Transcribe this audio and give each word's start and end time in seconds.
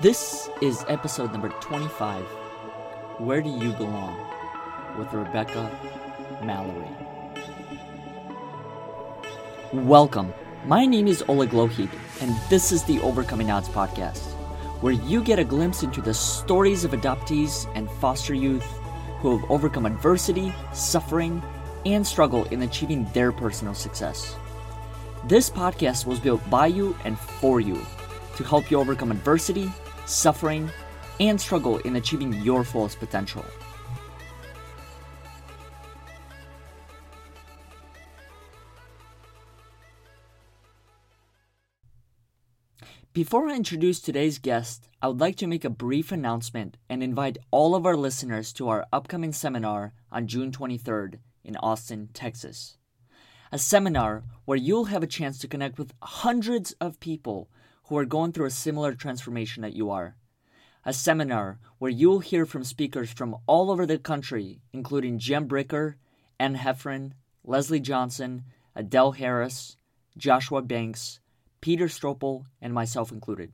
This 0.00 0.48
is 0.62 0.82
episode 0.88 1.30
number 1.30 1.50
25 1.60 2.24
Where 3.18 3.42
Do 3.42 3.50
You 3.50 3.72
Belong? 3.72 4.16
with 4.96 5.12
Rebekah 5.12 5.70
Mallory. 6.42 6.88
Welcome. 9.74 10.32
My 10.64 10.86
name 10.86 11.06
is 11.06 11.22
Oleg 11.28 11.50
Lohid, 11.50 11.90
and 12.22 12.34
this 12.48 12.72
is 12.72 12.82
the 12.84 12.98
Overcoming 13.00 13.50
Odds 13.50 13.68
podcast, 13.68 14.22
where 14.80 14.94
you 14.94 15.22
get 15.22 15.38
a 15.38 15.44
glimpse 15.44 15.82
into 15.82 16.00
the 16.00 16.14
stories 16.14 16.82
of 16.82 16.92
adoptees 16.92 17.70
and 17.74 17.90
foster 18.00 18.32
youth 18.32 18.64
who 19.18 19.36
have 19.36 19.50
overcome 19.50 19.84
adversity, 19.84 20.50
suffering, 20.72 21.42
and 21.84 22.06
struggle 22.06 22.44
in 22.44 22.62
achieving 22.62 23.04
their 23.12 23.32
personal 23.32 23.74
success. 23.74 24.34
This 25.24 25.50
podcast 25.50 26.06
was 26.06 26.18
built 26.18 26.40
by 26.48 26.68
you 26.68 26.96
and 27.04 27.18
for 27.18 27.60
you 27.60 27.78
to 28.36 28.44
help 28.44 28.70
you 28.70 28.80
overcome 28.80 29.10
adversity, 29.10 29.70
suffering, 30.06 30.70
and 31.20 31.40
struggle 31.40 31.78
in 31.78 31.96
achieving 31.96 32.32
your 32.42 32.64
fullest 32.64 32.98
potential. 32.98 33.44
Before 43.12 43.48
I 43.48 43.56
introduce 43.56 44.00
today's 44.00 44.38
guest, 44.38 44.88
I 45.02 45.08
would 45.08 45.20
like 45.20 45.34
to 45.38 45.48
make 45.48 45.64
a 45.64 45.68
brief 45.68 46.12
announcement 46.12 46.76
and 46.88 47.02
invite 47.02 47.38
all 47.50 47.74
of 47.74 47.84
our 47.84 47.96
listeners 47.96 48.52
to 48.52 48.68
our 48.68 48.86
upcoming 48.92 49.32
seminar 49.32 49.94
on 50.12 50.28
June 50.28 50.52
23rd 50.52 51.18
in 51.42 51.56
Austin, 51.56 52.10
Texas. 52.14 52.76
A 53.50 53.58
seminar 53.58 54.22
where 54.44 54.56
you'll 54.56 54.84
have 54.84 55.02
a 55.02 55.08
chance 55.08 55.38
to 55.40 55.48
connect 55.48 55.76
with 55.76 55.92
hundreds 56.00 56.70
of 56.80 57.00
people 57.00 57.50
who 57.90 57.98
are 57.98 58.04
going 58.04 58.30
through 58.30 58.46
a 58.46 58.50
similar 58.50 58.94
transformation 58.94 59.62
that 59.62 59.74
you 59.74 59.90
are. 59.90 60.14
A 60.84 60.92
seminar 60.92 61.58
where 61.78 61.90
you'll 61.90 62.20
hear 62.20 62.46
from 62.46 62.62
speakers 62.62 63.10
from 63.10 63.34
all 63.48 63.68
over 63.68 63.84
the 63.84 63.98
country, 63.98 64.60
including 64.72 65.18
Jem 65.18 65.48
Bricker, 65.48 65.96
Ann 66.38 66.54
Heffron, 66.54 67.14
Leslie 67.42 67.80
Johnson, 67.80 68.44
Adele 68.76 69.10
Harris, 69.10 69.76
Joshua 70.16 70.62
Banks, 70.62 71.18
Peter 71.60 71.86
Stropel, 71.86 72.44
and 72.62 72.72
myself 72.72 73.10
included. 73.10 73.52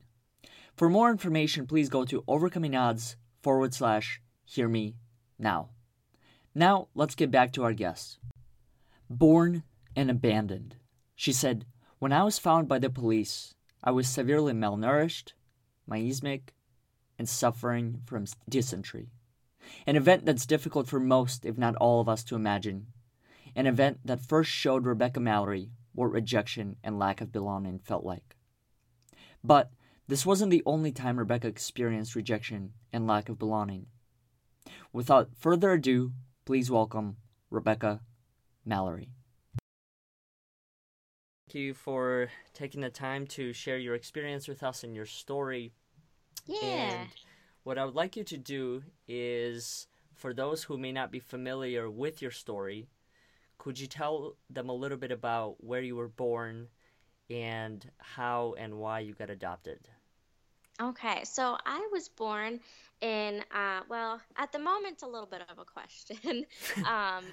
For 0.75 0.87
more 0.87 1.09
information, 1.09 1.65
please 1.65 1.89
go 1.89 2.05
to 2.05 2.23
overcoming 2.27 2.75
odds 2.75 3.15
forward 3.41 3.73
slash 3.73 4.21
hear 4.45 4.69
me 4.69 4.97
now. 5.39 5.69
Now, 6.53 6.89
let's 6.93 7.15
get 7.15 7.31
back 7.31 7.53
to 7.53 7.63
our 7.63 7.73
guest. 7.73 8.19
Born 9.09 9.63
and 9.95 10.11
abandoned. 10.11 10.75
She 11.15 11.33
said, 11.33 11.65
When 11.97 12.13
I 12.13 12.23
was 12.23 12.37
found 12.37 12.67
by 12.67 12.77
the 12.77 12.91
police, 12.91 13.55
I 13.87 13.91
was 13.91 14.09
severely 14.09 14.51
malnourished, 14.51 15.31
miasmic, 15.87 16.53
and 17.17 17.27
suffering 17.27 18.01
from 18.05 18.25
dysentery. 18.49 19.13
An 19.85 19.95
event 19.95 20.25
that's 20.25 20.45
difficult 20.45 20.89
for 20.89 20.99
most, 20.99 21.45
if 21.45 21.57
not 21.57 21.77
all 21.77 22.01
of 22.01 22.09
us, 22.09 22.25
to 22.25 22.35
imagine. 22.35 22.87
An 23.55 23.65
event 23.65 23.99
that 24.03 24.19
first 24.19 24.51
showed 24.51 24.85
Rebekah 24.85 25.21
Mallory 25.21 25.71
what 25.93 26.11
rejection 26.11 26.75
and 26.83 26.99
lack 26.99 27.21
of 27.21 27.31
belonging 27.31 27.79
felt 27.79 28.03
like. 28.03 28.35
But 29.41 29.71
this 30.09 30.25
wasn't 30.25 30.51
the 30.51 30.63
only 30.65 30.91
time 30.91 31.17
Rebekah 31.17 31.47
experienced 31.47 32.13
rejection 32.13 32.73
and 32.91 33.07
lack 33.07 33.29
of 33.29 33.39
belonging. 33.39 33.85
Without 34.91 35.29
further 35.33 35.71
ado, 35.71 36.11
please 36.43 36.69
welcome 36.69 37.15
Rebekah 37.49 38.01
Mallory. 38.65 39.11
Thank 41.47 41.63
you 41.63 41.73
for 41.73 42.27
taking 42.53 42.81
the 42.81 42.89
time 42.89 43.25
to 43.27 43.53
share 43.53 43.77
your 43.77 43.95
experience 43.95 44.49
with 44.49 44.63
us 44.63 44.83
and 44.83 44.93
your 44.93 45.05
story. 45.05 45.71
Yeah. 46.45 46.59
And 46.61 47.09
what 47.63 47.77
I 47.77 47.85
would 47.85 47.95
like 47.95 48.17
you 48.17 48.25
to 48.25 48.37
do 48.37 48.83
is, 49.07 49.87
for 50.13 50.33
those 50.33 50.63
who 50.63 50.77
may 50.77 50.91
not 50.91 51.09
be 51.09 51.19
familiar 51.19 51.89
with 51.89 52.21
your 52.21 52.31
story, 52.31 52.89
could 53.59 53.79
you 53.79 53.87
tell 53.87 54.35
them 54.49 54.67
a 54.67 54.73
little 54.73 54.97
bit 54.97 55.13
about 55.13 55.63
where 55.63 55.79
you 55.79 55.95
were 55.95 56.09
born 56.09 56.67
and 57.29 57.89
how 57.97 58.53
and 58.57 58.73
why 58.73 58.99
you 58.99 59.13
got 59.13 59.29
adopted? 59.29 59.79
Okay, 60.81 61.21
so 61.23 61.57
I 61.65 61.87
was 61.93 62.09
born 62.09 62.59
in, 62.99 63.41
uh, 63.55 63.83
well, 63.87 64.19
at 64.35 64.51
the 64.51 64.59
moment, 64.59 65.01
a 65.01 65.07
little 65.07 65.29
bit 65.29 65.43
of 65.49 65.59
a 65.59 65.63
question. 65.63 66.45
um, 66.85 67.23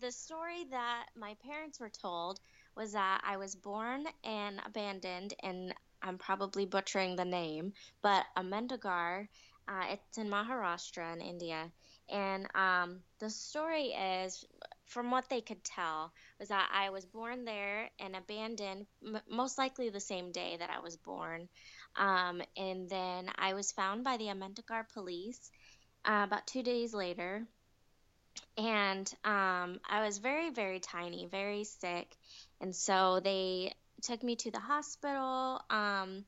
the 0.00 0.12
story 0.12 0.64
that 0.70 1.06
my 1.18 1.34
parents 1.44 1.80
were 1.80 1.90
told 1.90 2.38
was 2.76 2.92
that 2.92 3.22
I 3.24 3.36
was 3.36 3.54
born 3.54 4.04
and 4.24 4.60
abandoned, 4.64 5.34
and 5.42 5.74
I'm 6.02 6.18
probably 6.18 6.66
butchering 6.66 7.16
the 7.16 7.24
name, 7.24 7.72
but 8.02 8.24
Ahmednagar, 8.36 9.28
uh, 9.68 9.84
it's 9.90 10.18
in 10.18 10.28
Maharashtra 10.28 11.12
in 11.14 11.20
India. 11.20 11.70
And 12.10 12.46
um, 12.54 13.00
the 13.18 13.30
story 13.30 13.88
is, 13.88 14.44
from 14.86 15.10
what 15.10 15.28
they 15.30 15.40
could 15.40 15.64
tell, 15.64 16.12
was 16.38 16.48
that 16.48 16.68
I 16.72 16.90
was 16.90 17.06
born 17.06 17.44
there 17.44 17.90
and 17.98 18.14
abandoned, 18.14 18.86
m- 19.04 19.20
most 19.30 19.56
likely 19.58 19.88
the 19.88 20.00
same 20.00 20.32
day 20.32 20.56
that 20.58 20.70
I 20.70 20.80
was 20.80 20.96
born. 20.96 21.48
Um, 21.96 22.42
and 22.56 22.88
then 22.90 23.30
I 23.36 23.54
was 23.54 23.72
found 23.72 24.04
by 24.04 24.16
the 24.18 24.26
Ahmednagar 24.28 24.88
police 24.92 25.50
uh, 26.04 26.22
about 26.24 26.46
two 26.46 26.62
days 26.62 26.94
later. 26.94 27.46
And 28.56 29.12
um, 29.24 29.80
I 29.88 30.04
was 30.04 30.18
very, 30.18 30.50
very 30.50 30.80
tiny, 30.80 31.26
very 31.26 31.64
sick. 31.64 32.16
And 32.64 32.74
so 32.74 33.20
they 33.22 33.74
took 34.00 34.22
me 34.22 34.36
to 34.36 34.50
the 34.50 34.58
hospital. 34.58 35.60
Um, 35.68 36.24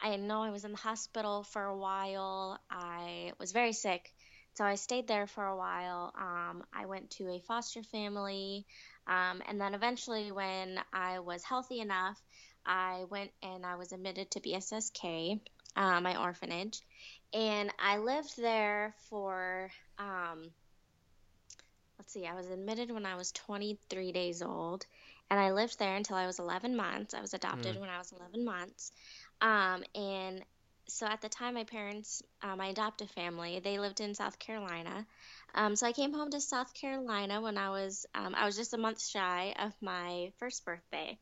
I 0.00 0.14
know 0.14 0.44
I 0.44 0.50
was 0.50 0.64
in 0.64 0.70
the 0.70 0.78
hospital 0.78 1.42
for 1.42 1.64
a 1.64 1.76
while. 1.76 2.60
I 2.70 3.32
was 3.40 3.50
very 3.50 3.72
sick. 3.72 4.14
So 4.54 4.64
I 4.64 4.76
stayed 4.76 5.08
there 5.08 5.26
for 5.26 5.44
a 5.44 5.56
while. 5.56 6.12
Um, 6.16 6.62
I 6.72 6.86
went 6.86 7.10
to 7.18 7.28
a 7.28 7.40
foster 7.40 7.82
family. 7.82 8.66
Um, 9.08 9.42
and 9.48 9.60
then 9.60 9.74
eventually, 9.74 10.30
when 10.30 10.78
I 10.92 11.18
was 11.18 11.42
healthy 11.42 11.80
enough, 11.80 12.22
I 12.64 13.06
went 13.10 13.32
and 13.42 13.66
I 13.66 13.74
was 13.74 13.90
admitted 13.90 14.30
to 14.30 14.40
BSSK, 14.40 15.40
uh, 15.74 16.00
my 16.00 16.22
orphanage. 16.22 16.82
And 17.32 17.72
I 17.80 17.96
lived 17.96 18.36
there 18.36 18.94
for, 19.10 19.72
um, 19.98 20.52
let's 21.98 22.12
see, 22.12 22.26
I 22.26 22.34
was 22.34 22.48
admitted 22.48 22.92
when 22.92 23.06
I 23.06 23.16
was 23.16 23.32
23 23.32 24.12
days 24.12 24.40
old. 24.40 24.86
And 25.30 25.40
I 25.40 25.52
lived 25.52 25.78
there 25.78 25.96
until 25.96 26.16
I 26.16 26.26
was 26.26 26.38
11 26.38 26.76
months. 26.76 27.14
I 27.14 27.20
was 27.20 27.34
adopted 27.34 27.76
mm. 27.76 27.80
when 27.80 27.88
I 27.88 27.98
was 27.98 28.12
11 28.12 28.44
months. 28.44 28.92
Um, 29.40 29.82
and 29.94 30.44
so 30.86 31.06
at 31.06 31.20
the 31.20 31.28
time, 31.28 31.54
my 31.54 31.64
parents, 31.64 32.22
uh, 32.42 32.56
my 32.56 32.66
adoptive 32.66 33.10
family, 33.10 33.60
they 33.60 33.78
lived 33.78 34.00
in 34.00 34.14
South 34.14 34.38
Carolina. 34.38 35.06
Um, 35.54 35.76
so 35.76 35.86
I 35.86 35.92
came 35.92 36.12
home 36.12 36.30
to 36.30 36.40
South 36.40 36.74
Carolina 36.74 37.40
when 37.40 37.56
I 37.56 37.70
was, 37.70 38.06
um, 38.14 38.34
I 38.34 38.44
was 38.44 38.56
just 38.56 38.74
a 38.74 38.78
month 38.78 39.02
shy 39.02 39.54
of 39.58 39.72
my 39.80 40.32
first 40.38 40.64
birthday. 40.64 41.18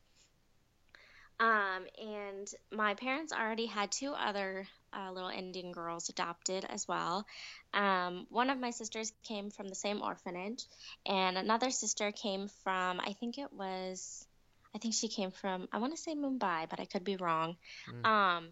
Um, 1.39 1.85
and 2.01 2.47
my 2.71 2.93
parents 2.95 3.33
already 3.33 3.65
had 3.65 3.91
two 3.91 4.13
other 4.13 4.67
uh, 4.95 5.11
little 5.11 5.29
Indian 5.29 5.71
girls 5.71 6.09
adopted 6.09 6.65
as 6.69 6.87
well. 6.87 7.25
Um, 7.73 8.27
one 8.29 8.49
of 8.49 8.59
my 8.59 8.71
sisters 8.71 9.11
came 9.23 9.49
from 9.49 9.67
the 9.67 9.75
same 9.75 10.01
orphanage, 10.01 10.63
and 11.05 11.37
another 11.37 11.71
sister 11.71 12.11
came 12.11 12.49
from, 12.63 12.99
I 12.99 13.13
think 13.13 13.37
it 13.37 13.51
was, 13.51 14.27
I 14.75 14.79
think 14.79 14.93
she 14.93 15.07
came 15.07 15.31
from, 15.31 15.67
I 15.71 15.79
want 15.79 15.95
to 15.95 16.01
say 16.01 16.15
Mumbai, 16.15 16.69
but 16.69 16.79
I 16.79 16.85
could 16.85 17.03
be 17.03 17.15
wrong. 17.15 17.57
Mm. 17.89 18.05
Um, 18.05 18.49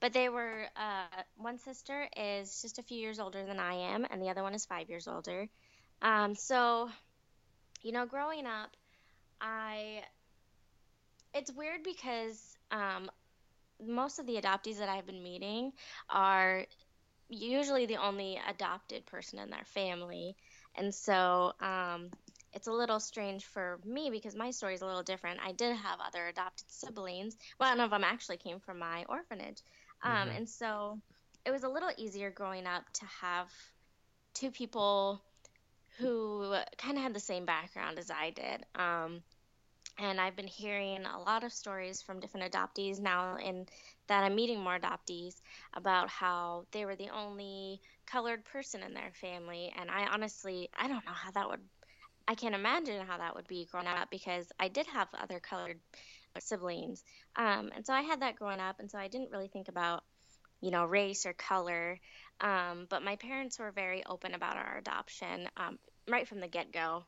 but 0.00 0.12
they 0.12 0.28
were, 0.28 0.66
uh, 0.76 1.22
one 1.36 1.58
sister 1.58 2.08
is 2.16 2.62
just 2.62 2.78
a 2.78 2.82
few 2.82 2.98
years 2.98 3.18
older 3.18 3.44
than 3.44 3.58
I 3.58 3.74
am, 3.74 4.06
and 4.10 4.22
the 4.22 4.28
other 4.28 4.42
one 4.42 4.54
is 4.54 4.64
five 4.64 4.88
years 4.88 5.08
older. 5.08 5.48
Um, 6.00 6.34
so, 6.34 6.90
you 7.82 7.92
know, 7.92 8.06
growing 8.06 8.46
up, 8.46 8.70
I 9.40 10.02
it's 11.34 11.52
weird 11.52 11.82
because 11.82 12.56
um, 12.70 13.10
most 13.86 14.18
of 14.18 14.26
the 14.26 14.36
adoptees 14.36 14.78
that 14.78 14.88
I've 14.88 15.06
been 15.06 15.22
meeting 15.22 15.72
are 16.10 16.66
usually 17.28 17.86
the 17.86 17.96
only 17.96 18.40
adopted 18.48 19.06
person 19.06 19.38
in 19.38 19.50
their 19.50 19.64
family. 19.64 20.36
And 20.76 20.94
so 20.94 21.52
um, 21.60 22.10
it's 22.52 22.66
a 22.66 22.72
little 22.72 23.00
strange 23.00 23.44
for 23.44 23.80
me 23.84 24.10
because 24.10 24.34
my 24.34 24.50
story 24.50 24.74
is 24.74 24.82
a 24.82 24.86
little 24.86 25.02
different. 25.02 25.40
I 25.44 25.52
did 25.52 25.76
have 25.76 25.98
other 26.04 26.26
adopted 26.26 26.70
siblings. 26.70 27.36
One 27.58 27.80
of 27.80 27.90
them 27.90 28.04
actually 28.04 28.36
came 28.38 28.60
from 28.60 28.78
my 28.78 29.04
orphanage. 29.08 29.62
Um, 30.02 30.12
mm-hmm. 30.12 30.36
And 30.36 30.48
so 30.48 31.00
it 31.44 31.50
was 31.50 31.64
a 31.64 31.68
little 31.68 31.90
easier 31.96 32.30
growing 32.30 32.66
up 32.66 32.84
to 32.94 33.04
have 33.20 33.48
two 34.34 34.50
people 34.50 35.22
who 35.98 36.56
kind 36.76 36.96
of 36.96 37.02
had 37.02 37.14
the 37.14 37.20
same 37.20 37.44
background 37.44 37.98
as 37.98 38.10
I 38.10 38.30
did. 38.30 38.64
Um, 38.74 39.22
and 39.98 40.20
I've 40.20 40.36
been 40.36 40.46
hearing 40.46 41.04
a 41.04 41.20
lot 41.20 41.44
of 41.44 41.52
stories 41.52 42.02
from 42.02 42.20
different 42.20 42.52
adoptees 42.52 43.00
now 43.00 43.36
in 43.36 43.66
that 44.08 44.24
I'm 44.24 44.34
meeting 44.34 44.60
more 44.60 44.78
adoptees 44.78 45.34
about 45.74 46.08
how 46.08 46.66
they 46.72 46.84
were 46.84 46.96
the 46.96 47.10
only 47.10 47.80
colored 48.06 48.44
person 48.44 48.82
in 48.82 48.94
their 48.94 49.12
family 49.20 49.72
and 49.78 49.90
I 49.90 50.06
honestly 50.06 50.68
I 50.78 50.88
don't 50.88 51.04
know 51.06 51.12
how 51.12 51.30
that 51.32 51.48
would 51.48 51.60
I 52.28 52.34
can't 52.34 52.54
imagine 52.54 53.06
how 53.06 53.18
that 53.18 53.34
would 53.36 53.48
be 53.48 53.66
growing 53.70 53.86
up 53.86 54.10
because 54.10 54.50
I 54.58 54.68
did 54.68 54.86
have 54.88 55.08
other 55.14 55.40
colored 55.40 55.80
siblings 56.38 57.04
um, 57.36 57.70
and 57.74 57.86
so 57.86 57.92
I 57.92 58.02
had 58.02 58.20
that 58.22 58.36
growing 58.36 58.60
up 58.60 58.80
and 58.80 58.90
so 58.90 58.98
I 58.98 59.08
didn't 59.08 59.30
really 59.30 59.48
think 59.48 59.68
about 59.68 60.04
you 60.60 60.70
know, 60.70 60.86
race 60.86 61.26
or 61.26 61.34
color. 61.34 62.00
Um, 62.40 62.86
but 62.88 63.02
my 63.02 63.16
parents 63.16 63.58
were 63.58 63.70
very 63.70 64.02
open 64.06 64.34
about 64.34 64.56
our 64.56 64.78
adoption 64.78 65.48
um, 65.58 65.78
right 66.08 66.26
from 66.26 66.40
the 66.40 66.48
get 66.48 66.72
go. 66.72 67.04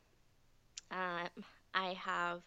Uh, 0.91 1.27
I 1.73 1.93
have 2.03 2.41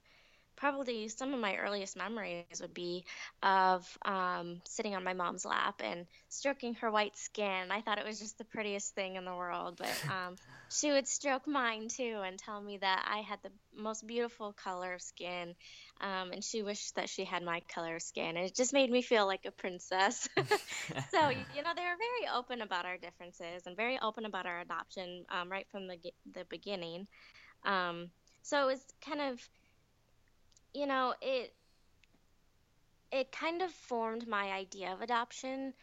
probably 0.60 1.08
some 1.08 1.32
of 1.32 1.40
my 1.40 1.56
earliest 1.56 1.96
memories 1.96 2.60
would 2.60 2.74
be 2.74 3.02
of 3.42 3.88
um, 4.04 4.60
sitting 4.66 4.94
on 4.94 5.02
my 5.02 5.14
mom's 5.14 5.46
lap 5.46 5.80
and 5.82 6.06
stroking 6.28 6.74
her 6.74 6.90
white 6.90 7.16
skin. 7.16 7.70
I 7.70 7.80
thought 7.80 7.98
it 7.98 8.06
was 8.06 8.20
just 8.20 8.36
the 8.36 8.44
prettiest 8.44 8.94
thing 8.94 9.16
in 9.16 9.24
the 9.24 9.34
world, 9.34 9.78
but 9.78 9.88
um, 10.12 10.36
she 10.68 10.92
would 10.92 11.08
stroke 11.08 11.48
mine 11.48 11.88
too 11.88 12.20
and 12.24 12.38
tell 12.38 12.60
me 12.60 12.76
that 12.78 13.08
I 13.10 13.22
had 13.22 13.38
the 13.42 13.50
most 13.74 14.06
beautiful 14.06 14.52
color 14.52 14.92
of 14.92 15.00
skin, 15.00 15.54
um, 16.02 16.30
and 16.30 16.44
she 16.44 16.62
wished 16.62 16.94
that 16.96 17.08
she 17.08 17.24
had 17.24 17.42
my 17.42 17.62
color 17.74 17.96
of 17.96 18.02
skin. 18.02 18.36
And 18.36 18.46
it 18.46 18.54
just 18.54 18.74
made 18.74 18.90
me 18.90 19.00
feel 19.00 19.26
like 19.26 19.46
a 19.46 19.50
princess. 19.50 20.28
so 20.36 21.28
you 21.56 21.62
know 21.62 21.72
they 21.74 21.82
were 21.82 21.98
very 21.98 22.36
open 22.36 22.60
about 22.60 22.84
our 22.84 22.98
differences 22.98 23.66
and 23.66 23.76
very 23.76 23.98
open 24.02 24.26
about 24.26 24.46
our 24.46 24.60
adoption 24.60 25.24
um, 25.30 25.50
right 25.50 25.66
from 25.72 25.88
the 25.88 25.96
the 26.34 26.44
beginning. 26.50 27.06
Um, 27.64 28.10
so 28.42 28.62
it 28.62 28.72
was 28.72 28.84
kind 29.04 29.20
of 29.20 29.40
you 30.74 30.86
know, 30.86 31.14
it 31.20 31.54
it 33.12 33.32
kind 33.32 33.62
of 33.62 33.70
formed 33.72 34.26
my 34.28 34.52
idea 34.52 34.92
of 34.92 35.00
adoption 35.00 35.74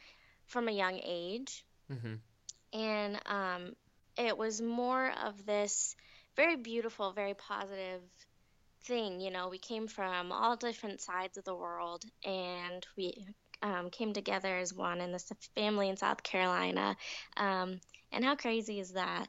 from 0.45 0.68
a 0.68 0.72
young 0.72 1.00
age. 1.04 1.66
Mm-hmm. 1.92 2.16
And 2.74 3.19
um, 3.25 3.74
it 4.18 4.38
was 4.38 4.62
more 4.62 5.12
of 5.25 5.45
this 5.45 5.95
very 6.36 6.56
beautiful, 6.56 7.12
very 7.12 7.34
positive 7.34 8.01
thing. 8.84 9.19
You 9.19 9.31
know, 9.31 9.50
we 9.50 9.57
came 9.57 9.88
from 9.88 10.31
all 10.31 10.56
different 10.56 11.01
sides 11.01 11.38
of 11.38 11.44
the 11.44 11.56
world 11.56 12.04
and 12.24 12.86
we 12.95 13.28
um, 13.62 13.90
came 13.90 14.13
together 14.13 14.57
as 14.57 14.74
one 14.74 15.01
in 15.01 15.12
this 15.12 15.31
family 15.56 15.90
in 15.90 15.98
South 15.98 16.24
Carolina. 16.24 16.95
Um, 17.36 17.80
and 18.12 18.24
how 18.24 18.36
crazy 18.36 18.80
is 18.80 18.94
that? 18.94 19.28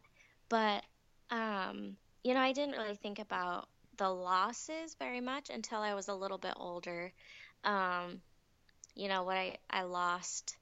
But, 0.48 0.84
um, 1.30 1.96
you 2.22 2.34
know, 2.34 2.40
I 2.40 2.52
didn't 2.52 2.76
really 2.76 2.96
think 2.96 3.18
about 3.18 3.68
the 3.98 4.08
losses 4.08 4.94
very 4.98 5.20
much 5.20 5.50
until 5.50 5.80
I 5.80 5.94
was 5.94 6.08
a 6.08 6.14
little 6.14 6.38
bit 6.38 6.54
older. 6.56 7.12
Um, 7.64 8.20
you 8.94 9.08
know, 9.08 9.24
what 9.24 9.36
I, 9.36 9.58
I 9.70 9.82
lost. 9.82 10.56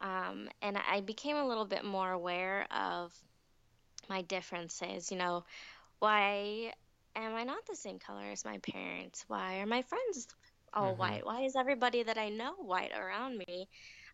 Um, 0.00 0.48
and 0.60 0.76
I 0.76 1.00
became 1.00 1.36
a 1.36 1.46
little 1.46 1.64
bit 1.64 1.84
more 1.84 2.10
aware 2.10 2.66
of 2.70 3.12
my 4.08 4.22
differences. 4.22 5.10
You 5.10 5.18
know, 5.18 5.44
why 6.00 6.72
am 7.14 7.34
I 7.34 7.44
not 7.44 7.66
the 7.66 7.76
same 7.76 7.98
color 7.98 8.24
as 8.30 8.44
my 8.44 8.58
parents? 8.58 9.24
Why 9.28 9.58
are 9.58 9.66
my 9.66 9.82
friends 9.82 10.26
all 10.74 10.90
mm-hmm. 10.90 11.00
white? 11.00 11.26
Why 11.26 11.42
is 11.42 11.56
everybody 11.56 12.02
that 12.02 12.18
I 12.18 12.28
know 12.28 12.54
white 12.54 12.92
around 12.96 13.38
me? 13.38 13.68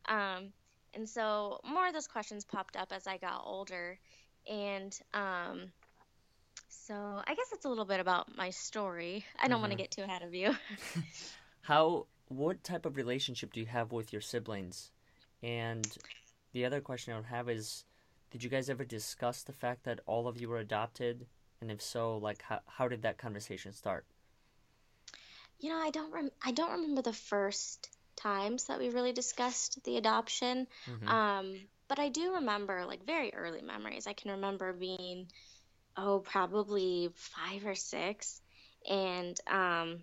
Um, 0.06 0.53
and 0.94 1.09
so 1.09 1.61
more 1.64 1.87
of 1.87 1.94
those 1.94 2.06
questions 2.06 2.44
popped 2.44 2.76
up 2.76 2.93
as 2.93 3.06
I 3.06 3.19
got 3.19 3.43
older. 3.44 3.99
And 4.47 4.99
um, 5.14 5.73
so 6.69 6.94
I 6.94 7.35
guess 7.35 7.53
it's 7.53 7.65
a 7.65 7.69
little 7.69 7.85
bit 7.85 8.00
about 8.00 8.37
my 8.37 8.50
story. 8.50 9.25
I 9.38 9.49
don't 9.49 9.56
mm-hmm. 9.56 9.62
want 9.62 9.73
to 9.73 9.79
get 9.79 9.91
too 9.91 10.03
ahead 10.03 10.23
of 10.23 10.35
you. 10.35 10.55
How? 11.62 12.06
What 12.29 12.62
type 12.62 12.85
of 12.85 12.97
relationship 12.97 13.55
do 13.55 13.61
you 13.61 13.67
have 13.67 13.91
with 13.91 14.12
your 14.12 14.20
siblings? 14.20 14.91
And 15.43 15.87
the 16.53 16.65
other 16.65 16.81
question 16.81 17.15
I 17.15 17.17
would 17.17 17.26
have 17.26 17.49
is, 17.49 17.85
did 18.31 18.44
you 18.44 18.50
guys 18.50 18.69
ever 18.69 18.85
discuss 18.85 19.43
the 19.43 19.53
fact 19.53 19.85
that 19.85 20.00
all 20.05 20.29
of 20.29 20.38
you 20.38 20.49
were 20.49 20.59
adopted? 20.59 21.26
And 21.61 21.70
if 21.70 21.81
so, 21.81 22.19
like 22.19 22.43
how 22.43 22.61
how 22.67 22.88
did 22.88 23.03
that 23.03 23.19
conversation 23.19 23.73
start? 23.73 24.05
You 25.59 25.71
know, 25.71 25.79
I 25.79 25.91
don't 25.91 26.12
rem- 26.12 26.31
I 26.44 26.53
don't 26.53 26.73
remember 26.73 27.03
the 27.03 27.12
first 27.12 27.88
times 28.17 28.64
that 28.64 28.79
we 28.79 28.91
really 28.91 29.12
discussed 29.12 29.82
the 29.85 29.97
adoption. 29.97 30.67
Mm-hmm. 30.87 31.09
Um, 31.09 31.56
but 31.88 31.99
I 31.99 32.11
do 32.11 32.35
remember 32.35 32.85
like 32.87 33.06
very 33.06 33.32
early 33.35 33.62
memories. 33.62 34.06
I 34.06 34.12
can 34.12 34.32
remember 34.32 34.73
being 34.73 35.29
oh, 35.99 36.21
probably 36.21 37.11
five 37.15 37.67
or 37.67 37.75
six. 37.75 38.41
And, 38.89 39.39
um, 39.49 39.99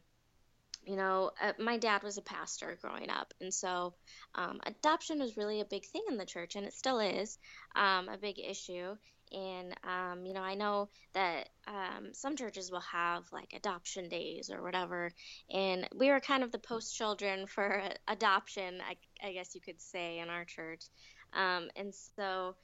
you 0.86 0.96
know, 0.96 1.32
uh, 1.42 1.54
my 1.58 1.78
dad 1.78 2.04
was 2.04 2.18
a 2.18 2.22
pastor 2.22 2.78
growing 2.82 3.10
up. 3.10 3.34
And 3.42 3.54
so 3.54 3.94
um, 4.36 4.60
adoption 4.66 5.20
was 5.20 5.38
really 5.38 5.62
a 5.62 5.66
big 5.66 5.86
thing 5.86 6.04
in 6.10 6.18
the 6.18 6.26
church, 6.26 6.56
and 6.56 6.66
it 6.66 6.74
still 6.74 7.00
is 7.00 7.40
um, 7.76 8.10
a 8.10 8.18
big 8.18 8.40
issue. 8.40 8.96
And, 9.32 9.74
um, 9.84 10.26
you 10.26 10.34
know, 10.34 10.42
I 10.42 10.54
know 10.54 10.90
that 11.14 11.50
um, 11.68 12.14
some 12.14 12.36
churches 12.36 12.72
will 12.72 12.82
have 12.82 13.24
like 13.32 13.54
adoption 13.56 14.08
days 14.08 14.52
or 14.52 14.62
whatever. 14.62 15.12
And 15.50 15.88
we 15.96 16.10
were 16.10 16.20
kind 16.20 16.44
of 16.44 16.52
the 16.52 16.60
post 16.60 16.96
children 16.96 17.48
for 17.48 17.82
adoption, 18.08 18.82
I, 18.88 19.28
I, 19.28 19.34
guess 19.34 19.56
you 19.56 19.62
could 19.62 19.82
say, 19.82 20.20
in 20.20 20.30
our 20.30 20.46
church. 20.46 20.86
Um, 21.34 21.70
and 21.76 21.94
so 22.16 22.56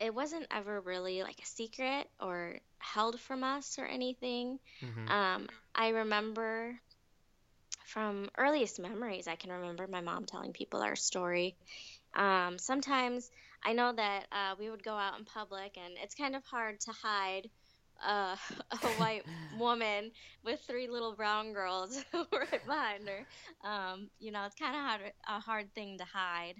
it 0.00 0.14
wasn't 0.14 0.46
ever 0.50 0.80
really 0.80 1.22
like 1.22 1.40
a 1.40 1.46
secret 1.46 2.08
or 2.20 2.60
held 2.78 3.20
from 3.20 3.44
us 3.44 3.78
or 3.78 3.86
anything. 3.86 4.58
Mm-hmm. 4.82 5.10
Um, 5.10 5.48
I 5.74 5.88
remember 5.88 6.78
from 7.86 8.28
earliest 8.36 8.78
memories, 8.80 9.28
I 9.28 9.36
can 9.36 9.50
remember 9.52 9.86
my 9.86 10.00
mom 10.00 10.26
telling 10.26 10.52
people 10.52 10.82
our 10.82 10.96
story. 10.96 11.56
Um, 12.14 12.58
sometimes 12.58 13.30
I 13.64 13.72
know 13.72 13.92
that 13.92 14.26
uh, 14.32 14.54
we 14.58 14.70
would 14.70 14.82
go 14.82 14.94
out 14.94 15.18
in 15.18 15.24
public, 15.24 15.76
and 15.76 15.94
it's 16.02 16.14
kind 16.14 16.36
of 16.36 16.44
hard 16.44 16.80
to 16.80 16.92
hide 16.92 17.48
uh, 18.04 18.36
a 18.82 18.86
white 18.98 19.24
woman 19.58 20.10
with 20.44 20.60
three 20.66 20.88
little 20.88 21.14
brown 21.14 21.52
girls 21.52 22.04
right 22.14 22.66
behind 22.66 23.08
her. 23.08 23.68
Um, 23.68 24.10
you 24.18 24.32
know, 24.32 24.44
it's 24.44 24.56
kind 24.56 24.74
of 24.74 24.82
hard, 24.82 25.12
a 25.28 25.40
hard 25.40 25.74
thing 25.74 25.98
to 25.98 26.04
hide. 26.04 26.54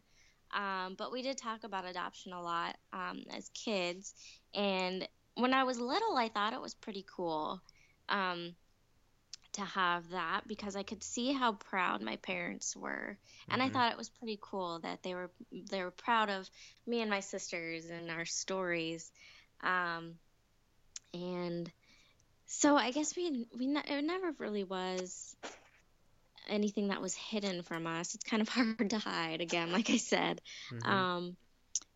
Um, 0.53 0.95
but 0.97 1.13
we 1.13 1.23
did 1.23 1.37
talk 1.37 1.65
about 1.65 1.85
adoption 1.85 2.33
a 2.33 2.43
lot 2.43 2.77
um, 2.93 3.25
as 3.37 3.49
kids. 3.51 4.15
And 4.55 5.07
when 5.35 5.53
I 5.53 5.65
was 5.65 5.79
little, 5.79 6.17
I 6.17 6.29
thought 6.29 6.53
it 6.53 6.61
was 6.61 6.75
pretty 6.75 7.05
cool 7.15 7.61
um, 8.09 8.55
to 9.53 9.63
have 9.63 10.11
that 10.11 10.43
because 10.47 10.77
I 10.77 10.83
could 10.83 11.03
see 11.03 11.33
how 11.33 11.53
proud 11.53 12.03
my 12.03 12.17
parents 12.17 12.77
were, 12.77 13.19
and 13.49 13.61
mm-hmm. 13.61 13.71
I 13.71 13.73
thought 13.73 13.93
it 13.93 13.99
was 13.99 14.09
pretty 14.09 14.39
cool 14.41 14.81
that 14.81 15.03
they 15.03 15.15
were 15.15 15.31
they 15.71 15.83
were 15.83 15.91
proud 15.91 16.31
of 16.31 16.49
me 16.87 17.01
and 17.01 17.11
my 17.11 17.21
sisters 17.21 17.87
and 17.87 18.11
our 18.11 18.25
stories. 18.25 19.11
Um, 19.63 20.15
and 21.15 21.71
so 22.47 22.77
I 22.77 22.91
guess 22.91 23.17
we 23.17 23.47
we 23.57 23.67
ne- 23.67 23.83
it 23.87 24.05
never 24.05 24.33
really 24.39 24.65
was 24.65 25.37
anything 26.47 26.89
that 26.89 27.01
was 27.01 27.15
hidden 27.15 27.63
from 27.63 27.87
us. 27.87 28.15
It's 28.15 28.25
kind 28.25 28.43
of 28.43 28.49
hard 28.49 28.91
to 28.91 28.99
hide 28.99 29.41
again, 29.41 29.73
like 29.73 29.91
I 29.91 29.97
said. 29.97 30.41
Mm-hmm. 30.73 30.91
Um, 30.91 31.37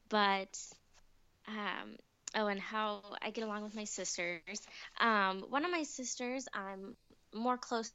but 0.08 0.58
um, 1.48 1.96
oh, 2.34 2.46
and 2.46 2.60
how 2.60 3.02
I 3.22 3.30
get 3.30 3.44
along 3.44 3.62
with 3.62 3.74
my 3.74 3.84
sisters. 3.84 4.60
Um, 5.00 5.44
one 5.48 5.64
of 5.64 5.70
my 5.70 5.82
sisters, 5.82 6.46
I'm 6.54 6.96
more 7.34 7.56
close. 7.56 7.92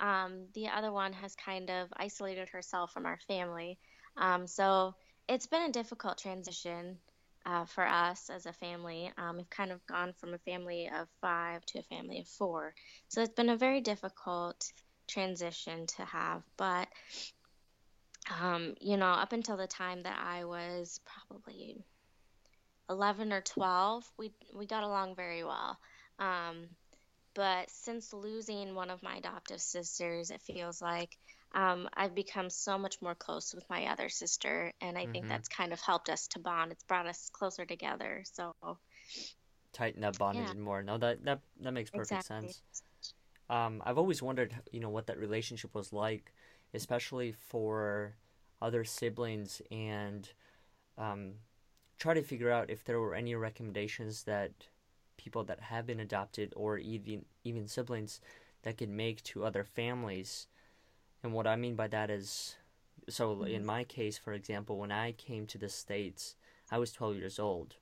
Um, 0.00 0.46
the 0.54 0.68
other 0.68 0.92
one 0.92 1.12
has 1.14 1.34
kind 1.36 1.70
of 1.70 1.88
isolated 1.96 2.48
herself 2.48 2.92
from 2.92 3.06
our 3.06 3.18
family. 3.28 3.78
Um, 4.16 4.46
so 4.46 4.94
it's 5.28 5.46
been 5.46 5.62
a 5.62 5.72
difficult 5.72 6.18
transition 6.18 6.98
uh, 7.46 7.64
for 7.66 7.86
us 7.86 8.30
as 8.30 8.46
a 8.46 8.52
family. 8.52 9.10
Um, 9.18 9.36
we've 9.36 9.50
kind 9.50 9.72
of 9.72 9.84
gone 9.86 10.14
from 10.18 10.34
a 10.34 10.38
family 10.38 10.88
of 10.88 11.08
five 11.20 11.64
to 11.66 11.78
a 11.78 11.82
family 11.82 12.20
of 12.20 12.28
four. 12.28 12.74
So 13.08 13.22
it's 13.22 13.34
been 13.34 13.50
a 13.50 13.56
very 13.56 13.80
difficult 13.80 14.64
transition 15.08 15.86
to 15.96 16.04
have. 16.04 16.42
But, 16.56 16.88
um, 18.40 18.74
you 18.80 18.96
know, 18.96 19.06
up 19.06 19.32
until 19.32 19.56
the 19.56 19.66
time 19.66 20.02
that 20.04 20.18
I 20.18 20.44
was 20.44 21.00
probably 21.04 21.84
11 22.88 23.32
or 23.32 23.40
12, 23.40 24.04
we, 24.18 24.32
we 24.54 24.66
got 24.66 24.84
along 24.84 25.16
very 25.16 25.44
well. 25.44 25.78
Um, 26.18 26.68
but 27.34 27.68
since 27.70 28.12
losing 28.12 28.74
one 28.74 28.90
of 28.90 29.02
my 29.02 29.16
adoptive 29.16 29.60
sisters, 29.60 30.30
it 30.30 30.40
feels 30.42 30.80
like 30.80 31.16
um, 31.54 31.88
I've 31.94 32.14
become 32.14 32.50
so 32.50 32.76
much 32.76 33.00
more 33.00 33.14
close 33.14 33.54
with 33.54 33.64
my 33.70 33.86
other 33.86 34.08
sister, 34.08 34.72
and 34.80 34.98
I 34.98 35.04
mm-hmm. 35.04 35.12
think 35.12 35.28
that's 35.28 35.48
kind 35.48 35.72
of 35.72 35.80
helped 35.80 36.10
us 36.10 36.26
to 36.28 36.40
bond. 36.40 36.72
It's 36.72 36.82
brought 36.82 37.06
us 37.06 37.30
closer 37.32 37.64
together. 37.64 38.24
So 38.32 38.54
tighten 39.72 40.00
that 40.02 40.18
bond 40.18 40.38
yeah. 40.38 40.44
even 40.44 40.60
more. 40.60 40.82
No, 40.82 40.98
that 40.98 41.24
that 41.24 41.40
that 41.60 41.72
makes 41.72 41.90
perfect 41.90 42.22
exactly. 42.22 42.48
sense. 42.48 42.62
Um, 43.48 43.82
I've 43.84 43.98
always 43.98 44.22
wondered, 44.22 44.54
you 44.72 44.80
know, 44.80 44.88
what 44.88 45.06
that 45.06 45.18
relationship 45.18 45.74
was 45.74 45.92
like, 45.92 46.32
especially 46.72 47.32
for 47.32 48.16
other 48.60 48.84
siblings, 48.84 49.62
and 49.70 50.28
um, 50.98 51.32
try 51.98 52.14
to 52.14 52.22
figure 52.22 52.50
out 52.50 52.70
if 52.70 52.84
there 52.84 53.00
were 53.00 53.14
any 53.14 53.34
recommendations 53.34 54.24
that 54.24 54.52
people 55.16 55.44
that 55.44 55.60
have 55.60 55.86
been 55.86 56.00
adopted 56.00 56.52
or 56.56 56.78
even 56.78 57.24
even 57.44 57.68
siblings 57.68 58.20
that 58.62 58.78
could 58.78 58.88
make 58.88 59.22
to 59.22 59.44
other 59.44 59.62
families 59.62 60.48
and 61.24 61.32
what 61.32 61.46
I 61.46 61.56
mean 61.56 61.74
by 61.74 61.88
that 61.88 62.10
is, 62.10 62.54
so 63.08 63.34
mm-hmm. 63.34 63.46
in 63.46 63.64
my 63.64 63.82
case, 63.84 64.18
for 64.18 64.34
example, 64.34 64.78
when 64.78 64.92
I 64.92 65.12
came 65.12 65.46
to 65.48 65.58
the 65.58 65.70
States, 65.70 66.36
I 66.70 66.78
was 66.78 66.92
12 66.92 67.16
years 67.16 67.38
old. 67.38 67.76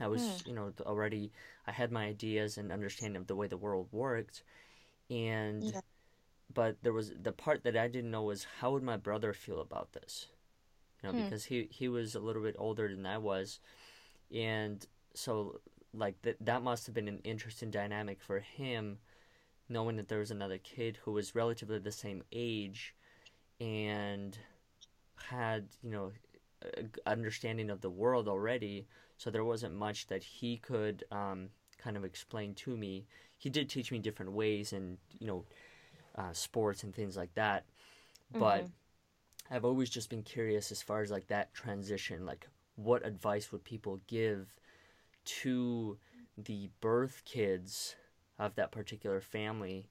I 0.00 0.08
was, 0.08 0.22
mm. 0.22 0.48
you 0.48 0.54
know, 0.54 0.72
already, 0.82 1.32
I 1.66 1.72
had 1.72 1.92
my 1.92 2.06
ideas 2.06 2.58
and 2.58 2.70
understanding 2.70 3.20
of 3.20 3.28
the 3.28 3.36
way 3.36 3.46
the 3.46 3.56
world 3.56 3.88
worked. 3.92 4.42
And 5.08 5.64
yeah. 5.64 5.80
but 6.52 6.76
there 6.82 6.92
was 6.92 7.12
the 7.22 7.32
part 7.32 7.62
that 7.64 7.76
I 7.76 7.88
didn't 7.88 8.10
know 8.10 8.24
was 8.24 8.46
how 8.60 8.72
would 8.72 8.82
my 8.82 8.96
brother 8.96 9.32
feel 9.32 9.60
about 9.60 9.92
this? 9.92 10.26
You 11.02 11.08
know, 11.08 11.18
Hmm. 11.18 11.24
because 11.24 11.44
he 11.46 11.68
he 11.70 11.88
was 11.88 12.14
a 12.14 12.20
little 12.20 12.42
bit 12.42 12.56
older 12.58 12.88
than 12.88 13.06
I 13.06 13.18
was, 13.18 13.60
and 14.34 14.84
so 15.14 15.60
like 15.94 16.20
that 16.22 16.36
that 16.40 16.62
must 16.62 16.86
have 16.86 16.94
been 16.94 17.08
an 17.08 17.20
interesting 17.24 17.70
dynamic 17.70 18.20
for 18.20 18.40
him, 18.40 18.98
knowing 19.68 19.96
that 19.96 20.08
there 20.08 20.18
was 20.20 20.30
another 20.30 20.58
kid 20.58 20.98
who 21.04 21.12
was 21.12 21.34
relatively 21.34 21.78
the 21.78 21.92
same 21.92 22.22
age, 22.32 22.94
and 23.60 24.38
had 25.30 25.68
you 25.82 25.90
know 25.90 26.12
understanding 27.06 27.70
of 27.70 27.80
the 27.80 27.90
world 27.90 28.28
already. 28.28 28.86
So 29.16 29.30
there 29.30 29.44
wasn't 29.44 29.74
much 29.74 30.06
that 30.08 30.22
he 30.22 30.58
could 30.58 31.04
um, 31.10 31.48
kind 31.78 31.96
of 31.96 32.04
explain 32.04 32.54
to 32.56 32.76
me. 32.76 33.06
He 33.36 33.50
did 33.50 33.68
teach 33.68 33.90
me 33.90 33.98
different 33.98 34.32
ways 34.32 34.72
and 34.72 34.98
you 35.18 35.26
know 35.26 35.44
uh, 36.16 36.32
sports 36.32 36.82
and 36.82 36.94
things 36.94 37.16
like 37.16 37.34
that, 37.34 37.64
but 38.38 38.66
Mhm. 38.66 38.72
I've 39.50 39.64
always 39.64 39.90
just 39.90 40.10
been 40.10 40.22
curious 40.22 40.72
as 40.72 40.82
far 40.82 41.02
as 41.02 41.10
like 41.10 41.28
that 41.28 41.54
transition, 41.54 42.26
like 42.26 42.48
what 42.76 43.06
advice 43.06 43.52
would 43.52 43.64
people 43.64 44.00
give 44.06 44.54
to 45.24 45.98
the 46.36 46.70
birth 46.80 47.22
kids 47.24 47.96
of 48.38 48.54
that 48.56 48.72
particular 48.72 49.20
family 49.20 49.88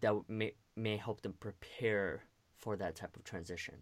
that 0.00 0.14
may 0.28 0.54
may 0.76 0.96
help 0.96 1.22
them 1.22 1.34
prepare 1.40 2.22
for 2.56 2.76
that 2.76 2.94
type 2.96 3.16
of 3.16 3.24
transition. 3.24 3.76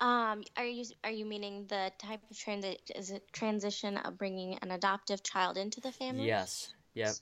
Um, 0.00 0.42
are 0.56 0.64
you 0.66 0.84
are 1.04 1.10
you 1.10 1.24
meaning 1.24 1.66
the 1.68 1.92
type 1.98 2.20
of 2.30 2.36
transi 2.36 2.76
is 2.94 3.10
it 3.10 3.32
transition 3.32 3.96
of 3.98 4.18
bringing 4.18 4.58
an 4.58 4.70
adoptive 4.70 5.22
child 5.22 5.56
into 5.56 5.80
the 5.80 5.92
family? 5.92 6.26
Yes. 6.26 6.74
Yep. 6.94 7.14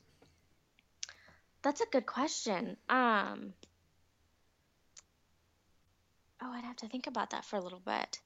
That's 1.62 1.80
a 1.80 1.86
good 1.86 2.06
question. 2.06 2.76
Um, 2.88 3.54
oh, 6.42 6.52
I'd 6.52 6.64
have 6.64 6.76
to 6.76 6.88
think 6.88 7.06
about 7.06 7.30
that 7.30 7.44
for 7.44 7.56
a 7.56 7.60
little 7.60 7.80
bit. 7.80 8.20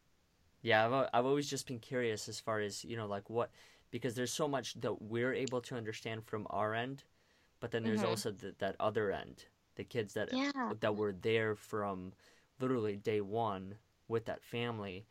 Yeah, 0.62 0.87
I've 0.87 1.09
I've 1.12 1.26
always 1.26 1.49
just 1.49 1.66
been 1.66 1.78
curious 1.78 2.28
as 2.28 2.40
far 2.40 2.61
as, 2.61 2.85
you 2.85 2.97
know, 2.97 3.06
like 3.06 3.30
what 3.30 3.50
because 3.97 4.15
there's 4.15 4.33
so 4.33 4.47
much 4.47 4.75
that 4.83 5.00
we're 5.03 5.33
able 5.35 5.62
to 5.62 5.75
understand 5.75 6.25
from 6.26 6.47
our 6.50 6.75
end, 6.75 7.05
but 7.61 7.71
then 7.73 7.85
there's 7.85 8.03
Mhm. 8.03 8.05
also 8.05 8.31
the, 8.31 8.55
that 8.59 8.76
other 8.79 9.11
end, 9.11 9.47
the 9.76 9.85
kids 9.85 10.15
that 10.15 10.31
Yeah. 10.31 10.75
that 10.81 10.97
were 10.97 11.15
there 11.15 11.57
from 11.57 12.12
literally 12.61 12.97
day 12.97 13.21
one 13.23 13.76
with 14.09 14.26
that 14.26 14.43
family, 14.45 15.07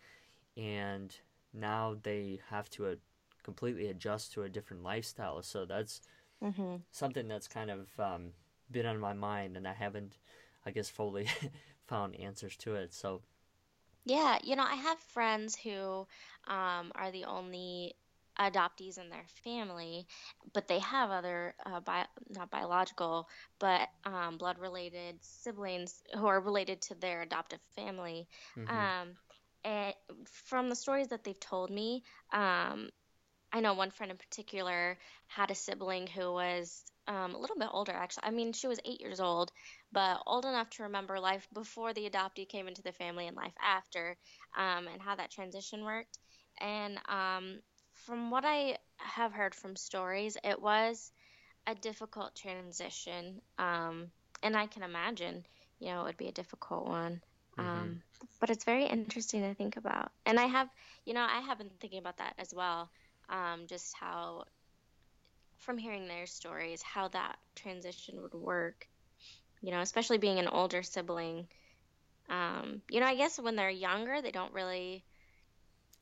and 0.57 1.15
now 1.53 1.97
they 2.03 2.39
have 2.49 2.69
to 2.71 2.87
uh, 2.87 2.95
completely 3.43 3.87
adjust 3.87 4.33
to 4.33 4.43
a 4.43 4.49
different 4.49 4.83
lifestyle. 4.83 5.41
So 5.43 5.65
that's 5.65 6.01
Mm-hmm. 6.41 6.75
something 6.91 7.27
that's 7.27 7.47
kind 7.47 7.71
of 7.71 7.87
um, 7.99 8.33
been 8.71 8.85
on 8.85 8.99
my 8.99 9.13
mind, 9.13 9.57
and 9.57 9.67
I 9.67 9.73
haven't, 9.73 10.17
I 10.65 10.71
guess, 10.71 10.89
fully 10.89 11.27
found 11.87 12.15
answers 12.15 12.55
to 12.57 12.75
it. 12.75 12.93
So 12.93 13.21
Yeah, 14.05 14.37
you 14.43 14.55
know, 14.55 14.63
I 14.63 14.75
have 14.75 14.99
friends 14.99 15.55
who 15.55 16.07
um, 16.47 16.91
are 16.95 17.11
the 17.11 17.25
only 17.25 17.95
adoptees 18.39 18.97
in 18.97 19.09
their 19.09 19.25
family, 19.43 20.07
but 20.53 20.67
they 20.67 20.79
have 20.79 21.11
other 21.11 21.55
uh, 21.65 21.79
bio 21.81 22.05
not 22.29 22.49
biological, 22.51 23.27
but 23.59 23.87
um, 24.05 24.37
blood-related 24.37 25.17
siblings 25.21 26.01
who 26.15 26.25
are 26.27 26.39
related 26.39 26.81
to 26.81 26.95
their 26.95 27.21
adoptive 27.21 27.59
family. 27.75 28.27
mhm. 28.55 28.89
Um, 28.93 29.15
and 29.63 29.93
from 30.25 30.69
the 30.69 30.75
stories 30.75 31.07
that 31.09 31.23
they've 31.23 31.39
told 31.39 31.69
me, 31.69 32.03
um, 32.33 32.89
I 33.51 33.59
know 33.61 33.73
one 33.73 33.91
friend 33.91 34.11
in 34.11 34.17
particular 34.17 34.97
had 35.27 35.49
a 35.51 35.55
sibling 35.55 36.07
who 36.07 36.33
was 36.33 36.83
um, 37.07 37.33
a 37.33 37.37
little 37.37 37.57
bit 37.57 37.69
older, 37.71 37.91
actually. 37.93 38.23
I 38.25 38.31
mean, 38.31 38.53
she 38.53 38.67
was 38.67 38.79
eight 38.85 38.99
years 39.01 39.19
old, 39.19 39.51
but 39.91 40.21
old 40.25 40.45
enough 40.45 40.69
to 40.71 40.83
remember 40.83 41.19
life 41.19 41.47
before 41.53 41.93
the 41.93 42.09
adoptee 42.09 42.47
came 42.47 42.67
into 42.67 42.81
the 42.81 42.91
family 42.91 43.27
and 43.27 43.35
life 43.35 43.53
after, 43.61 44.17
um, 44.57 44.87
and 44.87 45.01
how 45.01 45.15
that 45.15 45.31
transition 45.31 45.83
worked. 45.83 46.17
And 46.59 46.99
um, 47.07 47.59
from 48.05 48.31
what 48.31 48.45
I 48.45 48.77
have 48.97 49.33
heard 49.33 49.55
from 49.55 49.75
stories, 49.75 50.37
it 50.43 50.61
was 50.61 51.11
a 51.67 51.75
difficult 51.75 52.35
transition. 52.35 53.41
Um, 53.57 54.11
and 54.43 54.55
I 54.55 54.67
can 54.67 54.83
imagine, 54.83 55.45
you 55.79 55.87
know, 55.87 56.01
it 56.01 56.05
would 56.05 56.17
be 56.17 56.27
a 56.27 56.33
difficult 56.33 56.85
one. 56.87 57.21
Mhm. 57.57 57.65
Um, 57.65 58.03
but 58.39 58.49
it's 58.49 58.65
very 58.65 58.85
interesting 58.85 59.41
to 59.41 59.53
think 59.55 59.77
about. 59.77 60.11
And 60.25 60.39
I 60.39 60.45
have, 60.45 60.69
you 61.05 61.13
know, 61.13 61.23
I 61.23 61.39
have 61.41 61.57
been 61.57 61.71
thinking 61.79 61.99
about 61.99 62.17
that 62.17 62.35
as 62.37 62.53
well. 62.53 62.89
Um, 63.29 63.67
just 63.67 63.95
how, 63.95 64.45
from 65.57 65.77
hearing 65.77 66.07
their 66.07 66.27
stories, 66.27 66.81
how 66.81 67.07
that 67.09 67.37
transition 67.55 68.21
would 68.21 68.33
work. 68.33 68.87
You 69.61 69.71
know, 69.71 69.81
especially 69.81 70.17
being 70.19 70.39
an 70.39 70.47
older 70.47 70.83
sibling. 70.83 71.47
Um, 72.29 72.81
you 72.89 72.99
know, 72.99 73.07
I 73.07 73.15
guess 73.15 73.39
when 73.39 73.55
they're 73.55 73.69
younger, 73.69 74.21
they 74.21 74.31
don't 74.31 74.53
really. 74.53 75.05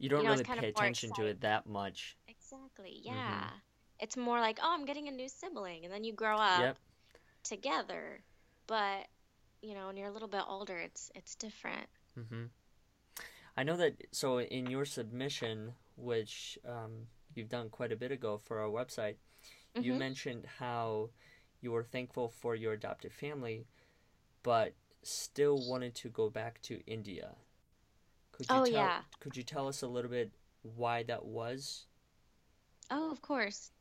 You 0.03 0.09
don't 0.09 0.25
know, 0.25 0.31
really 0.31 0.43
pay 0.43 0.67
attention 0.67 1.13
to 1.13 1.25
it 1.25 1.41
that 1.41 1.65
much. 1.65 2.17
Exactly, 2.27 2.99
yeah. 3.03 3.49
It's 3.99 4.17
more 4.17 4.39
like, 4.39 4.59
oh, 4.61 4.73
I'm 4.73 4.85
getting 4.85 5.07
a 5.07 5.11
new 5.11 5.29
sibling, 5.29 5.85
and 5.85 5.93
then 5.93 6.03
you 6.03 6.13
grow 6.13 6.37
up 6.37 6.59
Yep. 6.59 6.77
together. 7.43 8.23
But, 8.67 9.07
you 9.61 9.73
know, 9.73 9.87
when 9.87 9.97
you're 9.97 10.09
a 10.09 10.11
little 10.11 10.27
bit 10.27 10.43
older, 10.47 10.77
it's 10.77 11.11
it's 11.15 11.35
different. 11.35 11.87
hmm 12.15 12.45
I 13.57 13.63
know 13.63 13.77
that. 13.77 13.95
So 14.11 14.39
in 14.41 14.67
your 14.69 14.85
submission, 14.85 15.73
which 15.95 16.57
um, 16.67 17.07
you've 17.33 17.49
done 17.49 17.69
quite 17.69 17.91
a 17.91 17.95
bit 17.95 18.11
ago 18.11 18.37
for 18.37 18.59
our 18.59 18.69
website, 18.69 19.15
you 19.79 19.93
Mhm. 19.93 19.99
mentioned 19.99 20.45
how 20.59 21.09
you 21.61 21.71
were 21.71 21.83
thankful 21.83 22.29
for 22.29 22.55
your 22.55 22.73
adopted 22.73 23.13
family, 23.13 23.67
but 24.43 24.73
still 25.03 25.59
wanted 25.59 25.95
to 25.95 26.09
go 26.09 26.29
back 26.29 26.61
to 26.63 26.81
India. 26.87 27.35
Could 28.33 28.51
you 28.51 28.59
Oh, 28.59 28.63
tell 28.63 28.93
yeah. 28.93 29.03
could 29.21 29.37
you 29.37 29.43
tell 29.43 29.67
us 29.69 29.81
a 29.81 29.87
little 29.87 30.11
bit 30.11 30.33
why 30.61 31.03
that 31.03 31.23
was? 31.23 31.85
Oh, 32.89 33.11
of 33.11 33.21
course. 33.21 33.71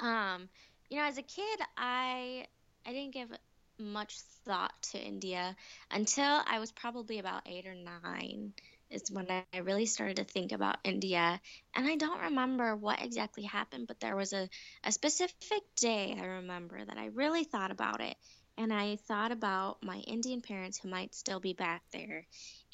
Um, 0.00 0.48
you 0.90 0.98
know, 0.98 1.04
as 1.04 1.18
a 1.18 1.22
kid, 1.22 1.60
I 1.76 2.46
I 2.86 2.92
didn't 2.92 3.14
give 3.14 3.30
much 3.78 4.20
thought 4.44 4.72
to 4.82 4.98
India 5.00 5.56
until 5.90 6.42
I 6.46 6.58
was 6.60 6.72
probably 6.72 7.18
about 7.18 7.42
eight 7.46 7.66
or 7.66 7.74
nine 7.74 8.54
is 8.90 9.10
when 9.10 9.28
I 9.30 9.58
really 9.58 9.86
started 9.86 10.16
to 10.18 10.24
think 10.24 10.52
about 10.52 10.78
India. 10.84 11.40
And 11.74 11.86
I 11.88 11.96
don't 11.96 12.20
remember 12.22 12.76
what 12.76 13.02
exactly 13.02 13.44
happened, 13.44 13.86
but 13.88 14.00
there 14.00 14.16
was 14.16 14.32
a, 14.32 14.48
a 14.84 14.92
specific 14.92 15.62
day 15.76 16.16
I 16.20 16.24
remember 16.26 16.84
that 16.84 16.98
I 16.98 17.06
really 17.06 17.44
thought 17.44 17.70
about 17.72 18.00
it. 18.02 18.16
And 18.58 18.72
I 18.72 18.96
thought 18.96 19.32
about 19.32 19.82
my 19.82 19.98
Indian 19.98 20.40
parents 20.40 20.78
who 20.78 20.88
might 20.88 21.14
still 21.14 21.40
be 21.40 21.54
back 21.54 21.82
there. 21.92 22.26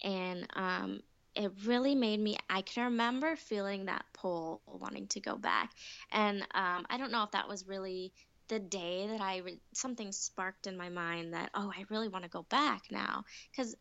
And 0.02 0.46
um, 0.54 1.00
it 1.34 1.52
really 1.64 1.94
made 1.94 2.18
me, 2.18 2.36
I 2.50 2.62
can 2.62 2.84
remember 2.84 3.36
feeling 3.36 3.86
that 3.86 4.04
pull, 4.12 4.62
wanting 4.66 5.06
to 5.08 5.20
go 5.20 5.36
back. 5.36 5.70
And 6.10 6.42
um, 6.54 6.86
I 6.90 6.96
don't 6.98 7.12
know 7.12 7.22
if 7.22 7.30
that 7.32 7.48
was 7.48 7.68
really 7.68 8.12
the 8.48 8.58
day 8.58 9.06
that 9.08 9.20
I, 9.20 9.38
re- 9.38 9.60
something 9.74 10.12
sparked 10.12 10.66
in 10.66 10.76
my 10.76 10.88
mind 10.88 11.34
that, 11.34 11.50
oh, 11.54 11.72
I 11.76 11.84
really 11.90 12.08
want 12.08 12.24
to 12.24 12.30
go 12.30 12.42
back 12.48 12.84
now. 12.90 13.24
Because, 13.50 13.74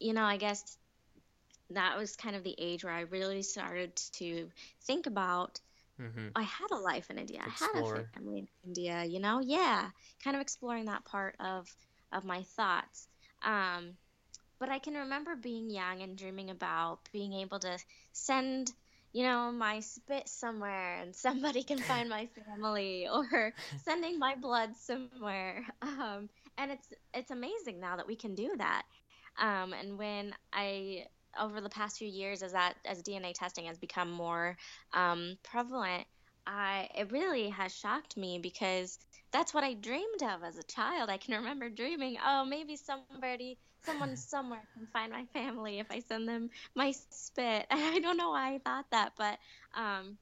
you 0.00 0.12
know, 0.12 0.24
I 0.24 0.36
guess 0.36 0.76
that 1.70 1.96
was 1.96 2.16
kind 2.16 2.36
of 2.36 2.44
the 2.44 2.54
age 2.58 2.84
where 2.84 2.92
I 2.92 3.02
really 3.02 3.42
started 3.42 3.96
to 4.14 4.50
think 4.82 5.06
about 5.06 5.60
Mm-hmm. 6.00 6.28
I 6.34 6.42
had 6.42 6.70
a 6.70 6.76
life 6.76 7.10
in 7.10 7.18
India. 7.18 7.40
I 7.44 7.50
had 7.50 7.70
a 7.74 8.04
family 8.14 8.38
in 8.40 8.48
India, 8.64 9.04
you 9.04 9.20
know? 9.20 9.40
Yeah. 9.40 9.90
Kind 10.24 10.36
of 10.36 10.42
exploring 10.42 10.86
that 10.86 11.04
part 11.04 11.36
of 11.40 11.68
of 12.12 12.24
my 12.24 12.42
thoughts. 12.42 13.08
Um, 13.42 13.94
but 14.58 14.68
I 14.68 14.78
can 14.78 14.94
remember 14.94 15.34
being 15.34 15.70
young 15.70 16.02
and 16.02 16.16
dreaming 16.16 16.50
about 16.50 17.00
being 17.12 17.32
able 17.32 17.58
to 17.60 17.78
send, 18.12 18.70
you 19.12 19.24
know, 19.24 19.50
my 19.50 19.80
spit 19.80 20.28
somewhere 20.28 20.98
and 21.00 21.16
somebody 21.16 21.62
can 21.64 21.78
find 21.78 22.08
my 22.08 22.28
family 22.46 23.08
or 23.12 23.52
sending 23.84 24.18
my 24.18 24.36
blood 24.36 24.76
somewhere. 24.76 25.64
Um, 25.80 26.28
and 26.58 26.70
it's 26.70 26.92
it's 27.12 27.30
amazing 27.30 27.80
now 27.80 27.96
that 27.96 28.06
we 28.06 28.14
can 28.16 28.34
do 28.34 28.52
that. 28.58 28.82
Um, 29.38 29.72
and 29.72 29.98
when 29.98 30.34
I 30.52 31.06
over 31.40 31.60
the 31.60 31.68
past 31.68 31.98
few 31.98 32.08
years 32.08 32.42
as 32.42 32.52
that 32.52 32.76
as 32.84 33.02
DNA 33.02 33.32
testing 33.32 33.66
has 33.66 33.78
become 33.78 34.10
more 34.10 34.56
um, 34.92 35.36
prevalent, 35.42 36.06
I 36.46 36.88
it 36.96 37.12
really 37.12 37.50
has 37.50 37.74
shocked 37.74 38.16
me 38.16 38.38
because 38.38 38.98
that's 39.32 39.54
what 39.54 39.64
I 39.64 39.74
dreamed 39.74 40.22
of 40.22 40.42
as 40.44 40.58
a 40.58 40.62
child. 40.64 41.10
I 41.10 41.18
can 41.18 41.34
remember 41.36 41.68
dreaming, 41.70 42.18
oh, 42.24 42.44
maybe 42.44 42.76
somebody, 42.76 43.46
someone 43.68 44.02
somewhere 44.16 44.50
can 44.60 44.74
find 44.76 45.00
my 45.12 45.14
family 45.32 45.68
if 45.68 45.78
I 45.90 46.00
send 46.00 46.28
them 46.28 46.50
my 46.74 46.92
spit. 46.92 47.66
I 47.70 47.98
don't 48.00 48.16
know 48.16 48.30
why 48.30 48.54
I 48.54 48.58
thought 48.58 48.86
that, 48.90 49.12
but 49.16 49.38
um, 49.74 50.18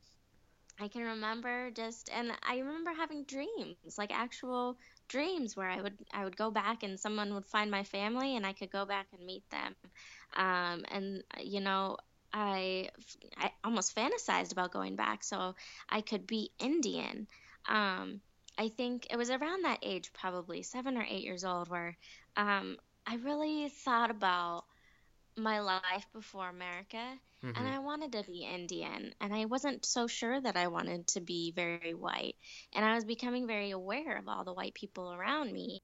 I 0.81 0.89
can 0.89 1.03
remember 1.03 1.71
just, 1.71 2.11
and 2.13 2.33
I 2.43 2.59
remember 2.59 2.93
having 2.93 3.25
dreams, 3.25 3.99
like 3.99 4.13
actual 4.13 4.79
dreams, 5.09 5.57
where 5.57 5.69
I 5.69 5.81
would 5.81 5.99
I 6.13 6.25
would 6.25 6.37
go 6.37 6.51
back 6.51 6.83
and 6.83 6.99
someone 6.99 7.35
would 7.35 7.47
find 7.47 7.71
my 7.71 7.85
family 7.85 8.37
and 8.37 8.47
I 8.47 8.53
could 8.53 8.71
go 8.71 8.85
back 8.87 9.09
and 9.13 9.25
meet 9.27 9.45
them. 9.51 9.75
Um, 10.37 10.85
and 10.91 11.25
you 11.41 11.61
know, 11.61 11.97
I 12.33 12.91
I 13.37 13.53
almost 13.65 13.95
fantasized 13.95 14.53
about 14.53 14.73
going 14.73 14.97
back 14.97 15.25
so 15.25 15.55
I 15.89 16.01
could 16.01 16.27
be 16.27 16.51
Indian. 16.59 17.27
Um, 17.69 18.21
I 18.59 18.69
think 18.69 19.07
it 19.11 19.17
was 19.17 19.31
around 19.31 19.65
that 19.65 19.79
age, 19.83 20.13
probably 20.13 20.63
seven 20.63 20.97
or 20.97 21.07
eight 21.09 21.23
years 21.23 21.45
old, 21.45 21.69
where 21.69 21.97
um, 22.37 22.77
I 23.07 23.17
really 23.17 23.69
thought 23.69 24.11
about 24.11 24.65
my 25.37 25.61
life 25.61 26.07
before 26.13 26.49
America 26.49 27.19
mm-hmm. 27.43 27.57
and 27.57 27.69
I 27.69 27.79
wanted 27.79 28.13
to 28.13 28.25
be 28.25 28.45
Indian 28.45 29.15
and 29.21 29.35
I 29.35 29.47
wasn't 29.47 29.85
so 29.85 30.07
sure 30.07 30.41
that 30.41 30.57
I 30.57 30.69
wanted 30.69 31.07
to 31.09 31.21
be 31.21 31.53
very 31.53 31.95
white 31.95 32.37
and 32.75 32.85
I 32.85 32.95
was 32.95 33.05
becoming 33.05 33.47
very 33.47 33.71
aware 33.71 34.19
of 34.19 34.29
all 34.29 34.45
the 34.45 34.53
white 34.53 34.75
people 34.75 35.13
around 35.13 35.53
me 35.53 35.81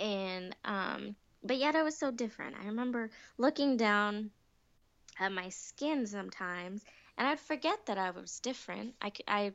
and 0.00 0.54
um 0.64 1.16
but 1.42 1.56
yet 1.56 1.76
I 1.76 1.82
was 1.82 1.96
so 1.96 2.10
different. 2.10 2.56
I 2.60 2.66
remember 2.66 3.10
looking 3.36 3.76
down 3.76 4.30
at 5.18 5.32
my 5.32 5.48
skin 5.48 6.06
sometimes 6.06 6.84
and 7.18 7.26
I'd 7.26 7.40
forget 7.40 7.86
that 7.86 7.98
I 7.98 8.10
was 8.10 8.38
different. 8.40 8.94
I 9.02 9.12
I 9.26 9.52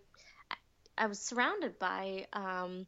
I 0.97 1.07
was 1.07 1.19
surrounded 1.19 1.79
by 1.79 2.27
um 2.33 2.85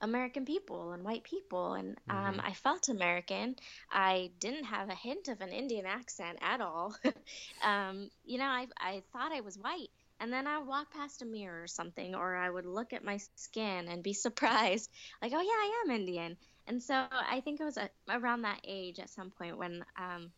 American 0.00 0.44
people 0.44 0.92
and 0.92 1.04
white 1.04 1.24
people, 1.24 1.74
and 1.74 1.96
um, 2.08 2.16
mm-hmm. 2.16 2.40
I 2.40 2.52
felt 2.52 2.88
American. 2.88 3.56
I 3.90 4.30
didn't 4.38 4.64
have 4.64 4.90
a 4.90 4.94
hint 4.94 5.28
of 5.28 5.40
an 5.40 5.50
Indian 5.50 5.86
accent 5.86 6.38
at 6.40 6.60
all. 6.60 6.94
um, 7.64 8.10
you 8.24 8.38
know, 8.38 8.44
I, 8.44 8.68
I 8.78 9.02
thought 9.12 9.32
I 9.32 9.40
was 9.40 9.58
white. 9.58 9.90
And 10.20 10.32
then 10.32 10.48
I 10.48 10.58
would 10.58 10.66
walk 10.66 10.92
past 10.92 11.22
a 11.22 11.24
mirror 11.24 11.62
or 11.62 11.68
something, 11.68 12.14
or 12.14 12.34
I 12.34 12.50
would 12.50 12.66
look 12.66 12.92
at 12.92 13.04
my 13.04 13.18
skin 13.36 13.88
and 13.88 14.02
be 14.02 14.12
surprised, 14.26 14.90
like, 15.22 15.32
oh, 15.32 15.40
yeah, 15.40 15.48
I 15.48 15.82
am 15.84 15.90
Indian. 15.92 16.36
And 16.68 16.82
so 16.82 17.06
I 17.10 17.40
think 17.40 17.60
it 17.60 17.64
was 17.64 17.78
a, 17.78 17.88
around 18.10 18.42
that 18.42 18.60
age 18.62 18.98
at 19.00 19.08
some 19.08 19.30
point 19.30 19.56
when 19.56 19.84
um, 19.98 20.30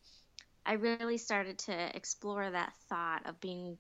I 0.65 0.75
really 0.75 1.19
started 1.19 1.59
to 1.59 1.97
explore 1.97 2.49
that 2.49 2.73
thought 2.89 3.27
of 3.27 3.41
being 3.41 3.77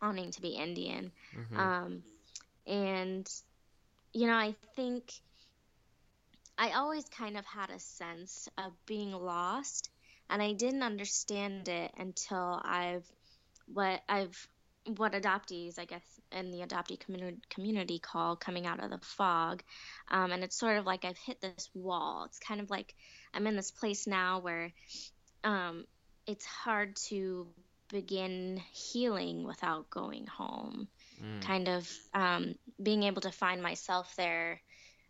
wanting 0.00 0.30
to 0.30 0.40
be 0.40 0.48
Indian. 0.50 1.12
Mm-hmm. 1.36 1.60
Um, 1.60 2.02
and 2.66 3.30
you 4.14 4.26
know, 4.26 4.34
I 4.34 4.54
think 4.74 5.12
I 6.56 6.70
always 6.72 7.04
kind 7.08 7.36
of 7.36 7.44
had 7.44 7.70
a 7.70 7.78
sense 7.78 8.48
of 8.56 8.72
being 8.86 9.12
lost, 9.12 9.90
and 10.30 10.42
I 10.42 10.52
didn't 10.52 10.82
understand 10.82 11.68
it 11.68 11.92
until 11.98 12.60
I've 12.64 13.04
what 13.72 14.02
I've 14.08 14.48
what 14.96 15.12
adoptees, 15.12 15.78
I 15.78 15.84
guess, 15.84 16.02
in 16.32 16.50
the 16.50 16.58
adoptee 16.58 16.98
community, 16.98 17.38
community 17.50 17.98
call 17.98 18.36
coming 18.36 18.66
out 18.66 18.82
of 18.82 18.90
the 18.90 18.98
fog. 18.98 19.62
Um, 20.10 20.32
and 20.32 20.42
it's 20.42 20.58
sort 20.58 20.78
of 20.78 20.86
like 20.86 21.04
I've 21.04 21.18
hit 21.18 21.40
this 21.40 21.70
wall. 21.74 22.24
It's 22.26 22.38
kind 22.38 22.60
of 22.60 22.70
like 22.70 22.94
I'm 23.32 23.46
in 23.46 23.56
this 23.56 23.70
place 23.70 24.06
now 24.06 24.40
where 24.40 24.72
um, 25.44 25.84
it's 26.26 26.44
hard 26.44 26.96
to 27.08 27.46
begin 27.90 28.60
healing 28.72 29.44
without 29.44 29.90
going 29.90 30.26
home 30.26 30.88
mm. 31.22 31.42
kind 31.42 31.68
of 31.68 31.88
um, 32.14 32.54
being 32.82 33.02
able 33.02 33.20
to 33.20 33.30
find 33.30 33.62
myself 33.62 34.14
there 34.16 34.60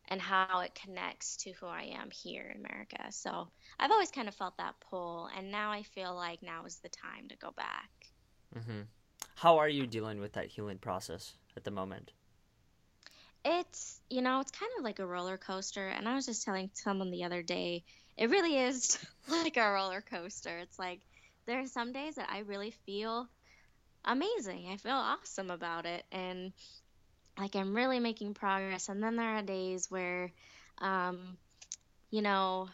and 0.08 0.20
how 0.20 0.60
it 0.60 0.74
connects 0.74 1.36
to 1.36 1.52
who 1.52 1.66
I 1.66 1.94
am 2.00 2.10
here 2.10 2.52
in 2.54 2.64
America. 2.64 2.98
So 3.10 3.48
I've 3.78 3.90
always 3.90 4.10
kind 4.10 4.28
of 4.28 4.34
felt 4.34 4.56
that 4.58 4.74
pull, 4.90 5.28
and 5.36 5.50
now 5.50 5.70
I 5.70 5.84
feel 5.84 6.14
like 6.14 6.42
now 6.42 6.64
is 6.66 6.76
the 6.78 6.88
time 6.88 7.28
to 7.28 7.36
go 7.36 7.52
back. 7.56 7.90
Mm-hmm. 8.56 8.80
How 9.36 9.58
are 9.58 9.68
you 9.68 9.86
dealing 9.86 10.20
with 10.20 10.32
that 10.34 10.46
healing 10.46 10.78
process 10.78 11.34
at 11.56 11.64
the 11.64 11.70
moment? 11.70 12.12
It's, 13.44 14.00
you 14.08 14.22
know, 14.22 14.40
it's 14.40 14.52
kind 14.52 14.70
of 14.78 14.84
like 14.84 15.00
a 15.00 15.06
roller 15.06 15.36
coaster. 15.36 15.88
And 15.88 16.08
I 16.08 16.14
was 16.14 16.26
just 16.26 16.44
telling 16.44 16.70
someone 16.74 17.10
the 17.10 17.24
other 17.24 17.42
day, 17.42 17.82
it 18.16 18.30
really 18.30 18.56
is 18.56 18.98
like 19.28 19.56
a 19.56 19.72
roller 19.72 20.00
coaster. 20.00 20.58
It's 20.58 20.78
like 20.78 21.00
there 21.46 21.60
are 21.60 21.66
some 21.66 21.92
days 21.92 22.16
that 22.16 22.28
I 22.30 22.40
really 22.40 22.70
feel 22.86 23.28
amazing. 24.04 24.68
I 24.70 24.76
feel 24.76 24.92
awesome 24.92 25.50
about 25.50 25.86
it. 25.86 26.04
And 26.12 26.52
like 27.38 27.56
I'm 27.56 27.74
really 27.74 28.00
making 28.00 28.34
progress. 28.34 28.88
And 28.88 29.02
then 29.02 29.16
there 29.16 29.36
are 29.36 29.42
days 29.42 29.90
where, 29.90 30.30
um, 30.78 31.36
you 32.10 32.22
know, 32.22 32.68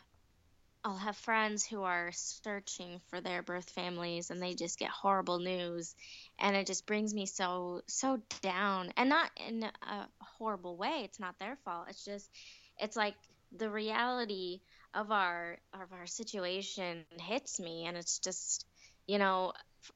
I'll 0.88 0.96
have 0.96 1.16
friends 1.18 1.66
who 1.66 1.82
are 1.82 2.10
searching 2.12 3.00
for 3.08 3.20
their 3.20 3.42
birth 3.42 3.68
families 3.68 4.30
and 4.30 4.40
they 4.40 4.54
just 4.54 4.78
get 4.78 4.88
horrible 4.88 5.38
news 5.38 5.94
and 6.38 6.56
it 6.56 6.66
just 6.66 6.86
brings 6.86 7.12
me 7.12 7.26
so 7.26 7.82
so 7.86 8.18
down 8.40 8.90
and 8.96 9.10
not 9.10 9.30
in 9.36 9.64
a 9.64 10.08
horrible 10.38 10.78
way 10.78 11.02
it's 11.04 11.20
not 11.20 11.38
their 11.38 11.56
fault 11.64 11.88
it's 11.90 12.04
just 12.06 12.30
it's 12.78 12.96
like 12.96 13.14
the 13.58 13.68
reality 13.68 14.60
of 14.94 15.12
our 15.12 15.58
of 15.74 15.92
our 15.92 16.06
situation 16.06 17.04
hits 17.20 17.60
me 17.60 17.84
and 17.86 17.98
it's 17.98 18.18
just 18.18 18.64
you 19.06 19.18
know 19.18 19.52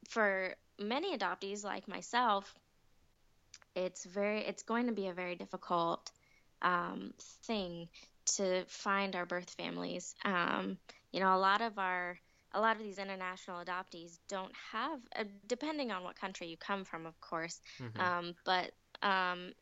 for 0.09 0.55
many 0.79 1.17
adoptees 1.17 1.65
like 1.65 1.89
myself, 1.89 2.55
it's 3.75 4.05
very 4.05 4.41
it's 4.41 4.63
going 4.63 4.87
to 4.87 4.93
be 4.93 5.09
a 5.09 5.15
very 5.15 5.35
difficult 5.35 6.11
um, 6.61 7.13
thing 7.47 7.89
to 8.37 8.65
find 8.67 9.17
our 9.17 9.27
birth 9.27 9.51
families. 9.51 10.15
Um, 10.25 10.79
you 11.11 11.21
know, 11.21 11.35
a 11.35 11.39
lot 11.39 11.61
of 11.61 11.79
our 11.79 12.19
a 12.55 12.61
lot 12.61 12.77
of 12.77 12.83
these 12.83 12.99
international 12.99 13.65
adoptees 13.65 14.19
don't 14.29 14.53
have, 14.73 15.01
uh, 15.17 15.25
depending 15.47 15.91
on 15.91 16.05
what 16.05 16.21
country 16.21 16.49
you 16.49 16.57
come 16.59 16.85
from, 16.85 17.07
of 17.07 17.19
course. 17.19 17.59
Mm-hmm. 17.81 18.01
Um, 18.01 18.35
but 18.45 18.73
um, 19.03 19.53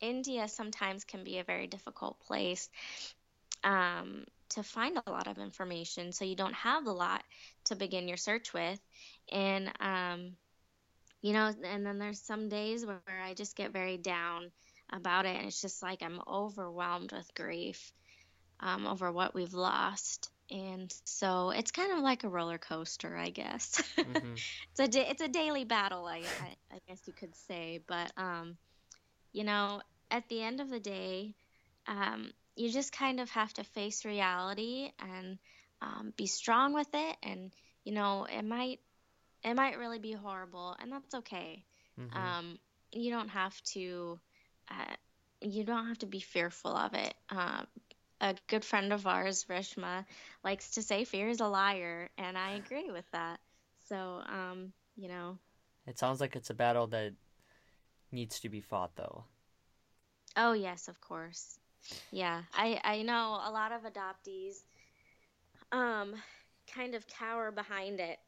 India 0.00 0.46
sometimes 0.46 1.04
can 1.04 1.24
be 1.24 1.38
a 1.38 1.44
very 1.44 1.66
difficult 1.66 2.20
place 2.20 2.68
um, 3.64 4.26
to 4.50 4.62
find 4.62 4.96
a 5.04 5.10
lot 5.10 5.26
of 5.26 5.38
information. 5.38 6.12
So 6.12 6.24
you 6.24 6.36
don't 6.36 6.54
have 6.54 6.86
a 6.86 6.92
lot 6.92 7.24
to 7.64 7.74
begin 7.74 8.06
your 8.06 8.16
search 8.16 8.52
with 8.52 8.78
and 9.32 9.72
um, 9.80 10.36
you 11.20 11.32
know, 11.32 11.50
and 11.64 11.86
then 11.86 11.98
there's 11.98 12.20
some 12.20 12.50
days 12.50 12.84
where 12.84 13.00
I 13.24 13.32
just 13.32 13.56
get 13.56 13.72
very 13.72 13.96
down 13.96 14.50
about 14.94 15.26
it, 15.26 15.36
and 15.36 15.46
it's 15.46 15.60
just 15.60 15.82
like 15.82 16.02
I'm 16.02 16.20
overwhelmed 16.26 17.12
with 17.12 17.34
grief 17.34 17.92
um, 18.60 18.86
over 18.86 19.10
what 19.12 19.34
we've 19.34 19.54
lost. 19.54 20.30
And 20.50 20.92
so 21.04 21.50
it's 21.50 21.70
kind 21.70 21.92
of 21.92 21.98
like 21.98 22.24
a 22.24 22.28
roller 22.28 22.58
coaster, 22.58 23.16
I 23.16 23.30
guess. 23.30 23.82
Mm-hmm. 23.96 24.34
it's 24.70 24.80
a 24.80 24.88
da- 24.88 25.10
it's 25.10 25.22
a 25.22 25.28
daily 25.28 25.64
battle, 25.64 26.06
I, 26.06 26.18
I, 26.18 26.74
I 26.74 26.78
guess 26.88 27.00
you 27.06 27.12
could 27.12 27.34
say. 27.48 27.80
But 27.86 28.12
um, 28.16 28.56
you 29.32 29.44
know, 29.44 29.80
at 30.10 30.28
the 30.28 30.42
end 30.42 30.60
of 30.60 30.68
the 30.68 30.80
day, 30.80 31.34
um, 31.86 32.30
you 32.56 32.70
just 32.70 32.92
kind 32.92 33.20
of 33.20 33.30
have 33.30 33.52
to 33.54 33.64
face 33.64 34.04
reality 34.04 34.90
and 35.00 35.38
um, 35.82 36.12
be 36.16 36.26
strong 36.26 36.74
with 36.74 36.88
it. 36.92 37.16
And 37.22 37.52
you 37.84 37.92
know, 37.92 38.26
it 38.30 38.44
might 38.44 38.80
it 39.42 39.54
might 39.54 39.78
really 39.78 39.98
be 39.98 40.12
horrible, 40.12 40.76
and 40.80 40.92
that's 40.92 41.14
okay. 41.14 41.64
Mm-hmm. 42.00 42.16
Um, 42.16 42.58
you 42.92 43.10
don't 43.10 43.28
have 43.28 43.60
to. 43.72 44.18
Uh, 44.70 44.94
you 45.40 45.64
don't 45.64 45.88
have 45.88 45.98
to 45.98 46.06
be 46.06 46.20
fearful 46.20 46.76
of 46.76 46.94
it. 46.94 47.14
Uh, 47.30 47.64
a 48.20 48.34
good 48.48 48.64
friend 48.64 48.92
of 48.92 49.06
ours, 49.06 49.46
Rishma, 49.48 50.04
likes 50.42 50.72
to 50.72 50.82
say 50.82 51.04
fear 51.04 51.28
is 51.28 51.40
a 51.40 51.46
liar, 51.46 52.08
and 52.16 52.38
I 52.38 52.52
agree 52.52 52.90
with 52.90 53.04
that. 53.12 53.40
So, 53.88 54.22
um, 54.26 54.72
you 54.96 55.08
know. 55.08 55.38
It 55.86 55.98
sounds 55.98 56.20
like 56.20 56.36
it's 56.36 56.50
a 56.50 56.54
battle 56.54 56.86
that 56.88 57.12
needs 58.10 58.40
to 58.40 58.48
be 58.48 58.60
fought, 58.60 58.92
though. 58.96 59.24
Oh 60.36 60.52
yes, 60.52 60.88
of 60.88 61.00
course. 61.00 61.58
Yeah, 62.10 62.42
I 62.54 62.80
I 62.82 63.02
know 63.02 63.40
a 63.44 63.50
lot 63.50 63.72
of 63.72 63.82
adoptees, 63.82 64.54
um, 65.70 66.14
kind 66.72 66.94
of 66.94 67.06
cower 67.06 67.50
behind 67.50 68.00
it 68.00 68.18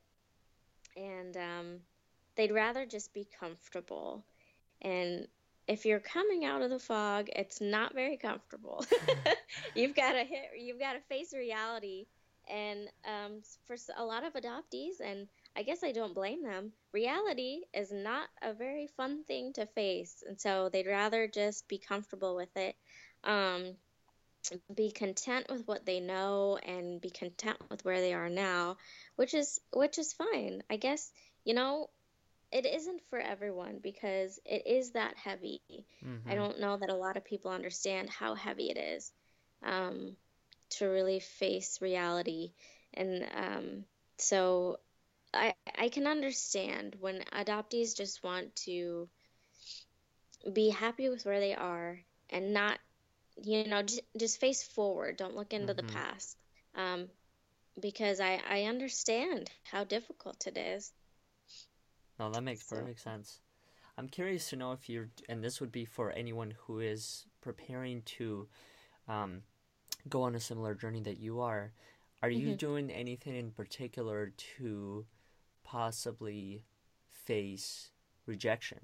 and 0.96 1.36
um, 1.36 1.76
they'd 2.36 2.52
rather 2.52 2.86
just 2.86 3.12
be 3.12 3.26
comfortable. 3.38 4.24
And 4.82 5.26
if 5.68 5.84
you're 5.84 6.00
coming 6.00 6.44
out 6.44 6.62
of 6.62 6.70
the 6.70 6.78
fog, 6.78 7.28
it's 7.34 7.60
not 7.60 7.94
very 7.94 8.16
comfortable. 8.16 8.84
you've 9.74 9.96
got 9.96 10.12
to 10.12 10.24
hit, 10.24 10.50
you've 10.58 10.78
got 10.78 10.94
to 10.94 11.00
face 11.08 11.34
reality. 11.34 12.06
And 12.48 12.88
um, 13.04 13.42
for 13.66 13.76
a 13.96 14.04
lot 14.04 14.24
of 14.24 14.34
adoptees, 14.34 15.00
and 15.04 15.26
I 15.56 15.64
guess 15.64 15.82
I 15.82 15.90
don't 15.90 16.14
blame 16.14 16.44
them, 16.44 16.72
reality 16.92 17.62
is 17.74 17.90
not 17.90 18.28
a 18.40 18.54
very 18.54 18.88
fun 18.96 19.24
thing 19.24 19.52
to 19.54 19.66
face. 19.66 20.22
And 20.26 20.40
so 20.40 20.68
they'd 20.72 20.86
rather 20.86 21.26
just 21.26 21.66
be 21.66 21.78
comfortable 21.78 22.36
with 22.36 22.56
it. 22.56 22.76
Um, 23.24 23.74
be 24.72 24.92
content 24.92 25.46
with 25.50 25.66
what 25.66 25.84
they 25.84 25.98
know 25.98 26.56
and 26.64 27.00
be 27.00 27.10
content 27.10 27.56
with 27.68 27.84
where 27.84 28.00
they 28.00 28.14
are 28.14 28.28
now 28.28 28.76
which 29.16 29.34
is 29.34 29.60
which 29.72 29.98
is 29.98 30.12
fine 30.12 30.62
i 30.70 30.76
guess 30.76 31.10
you 31.44 31.52
know 31.52 31.90
it 32.52 32.66
isn't 32.66 33.02
for 33.10 33.18
everyone 33.18 33.78
because 33.82 34.38
it 34.44 34.66
is 34.66 34.92
that 34.92 35.16
heavy 35.16 35.60
mm-hmm. 35.70 36.28
i 36.28 36.34
don't 36.34 36.60
know 36.60 36.76
that 36.76 36.90
a 36.90 36.94
lot 36.94 37.16
of 37.16 37.24
people 37.24 37.50
understand 37.50 38.08
how 38.08 38.34
heavy 38.34 38.70
it 38.70 38.78
is 38.78 39.12
um, 39.62 40.16
to 40.70 40.86
really 40.86 41.20
face 41.20 41.80
reality 41.80 42.52
and 42.94 43.26
um, 43.34 43.84
so 44.18 44.78
I, 45.34 45.54
I 45.76 45.88
can 45.88 46.06
understand 46.06 46.96
when 47.00 47.24
adoptees 47.32 47.96
just 47.96 48.22
want 48.22 48.54
to 48.64 49.08
be 50.50 50.70
happy 50.70 51.08
with 51.08 51.26
where 51.26 51.40
they 51.40 51.54
are 51.54 51.98
and 52.30 52.54
not 52.54 52.78
you 53.42 53.66
know, 53.66 53.82
just, 53.82 54.00
just 54.16 54.40
face 54.40 54.62
forward. 54.62 55.16
Don't 55.16 55.36
look 55.36 55.52
into 55.52 55.74
mm-hmm. 55.74 55.86
the 55.86 55.92
past. 55.92 56.36
Um, 56.74 57.08
because 57.80 58.20
I, 58.20 58.40
I 58.48 58.64
understand 58.64 59.50
how 59.64 59.84
difficult 59.84 60.46
it 60.46 60.56
is. 60.56 60.92
No, 62.18 62.30
that 62.30 62.42
makes 62.42 62.62
so. 62.62 62.76
perfect 62.76 63.00
sense. 63.00 63.40
I'm 63.98 64.08
curious 64.08 64.50
to 64.50 64.56
know 64.56 64.72
if 64.72 64.88
you're, 64.88 65.10
and 65.28 65.42
this 65.42 65.60
would 65.60 65.72
be 65.72 65.84
for 65.84 66.10
anyone 66.12 66.52
who 66.66 66.80
is 66.80 67.26
preparing 67.40 68.02
to 68.18 68.48
um, 69.08 69.42
go 70.08 70.22
on 70.22 70.34
a 70.34 70.40
similar 70.40 70.74
journey 70.74 71.00
that 71.02 71.18
you 71.18 71.40
are. 71.40 71.72
Are 72.22 72.30
you 72.30 72.50
Mm-hmm. 72.50 72.54
doing 72.54 72.90
anything 72.90 73.36
in 73.36 73.50
particular 73.52 74.32
to 74.58 75.06
possibly 75.64 76.64
face 77.10 77.90
rejection? 78.26 78.80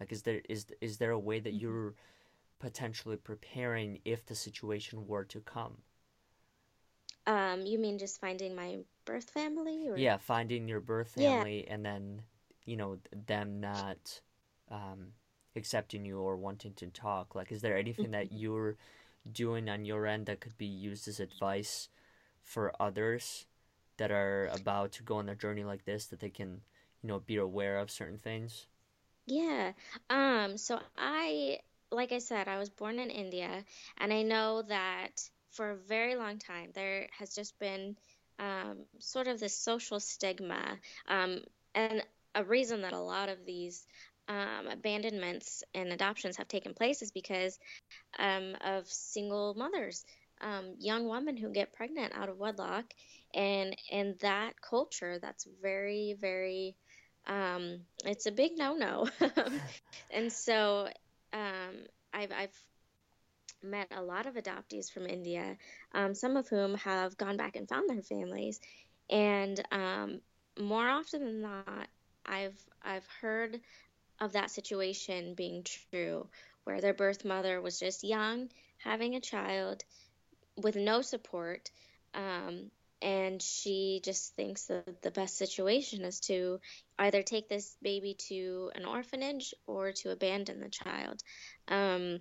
Like, 0.00 0.12
is 0.12 0.22
there 0.22 0.42
is 0.48 0.66
is 0.80 0.98
there 0.98 1.12
a 1.12 1.18
way 1.18 1.40
that 1.40 1.54
Mm-hmm. 1.54 1.60
you're 1.60 1.94
potentially 2.60 3.16
preparing 3.16 4.00
if 4.04 4.26
the 4.26 4.34
situation 4.34 5.06
were 5.06 5.24
to 5.26 5.40
come? 5.40 5.78
Um, 7.26 7.64
you 7.66 7.78
mean 7.78 7.98
just 7.98 8.20
finding 8.20 8.54
my 8.54 8.80
birth 9.06 9.30
family 9.30 9.88
or? 9.88 9.98
Yeah, 9.98 10.16
finding 10.18 10.68
your 10.68 10.80
birth 10.80 11.08
Yeah. 11.14 11.44
family 11.44 11.66
and 11.68 11.84
then, 11.84 12.22
you 12.64 12.76
know, 12.76 12.98
them 13.26 13.60
not 13.60 14.20
um, 14.70 15.12
accepting 15.56 16.04
you 16.04 16.18
or 16.18 16.36
wanting 16.36 16.74
to 16.74 16.86
talk. 16.88 17.34
Like, 17.34 17.52
is 17.52 17.62
there 17.62 17.76
anything 17.76 18.10
that 18.12 18.32
you're 18.32 18.76
doing 19.30 19.68
on 19.68 19.84
your 19.84 20.06
end 20.06 20.26
that 20.26 20.40
could 20.40 20.56
be 20.56 20.66
used 20.66 21.08
as 21.08 21.20
advice 21.20 21.88
for 22.42 22.72
others 22.80 23.46
that 23.96 24.10
are 24.10 24.48
about 24.52 24.92
to 24.92 25.02
go 25.02 25.16
on 25.16 25.28
a 25.28 25.34
journey 25.34 25.64
like 25.64 25.84
this 25.84 26.06
that 26.06 26.20
they 26.20 26.30
can, 26.30 26.62
you 27.02 27.08
know, 27.08 27.20
be 27.20 27.36
aware 27.36 27.78
of 27.78 27.90
certain 27.90 28.18
things? 28.18 28.66
Yeah. 29.26 29.72
Um, 30.08 30.56
so 30.56 30.80
I, 30.96 31.60
like 31.90 32.12
I 32.12 32.18
said, 32.18 32.48
I 32.48 32.58
was 32.58 32.70
born 32.70 32.98
in 32.98 33.10
India, 33.10 33.64
and 33.98 34.12
I 34.12 34.22
know 34.22 34.62
that 34.62 35.28
for 35.50 35.70
a 35.70 35.76
very 35.76 36.14
long 36.14 36.38
time 36.38 36.70
there 36.74 37.08
has 37.18 37.34
just 37.34 37.58
been 37.58 37.96
um, 38.38 38.78
sort 38.98 39.28
of 39.28 39.38
this 39.38 39.56
social 39.56 40.00
stigma, 40.00 40.78
um, 41.08 41.40
and 41.74 42.02
a 42.34 42.44
reason 42.44 42.82
that 42.82 42.92
a 42.92 43.00
lot 43.00 43.28
of 43.28 43.44
these 43.44 43.86
um, 44.28 44.68
abandonments 44.70 45.64
and 45.74 45.92
adoptions 45.92 46.36
have 46.36 46.48
taken 46.48 46.74
place 46.74 47.02
is 47.02 47.10
because 47.10 47.58
um, 48.18 48.56
of 48.60 48.86
single 48.86 49.54
mothers, 49.54 50.04
um, 50.40 50.74
young 50.78 51.08
women 51.08 51.36
who 51.36 51.50
get 51.50 51.72
pregnant 51.72 52.12
out 52.14 52.28
of 52.28 52.38
wedlock, 52.38 52.84
and 53.34 53.76
in 53.90 54.16
that 54.20 54.60
culture, 54.60 55.18
that's 55.20 55.46
very, 55.60 56.16
very 56.20 56.76
um, 57.26 57.80
it's 58.04 58.26
a 58.26 58.32
big 58.32 58.52
no-no. 58.56 59.08
and 60.10 60.32
so 60.32 60.88
um, 61.32 61.84
I've, 62.12 62.32
I've 62.32 62.58
met 63.62 63.88
a 63.94 64.02
lot 64.02 64.26
of 64.26 64.34
adoptees 64.34 64.90
from 64.90 65.06
India, 65.06 65.56
um, 65.92 66.14
some 66.14 66.36
of 66.36 66.48
whom 66.48 66.74
have 66.76 67.16
gone 67.18 67.36
back 67.36 67.56
and 67.56 67.68
found 67.68 67.90
their 67.90 68.02
families. 68.02 68.58
And 69.10 69.60
more 70.58 70.88
often 70.88 71.24
than 71.24 71.40
not, 71.42 71.88
I've 72.24 72.58
I've 72.82 73.06
heard 73.20 73.60
of 74.20 74.32
that 74.32 74.50
situation 74.50 75.34
being 75.34 75.64
true, 75.64 76.28
where 76.64 76.80
their 76.80 76.94
birth 76.94 77.24
mother 77.24 77.60
was 77.60 77.80
just 77.80 78.04
young, 78.04 78.50
having 78.78 79.14
a 79.14 79.20
child 79.20 79.84
with 80.56 80.76
no 80.76 81.00
support, 81.00 81.70
um, 82.14 82.70
and 83.02 83.40
she 83.40 84.00
just 84.04 84.34
thinks 84.34 84.64
that 84.66 85.02
the 85.02 85.10
best 85.10 85.38
situation 85.38 86.04
is 86.04 86.20
to 86.20 86.60
either 86.98 87.22
take 87.22 87.48
this 87.48 87.76
baby 87.80 88.14
to 88.28 88.70
an 88.74 88.84
orphanage 88.84 89.54
or 89.66 89.92
to 89.92 90.10
abandon 90.10 90.60
the 90.60 90.68
child. 90.68 91.22
Um, 91.68 92.20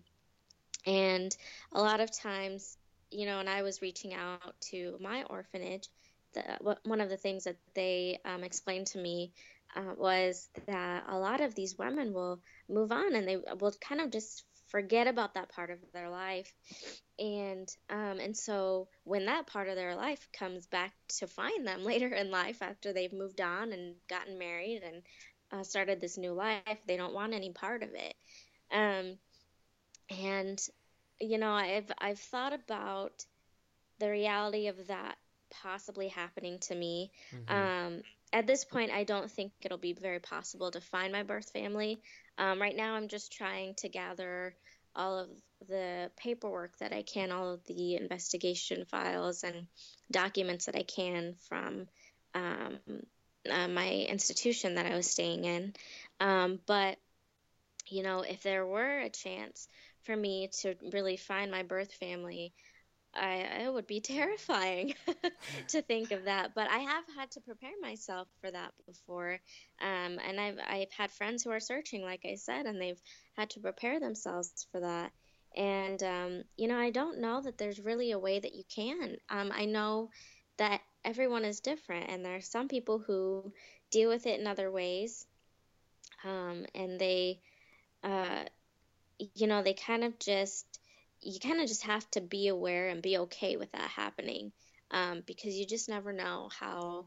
and 0.86 1.36
a 1.74 1.82
lot 1.82 2.00
of 2.00 2.12
times, 2.12 2.78
you 3.12 3.26
know, 3.26 3.40
and 3.40 3.50
I 3.50 3.64
was 3.64 3.82
reaching 3.82 4.14
out 4.14 4.56
to 4.72 4.98
my 5.02 5.24
orphanage, 5.24 5.90
the, 6.34 6.78
one 6.84 7.02
of 7.02 7.10
the 7.10 7.18
things 7.18 7.44
that 7.44 7.58
they 7.74 8.20
um, 8.24 8.44
explained 8.44 8.88
to 8.88 9.00
me 9.00 9.34
uh, 9.76 9.94
was 9.98 10.50
that 10.68 11.04
a 11.08 11.18
lot 11.18 11.42
of 11.42 11.56
these 11.56 11.78
women 11.78 12.14
will 12.14 12.42
move 12.70 12.92
on 12.92 13.16
and 13.16 13.28
they 13.28 13.38
will 13.38 13.74
kind 13.82 14.02
of 14.02 14.12
just 14.12 14.46
forget 14.70 15.08
about 15.08 15.34
that 15.36 15.50
part 15.50 15.70
of 15.72 15.80
their 15.94 16.10
life. 16.10 16.54
And 17.20 17.68
um, 17.90 18.20
and 18.20 18.36
so 18.36 18.88
when 19.04 19.26
that 19.26 19.48
part 19.48 19.68
of 19.70 19.76
their 19.76 19.96
life 19.96 20.28
comes 20.34 20.68
back 20.68 20.94
to 21.20 21.28
find 21.28 21.68
them 21.68 21.84
later 21.86 22.08
in 22.10 22.32
life 22.32 22.62
after 22.62 22.94
they've 22.94 23.14
moved 23.14 23.42
on 23.42 23.72
and 23.74 23.96
gotten 24.10 24.38
married 24.38 24.82
and 24.84 25.02
uh, 25.52 25.64
started 25.64 26.00
this 26.00 26.18
new 26.18 26.34
life 26.34 26.62
they 26.88 26.98
don't 26.98 27.14
want 27.14 27.34
any 27.34 27.52
part 27.52 27.84
of 27.84 27.90
it. 27.94 28.16
Um, 28.72 29.18
and 30.10 30.60
you 31.20 31.38
know 31.38 31.52
i've 31.52 31.92
i've 32.00 32.20
thought 32.20 32.54
about 32.54 33.26
the 34.00 34.10
reality 34.10 34.68
of 34.68 34.88
that 34.88 35.18
possibly 35.52 36.08
happening 36.10 36.60
to 36.60 36.76
me. 36.76 37.12
Mhm. 37.32 37.48
um, 37.48 38.02
at 38.34 38.48
this 38.48 38.64
point 38.64 38.92
i 38.92 39.04
don't 39.04 39.32
think 39.32 39.52
it'll 39.62 39.78
be 39.78 39.94
very 39.94 40.20
possible 40.20 40.72
to 40.72 40.82
find 40.82 41.12
my 41.12 41.24
birth 41.24 41.50
family 41.52 42.00
um, 42.38 42.62
right 42.62 42.76
now 42.76 42.94
i'm 42.94 43.08
just 43.08 43.32
trying 43.32 43.74
to 43.76 43.90
gather 43.90 44.54
all 44.96 45.20
of 45.20 45.30
the 45.68 46.10
paperwork 46.18 46.78
that 46.80 46.94
I 46.94 47.04
can, 47.04 47.32
all 47.32 47.54
of 47.54 47.66
the 47.66 47.96
investigation 47.96 48.86
files 48.86 49.44
and 49.44 49.68
documents 50.12 50.66
that 50.66 50.76
I 50.76 50.84
can 50.84 51.36
from 51.48 51.88
um, 52.34 52.80
uh, 53.50 53.68
my 53.68 53.90
institution 54.10 54.76
that 54.76 54.86
I 54.86 54.96
was 54.96 55.10
staying 55.10 55.46
in. 55.46 55.74
Um, 56.20 56.60
but, 56.66 56.98
you 57.88 58.04
know, 58.04 58.22
if 58.22 58.44
there 58.44 58.66
were 58.66 59.00
a 59.00 59.10
chance 59.10 59.68
for 60.04 60.16
me 60.16 60.50
to 60.62 60.76
really 60.92 61.18
find 61.18 61.52
my 61.52 61.64
birth 61.64 61.94
family, 61.94 62.54
I, 63.16 63.64
it 63.66 63.74
would 63.74 63.88
be 63.88 64.00
terrifying 64.02 64.94
to 65.70 65.82
think 65.82 66.12
of 66.12 66.26
that. 66.26 66.54
But 66.56 66.70
I 66.70 66.80
have 66.80 67.04
had 67.18 67.32
to 67.32 67.42
prepare 67.42 67.72
myself 67.82 68.28
for 68.42 68.52
that 68.52 68.74
before. 68.86 69.40
Um, 69.82 70.20
and 70.28 70.40
I've, 70.40 70.60
I've 70.68 70.92
had 70.92 71.12
friends 71.12 71.44
who 71.44 71.52
are 71.52 71.60
searching, 71.60 72.02
like 72.04 72.22
I 72.26 72.36
said, 72.36 72.66
and 72.66 72.82
they've 72.82 73.02
had 73.38 73.50
to 73.52 73.60
prepare 73.60 74.00
themselves 74.00 74.68
for 74.72 74.82
that. 74.82 75.12
And, 75.56 76.02
um, 76.04 76.44
you 76.58 76.68
know, 76.68 76.78
I 76.78 76.92
don't 76.92 77.20
know 77.22 77.42
that 77.42 77.58
there's 77.58 77.80
really 77.80 78.12
a 78.12 78.20
way 78.20 78.40
that 78.40 78.54
you 78.54 78.64
can. 78.74 79.18
Um, 79.30 79.52
I 79.54 79.66
know 79.66 80.10
that 80.58 80.82
everyone 81.04 81.46
is 81.46 81.60
different, 81.62 82.10
and 82.10 82.24
there 82.24 82.36
are 82.36 82.42
some 82.42 82.68
people 82.68 83.00
who 83.00 83.52
deal 83.92 84.10
with 84.10 84.28
it 84.28 84.40
in 84.40 84.48
other 84.48 84.72
ways. 84.72 85.26
Um, 86.24 86.66
and 86.76 87.00
they, 87.00 87.42
uh, 88.04 88.44
you 89.36 89.48
know, 89.48 89.64
they 89.64 89.74
kind 89.74 90.04
of 90.04 90.20
just, 90.20 90.79
you 91.22 91.40
kind 91.40 91.62
of 91.62 91.68
just 91.68 91.84
have 91.84 92.10
to 92.12 92.22
be 92.22 92.48
aware 92.48 92.90
and 92.90 93.02
be 93.02 93.18
okay 93.20 93.58
with 93.58 93.72
that 93.72 93.90
happening 93.90 94.52
um, 94.92 95.24
because 95.26 95.56
you 95.56 95.66
just 95.66 95.90
never 95.90 96.14
know 96.14 96.50
how 96.60 97.06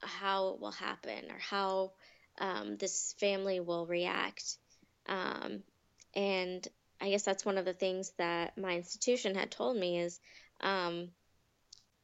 how 0.00 0.48
it 0.50 0.60
will 0.60 0.72
happen 0.72 1.30
or 1.30 1.38
how 1.38 1.92
um, 2.38 2.76
this 2.76 3.14
family 3.18 3.60
will 3.60 3.86
react. 3.86 4.56
Um, 5.08 5.62
and 6.14 6.66
I 7.00 7.10
guess 7.10 7.22
that's 7.24 7.44
one 7.44 7.58
of 7.58 7.64
the 7.64 7.72
things 7.74 8.12
that 8.18 8.56
my 8.58 8.76
institution 8.76 9.34
had 9.34 9.50
told 9.50 9.76
me 9.76 9.98
is, 10.00 10.20
um, 10.60 11.10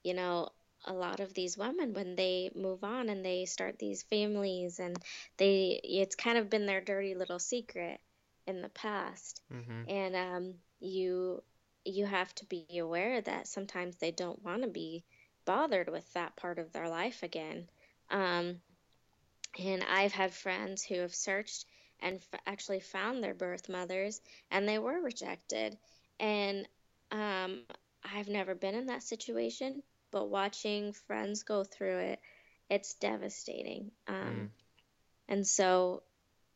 you 0.03 0.15
know, 0.15 0.49
a 0.85 0.93
lot 0.93 1.21
of 1.21 1.35
these 1.35 1.57
women 1.59 1.93
when 1.95 2.15
they 2.17 2.51
move 2.55 2.85
on 2.85 3.09
and 3.09 3.25
they 3.25 3.45
start 3.45 3.79
these 3.79 4.03
families 4.05 4.79
and 4.79 4.97
they 5.37 5.81
it's 5.83 6.15
kind 6.15 6.39
of 6.39 6.49
been 6.49 6.67
their 6.67 6.81
dirty 6.81 7.15
little 7.15 7.39
secret 7.41 8.01
in 8.47 8.63
the 8.63 8.69
past 8.69 9.41
Mhm. 9.51 9.89
and 9.89 10.15
um, 10.15 10.55
you 10.81 11.43
you 11.85 12.07
have 12.07 12.35
to 12.37 12.47
be 12.47 12.67
aware 12.79 13.21
that 13.21 13.47
sometimes 13.49 13.97
they 13.97 14.11
don't 14.11 14.43
want 14.43 14.63
to 14.63 14.69
be 14.69 15.05
bothered 15.45 15.89
with 15.89 16.13
that 16.15 16.37
part 16.37 16.59
of 16.59 16.73
their 16.73 16.89
life 16.89 17.23
again. 17.23 17.69
Um, 18.11 18.61
and 19.59 19.83
i've 19.89 20.13
had 20.13 20.33
friends 20.33 20.83
who 20.85 20.97
have 21.01 21.15
searched 21.15 21.65
and 22.01 22.17
f- 22.17 22.41
actually 22.47 22.81
found 22.81 23.23
their 23.23 23.35
birth 23.35 23.69
mothers 23.69 24.21
and 24.51 24.69
they 24.69 24.79
were 24.79 25.01
rejected. 25.01 25.77
And 26.21 26.67
um, 27.11 27.63
i've 28.05 28.29
never 28.29 28.55
been 28.55 28.75
in 28.75 28.87
that 28.87 29.03
situation 29.03 29.83
but 30.11 30.29
watching 30.29 30.93
friends 30.93 31.43
go 31.43 31.65
through 31.65 31.99
it 31.99 32.21
it's 32.71 32.95
devastating. 32.95 33.91
Um, 34.09 34.49
Mm. 34.49 34.51
and 35.29 35.47
so 35.47 36.03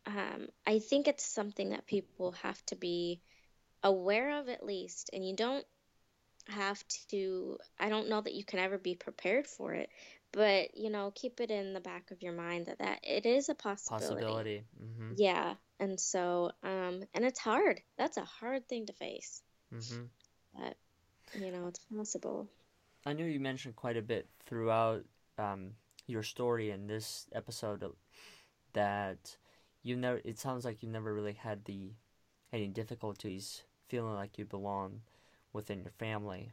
um, 0.07 0.49
I 0.67 0.79
think 0.81 1.09
it's 1.09 1.25
something 1.25 1.71
that 1.71 1.87
people 1.87 2.33
have 2.43 2.65
to 2.67 2.77
be 2.77 3.21
aware 3.83 4.39
of 4.41 4.49
at 4.49 4.65
least. 4.65 5.11
And 5.13 5.27
you 5.27 5.37
don't 5.37 5.65
have 6.49 6.83
to, 7.11 7.59
I 7.79 7.89
don't 7.89 8.09
know 8.09 8.21
that 8.21 8.35
you 8.35 8.45
can 8.45 8.59
ever 8.59 8.79
be 8.79 8.95
prepared 8.95 9.47
for 9.47 9.75
it, 9.75 9.91
but 10.33 10.77
you 10.77 10.91
know, 10.91 11.13
keep 11.15 11.41
it 11.41 11.51
in 11.51 11.73
the 11.73 11.81
back 11.81 12.11
of 12.11 12.23
your 12.23 12.33
mind 12.33 12.67
that, 12.67 12.79
that 12.79 13.01
it 13.03 13.27
is 13.27 13.49
a 13.49 13.55
possibility. 13.55 14.23
Possibility. 14.23 14.65
hmm 14.79 15.13
Yeah. 15.17 15.55
And 15.79 15.99
so, 15.99 16.53
um, 16.63 17.03
and 17.15 17.25
it's 17.25 17.39
hard. 17.41 17.81
That's 17.97 18.17
a 18.17 18.25
hard 18.25 18.69
thing 18.69 18.87
to 18.87 18.93
face, 18.93 19.43
hmm 19.71 20.05
but 20.55 20.77
you 21.35 21.53
know, 21.53 21.69
it's 21.69 21.81
possible. 21.97 22.49
I 23.07 23.13
know 23.13 23.25
you 23.25 23.41
mentioned 23.41 23.77
quite 23.77 23.97
a 23.97 24.03
bit 24.03 24.29
throughout 24.47 25.05
um, 25.39 25.73
your 26.07 26.23
story 26.23 26.71
in 26.71 26.87
this 26.87 27.27
episode 27.33 27.85
that 28.73 29.37
you 29.83 29.97
never. 29.97 30.21
It 30.25 30.39
sounds 30.39 30.65
like 30.65 30.83
you 30.83 30.89
never 30.89 31.15
really 31.15 31.33
had 31.33 31.65
the 31.65 31.93
any 32.53 32.69
difficulties 32.69 33.63
feeling 33.91 34.15
like 34.15 34.39
you 34.39 34.47
belong 34.47 35.03
within 35.53 35.83
your 35.83 35.93
family. 35.99 36.53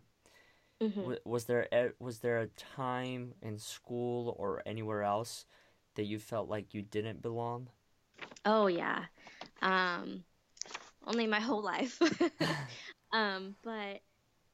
hmm 0.82 1.12
was 1.26 1.46
there 1.46 1.94
was 2.00 2.20
there 2.20 2.40
a 2.40 2.48
time 2.48 3.34
in 3.42 3.58
school 3.58 4.36
or 4.38 4.62
anywhere 4.66 5.04
else 5.04 5.46
that 5.96 6.06
you 6.06 6.20
felt 6.20 6.50
like 6.50 6.74
you 6.74 6.82
didn't 6.82 7.22
belong? 7.22 7.70
Oh 8.46 8.68
yeah. 8.68 9.06
Um, 9.62 10.24
only 11.06 11.28
my 11.28 11.40
whole 11.40 11.64
life. 11.64 12.02
um, 13.14 13.56
but 13.64 14.02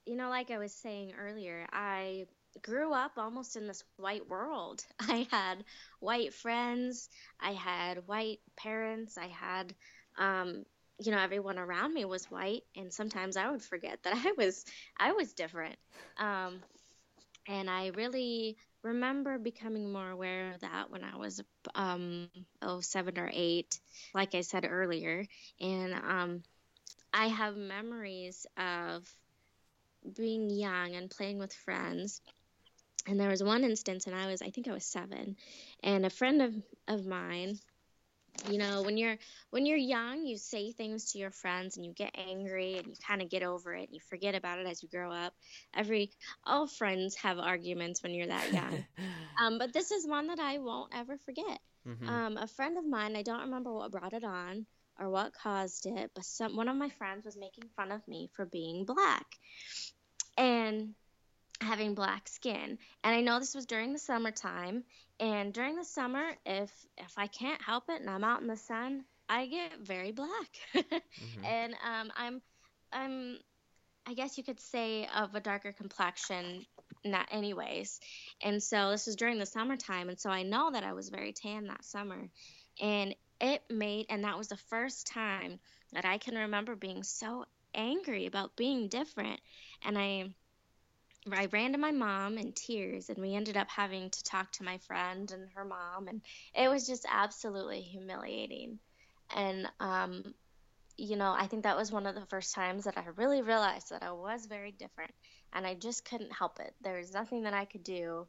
you 0.06 0.15
know, 0.15 0.30
like 0.30 0.52
I 0.52 0.60
was 0.60 0.74
saying 0.74 1.13
earlier, 1.19 1.67
I 1.72 2.28
grew 2.63 2.93
up 2.93 3.13
almost 3.17 3.58
in 3.58 3.67
this 3.67 3.84
white 3.98 4.28
world. 4.30 4.86
I 5.00 5.28
had 5.32 5.63
white 6.00 6.34
friends, 6.34 7.10
I 7.39 7.54
had 7.54 8.08
white 8.08 8.39
parents, 8.58 9.17
I 9.17 9.28
had 9.28 9.74
um, 10.17 10.65
you 10.99 11.12
know, 11.12 11.19
everyone 11.19 11.60
around 11.60 11.93
me 11.93 12.06
was 12.06 12.25
white 12.25 12.63
and 12.75 12.93
sometimes 12.93 13.38
I 13.38 13.49
would 13.51 13.62
forget 13.62 13.99
that 14.03 14.13
I 14.25 14.34
was 14.38 14.65
I 14.97 15.13
was 15.13 15.34
different. 15.34 15.75
Um, 16.17 16.62
and 17.47 17.69
I 17.69 17.88
really 17.89 18.58
remember 18.84 19.38
becoming 19.38 19.91
more 19.91 20.10
aware 20.10 20.53
of 20.53 20.62
that 20.62 20.89
when 20.91 21.03
I 21.03 21.17
was 21.17 21.41
um 21.75 22.29
oh 22.62 22.82
seven 22.82 23.17
or 23.19 23.29
eight, 23.34 23.79
like 24.13 24.36
I 24.36 24.41
said 24.41 24.67
earlier. 24.69 25.25
And 25.60 25.93
um 25.93 26.43
I 27.13 27.27
have 27.27 27.58
memories 27.58 28.45
of 28.58 29.08
being 30.15 30.49
young 30.49 30.95
and 30.95 31.10
playing 31.10 31.38
with 31.39 31.53
friends. 31.53 32.21
And 33.08 33.19
there 33.19 33.29
was 33.29 33.43
one 33.43 33.63
instance, 33.63 34.08
and 34.08 34.15
I 34.15 34.27
was, 34.27 34.41
I 34.41 34.51
think 34.51 34.67
I 34.67 34.73
was 34.73 34.86
seven, 34.86 35.38
and 35.84 36.06
a 36.06 36.10
friend 36.10 36.41
of, 36.41 36.56
of 36.88 37.06
mine, 37.06 37.60
you 38.50 38.58
know, 38.58 38.82
when 38.82 38.98
you're 38.98 39.17
when 39.52 39.65
you're 39.65 39.78
young, 39.78 40.26
you 40.26 40.38
say 40.38 40.72
things 40.72 41.12
to 41.12 41.19
your 41.19 41.32
friends, 41.32 41.78
and 41.78 41.86
you 41.86 41.93
get 41.93 42.12
angry, 42.15 42.78
and 42.78 42.88
you 42.88 42.93
kind 43.06 43.22
of 43.22 43.30
get 43.30 43.43
over 43.43 43.74
it, 43.74 43.88
and 43.88 43.93
you 43.93 44.00
forget 44.10 44.36
about 44.36 44.60
it 44.60 44.67
as 44.67 44.84
you 44.84 44.89
grow 44.89 45.12
up. 45.12 45.34
Every 45.74 46.12
all 46.43 46.67
friends 46.67 47.15
have 47.15 47.39
arguments 47.39 48.04
when 48.04 48.13
you're 48.13 48.28
that 48.28 48.52
young, 48.52 48.86
um, 49.41 49.58
but 49.60 49.74
this 49.74 49.91
is 49.91 50.08
one 50.08 50.28
that 50.28 50.39
I 50.39 50.58
won't 50.58 50.91
ever 50.96 51.17
forget. 51.17 51.60
Mm-hmm. 51.88 52.10
Um, 52.10 52.38
a 52.38 52.48
friend 52.48 52.78
of 52.78 52.86
mine, 52.86 53.15
I 53.15 53.24
don't 53.24 53.41
remember 53.41 53.74
what 53.74 53.91
brought 53.91 54.13
it 54.13 54.24
on, 54.24 54.65
or 55.00 55.10
what 55.10 55.34
caused 55.34 55.86
it, 55.86 56.12
but 56.15 56.26
some 56.26 56.56
one 56.56 56.67
of 56.67 56.76
my 56.76 56.89
friends 56.89 57.26
was 57.26 57.38
making 57.38 57.65
fun 57.76 57.91
of 57.91 58.08
me 58.08 58.30
for 58.34 58.46
being 58.46 58.86
black 58.86 59.26
and 60.38 60.93
having 61.63 61.95
black 61.95 62.28
skin. 62.28 62.78
And 63.04 63.15
I 63.15 63.21
know 63.21 63.39
this 63.39 63.56
was 63.56 63.65
during 63.65 63.93
the 63.93 63.99
summertime, 63.99 64.84
and 65.19 65.54
during 65.54 65.76
the 65.76 65.86
summer, 65.86 66.23
if 66.45 66.71
if 66.97 67.13
I 67.17 67.28
can't 67.28 67.62
help 67.62 67.86
it 67.89 68.02
and 68.02 68.10
I'm 68.10 68.23
out 68.23 68.41
in 68.41 68.47
the 68.47 68.58
sun, 68.58 69.06
I 69.30 69.47
get 69.47 69.80
very 69.80 70.12
black. 70.12 70.30
mm-hmm. 70.76 71.45
And 71.45 71.73
um, 71.86 72.12
I'm 72.15 72.41
I'm 72.91 73.38
I 74.06 74.13
guess 74.13 74.38
you 74.38 74.43
could 74.43 74.60
say 74.60 75.08
of 75.15 75.34
a 75.34 75.39
darker 75.39 75.71
complexion 75.71 76.65
not 77.06 77.28
anyways. 77.32 77.99
And 78.41 78.62
so 78.62 78.91
this 78.91 79.08
was 79.08 79.15
during 79.15 79.38
the 79.38 79.45
summertime 79.45 80.10
and 80.10 80.19
so 80.19 80.30
I 80.30 80.43
know 80.43 80.71
that 80.71 80.84
I 80.84 80.93
was 80.93 81.10
very 81.10 81.34
tan 81.34 81.67
that 81.67 81.84
summer. 81.84 82.30
And 82.82 83.15
it 83.39 83.62
made 83.69 84.06
and 84.10 84.23
that 84.23 84.38
was 84.38 84.47
the 84.47 84.58
first 84.58 85.08
time 85.08 85.60
that 85.91 86.06
I 86.06 86.17
can 86.17 86.36
remember 86.36 86.76
being 86.76 87.04
so 87.04 87.45
angry 87.73 88.26
about 88.26 88.56
being 88.56 88.88
different 88.88 89.39
and 89.84 89.97
I 89.97 90.34
I 91.31 91.45
ran 91.47 91.71
to 91.73 91.77
my 91.77 91.91
mom 91.91 92.38
in 92.38 92.51
tears 92.53 93.09
and 93.09 93.17
we 93.17 93.36
ended 93.36 93.55
up 93.57 93.69
having 93.69 94.09
to 94.09 94.23
talk 94.23 94.51
to 94.53 94.63
my 94.63 94.77
friend 94.79 95.31
and 95.31 95.49
her 95.55 95.63
mom 95.65 96.07
and 96.07 96.21
it 96.53 96.69
was 96.69 96.86
just 96.88 97.05
absolutely 97.09 97.81
humiliating. 97.81 98.79
And 99.36 99.67
um 99.79 100.33
you 100.97 101.15
know 101.15 101.31
I 101.38 101.47
think 101.47 101.63
that 101.63 101.77
was 101.77 101.91
one 101.91 102.05
of 102.07 102.15
the 102.15 102.25
first 102.27 102.53
times 102.55 102.86
that 102.86 102.97
I 102.97 103.05
really 103.15 103.41
realized 103.41 103.89
that 103.91 104.03
I 104.03 104.12
was 104.12 104.45
very 104.47 104.71
different 104.71 105.12
and 105.53 105.65
I 105.67 105.75
just 105.75 106.05
couldn't 106.05 106.33
help 106.33 106.59
it. 106.59 106.73
There 106.81 106.97
was 106.99 107.13
nothing 107.13 107.43
that 107.43 107.53
I 107.53 107.65
could 107.65 107.83
do. 107.83 108.27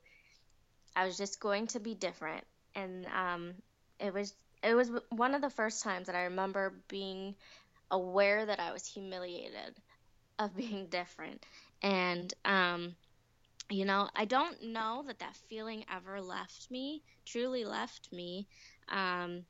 I 0.96 1.06
was 1.06 1.16
just 1.16 1.40
going 1.40 1.66
to 1.68 1.80
be 1.80 1.94
different 1.94 2.44
and 2.74 3.06
um 3.06 3.54
it 4.00 4.12
was 4.12 4.34
it 4.62 4.74
was 4.74 4.90
one 5.10 5.34
of 5.34 5.42
the 5.42 5.50
first 5.50 5.82
times 5.82 6.06
that 6.06 6.16
I 6.16 6.24
remember 6.24 6.82
being 6.88 7.34
aware 7.90 8.46
that 8.46 8.60
I 8.60 8.72
was 8.72 8.86
humiliated 8.86 9.76
of 10.38 10.56
being 10.56 10.86
different. 10.90 11.44
And, 11.84 12.34
um, 12.44 12.96
you 13.70 13.84
know, 13.84 14.08
I 14.16 14.24
don't 14.26 14.62
know 14.62 15.04
that 15.06 15.20
that 15.20 15.36
feeling 15.48 15.84
ever 15.92 16.20
left 16.22 16.70
me, 16.70 17.02
truly 17.26 17.64
left 17.64 18.12
me, 18.12 18.48
um, 18.88 19.44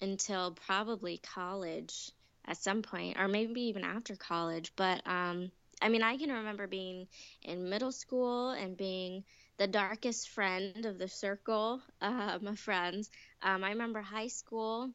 until 0.00 0.52
probably 0.52 1.18
college 1.18 2.10
at 2.46 2.58
some 2.58 2.82
point, 2.82 3.18
or 3.18 3.28
maybe 3.28 3.62
even 3.62 3.84
after 3.84 4.16
college. 4.16 4.72
But, 4.76 5.06
um, 5.06 5.50
I 5.82 5.88
mean, 5.90 6.02
I 6.02 6.16
can 6.18 6.30
remember 6.32 6.66
being 6.66 7.08
in 7.42 7.70
middle 7.70 7.92
school 7.92 8.50
and 8.50 8.76
being 8.76 9.24
the 9.58 9.68
darkest 9.68 10.30
friend 10.30 10.86
of 10.86 10.98
the 10.98 11.08
circle 11.08 11.82
um, 12.02 12.46
of 12.46 12.58
friends. 12.58 13.10
Um, 13.42 13.64
I 13.64 13.70
remember 13.70 14.02
high 14.02 14.28
school. 14.28 14.90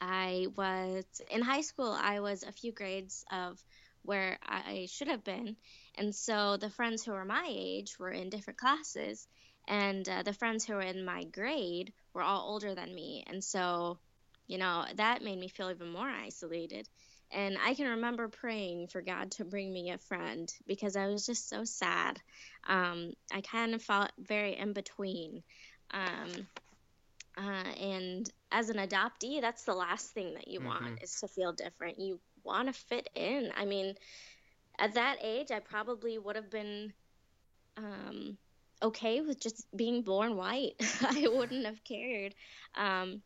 I 0.00 0.46
was 0.56 1.04
in 1.30 1.42
high 1.42 1.60
school. 1.62 1.92
I 1.92 2.20
was 2.20 2.42
a 2.42 2.52
few 2.52 2.72
grades 2.72 3.24
of 3.30 3.62
where 4.06 4.38
I 4.42 4.86
should 4.90 5.08
have 5.08 5.24
been, 5.24 5.56
and 5.96 6.14
so 6.14 6.56
the 6.56 6.70
friends 6.70 7.04
who 7.04 7.12
were 7.12 7.24
my 7.24 7.46
age 7.48 7.98
were 7.98 8.10
in 8.10 8.30
different 8.30 8.58
classes, 8.58 9.26
and 9.68 10.08
uh, 10.08 10.22
the 10.22 10.32
friends 10.32 10.64
who 10.64 10.74
were 10.74 10.80
in 10.80 11.04
my 11.04 11.24
grade 11.24 11.92
were 12.14 12.22
all 12.22 12.48
older 12.48 12.74
than 12.74 12.94
me, 12.94 13.24
and 13.26 13.42
so, 13.42 13.98
you 14.46 14.58
know, 14.58 14.84
that 14.94 15.22
made 15.22 15.38
me 15.38 15.48
feel 15.48 15.70
even 15.70 15.90
more 15.90 16.08
isolated. 16.08 16.88
And 17.32 17.58
I 17.62 17.74
can 17.74 17.88
remember 17.88 18.28
praying 18.28 18.86
for 18.86 19.02
God 19.02 19.32
to 19.32 19.44
bring 19.44 19.72
me 19.72 19.90
a 19.90 19.98
friend 19.98 20.52
because 20.66 20.94
I 20.94 21.08
was 21.08 21.26
just 21.26 21.48
so 21.48 21.64
sad. 21.64 22.20
Um, 22.68 23.14
I 23.32 23.40
kind 23.40 23.74
of 23.74 23.82
felt 23.82 24.12
very 24.18 24.56
in 24.56 24.72
between. 24.72 25.42
Um, 25.90 26.46
uh, 27.36 27.72
and 27.80 28.30
as 28.52 28.70
an 28.70 28.76
adoptee, 28.76 29.40
that's 29.40 29.64
the 29.64 29.74
last 29.74 30.12
thing 30.12 30.34
that 30.34 30.48
you 30.48 30.60
mm-hmm. 30.60 30.68
want 30.68 31.02
is 31.02 31.20
to 31.20 31.28
feel 31.28 31.52
different. 31.52 31.98
You 31.98 32.20
want 32.46 32.68
to 32.68 32.72
fit 32.72 33.08
in. 33.14 33.50
I 33.56 33.64
mean, 33.64 33.94
at 34.78 34.94
that 34.94 35.18
age, 35.22 35.50
I 35.50 35.60
probably 35.60 36.18
would 36.18 36.36
have 36.36 36.50
been 36.50 36.92
um, 37.76 38.38
okay 38.82 39.20
with 39.20 39.40
just 39.40 39.66
being 39.76 40.02
born 40.02 40.36
white. 40.36 40.74
I 41.02 41.28
wouldn't 41.28 41.66
have 41.66 41.82
cared. 41.84 42.34
Um, 42.74 43.22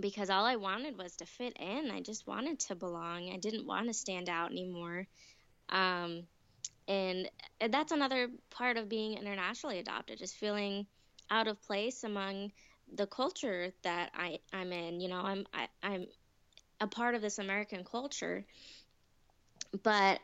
because 0.00 0.30
all 0.30 0.44
I 0.44 0.56
wanted 0.56 0.96
was 0.96 1.16
to 1.16 1.26
fit 1.26 1.56
in. 1.58 1.90
I 1.90 2.00
just 2.00 2.26
wanted 2.26 2.60
to 2.60 2.74
belong. 2.74 3.30
I 3.32 3.38
didn't 3.38 3.66
want 3.66 3.88
to 3.88 3.94
stand 3.94 4.28
out 4.28 4.50
anymore. 4.50 5.06
Um, 5.68 6.22
and 6.86 7.28
that's 7.70 7.92
another 7.92 8.28
part 8.50 8.76
of 8.76 8.88
being 8.88 9.18
internationally 9.18 9.78
adopted, 9.78 10.22
is 10.22 10.32
feeling 10.32 10.86
out 11.30 11.48
of 11.48 11.60
place 11.62 12.04
among 12.04 12.52
the 12.94 13.06
culture 13.06 13.72
that 13.82 14.10
I, 14.14 14.38
I'm 14.52 14.72
in. 14.72 15.00
You 15.00 15.08
know, 15.08 15.20
I'm 15.20 15.46
I, 15.52 15.68
I'm 15.82 16.06
a 16.80 16.86
part 16.86 17.14
of 17.14 17.22
this 17.22 17.38
American 17.38 17.84
culture, 17.84 18.44
but 19.82 20.20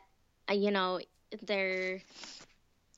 uh, 0.48 0.54
you 0.54 0.70
know, 0.70 1.00
there 1.42 2.00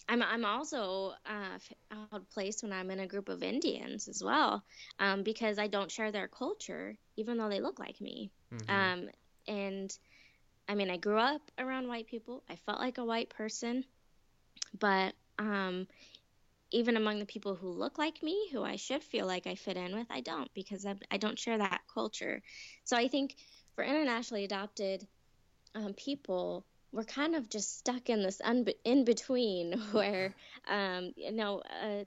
I'm 0.08 0.22
I'm 0.22 0.44
also 0.44 1.14
uh, 1.26 1.58
out 1.90 2.08
of 2.12 2.30
place 2.30 2.62
when 2.62 2.72
I'm 2.72 2.90
in 2.90 3.00
a 3.00 3.06
group 3.06 3.28
of 3.28 3.42
Indians 3.42 4.08
as 4.08 4.22
well, 4.22 4.62
um, 4.98 5.22
because 5.22 5.58
I 5.58 5.66
don't 5.66 5.90
share 5.90 6.12
their 6.12 6.28
culture, 6.28 6.96
even 7.16 7.38
though 7.38 7.48
they 7.48 7.60
look 7.60 7.78
like 7.78 8.00
me. 8.00 8.30
Mm-hmm. 8.52 8.70
Um, 8.70 9.08
and 9.48 9.98
I 10.68 10.74
mean, 10.74 10.90
I 10.90 10.96
grew 10.96 11.18
up 11.18 11.42
around 11.58 11.88
white 11.88 12.06
people. 12.06 12.42
I 12.48 12.56
felt 12.56 12.78
like 12.78 12.98
a 12.98 13.04
white 13.04 13.30
person, 13.30 13.84
but 14.78 15.14
um, 15.38 15.86
even 16.72 16.96
among 16.96 17.18
the 17.18 17.26
people 17.26 17.54
who 17.54 17.70
look 17.70 17.98
like 17.98 18.22
me, 18.22 18.48
who 18.52 18.62
I 18.62 18.76
should 18.76 19.02
feel 19.02 19.26
like 19.26 19.46
I 19.46 19.54
fit 19.54 19.76
in 19.76 19.94
with, 19.94 20.06
I 20.10 20.20
don't 20.20 20.52
because 20.54 20.84
I, 20.86 20.94
I 21.10 21.18
don't 21.18 21.38
share 21.38 21.58
that 21.58 21.82
culture. 21.92 22.42
So 22.84 22.96
I 22.96 23.08
think 23.08 23.34
for 23.74 23.84
internationally 23.84 24.44
adopted 24.44 25.06
um, 25.74 25.94
people 25.94 26.66
we're 26.92 27.04
kind 27.04 27.34
of 27.34 27.48
just 27.50 27.78
stuck 27.78 28.08
in 28.08 28.22
this 28.22 28.40
un- 28.42 28.66
in 28.84 29.04
between 29.04 29.72
where 29.92 30.34
um, 30.68 31.12
you 31.16 31.32
know 31.32 31.60
uh, 31.60 32.04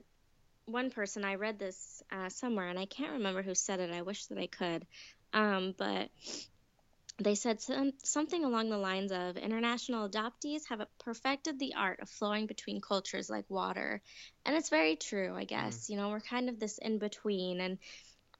one 0.66 0.90
person 0.90 1.24
i 1.24 1.34
read 1.34 1.58
this 1.58 2.02
uh, 2.12 2.28
somewhere 2.28 2.68
and 2.68 2.78
i 2.78 2.86
can't 2.86 3.12
remember 3.14 3.42
who 3.42 3.54
said 3.54 3.80
it 3.80 3.90
i 3.92 4.02
wish 4.02 4.26
that 4.26 4.38
i 4.38 4.46
could 4.46 4.86
um, 5.32 5.74
but 5.78 6.10
they 7.20 7.34
said 7.34 7.60
some, 7.60 7.92
something 8.02 8.44
along 8.44 8.70
the 8.70 8.78
lines 8.78 9.12
of 9.12 9.36
international 9.36 10.08
adoptees 10.08 10.62
have 10.68 10.80
perfected 10.98 11.58
the 11.58 11.74
art 11.76 12.00
of 12.00 12.08
flowing 12.08 12.46
between 12.46 12.80
cultures 12.80 13.28
like 13.28 13.44
water 13.48 14.00
and 14.44 14.56
it's 14.56 14.70
very 14.70 14.96
true 14.96 15.34
i 15.36 15.44
guess 15.44 15.86
mm. 15.86 15.90
you 15.90 15.96
know 15.96 16.08
we're 16.08 16.20
kind 16.20 16.48
of 16.48 16.58
this 16.58 16.78
in 16.78 16.98
between 16.98 17.60
and 17.60 17.78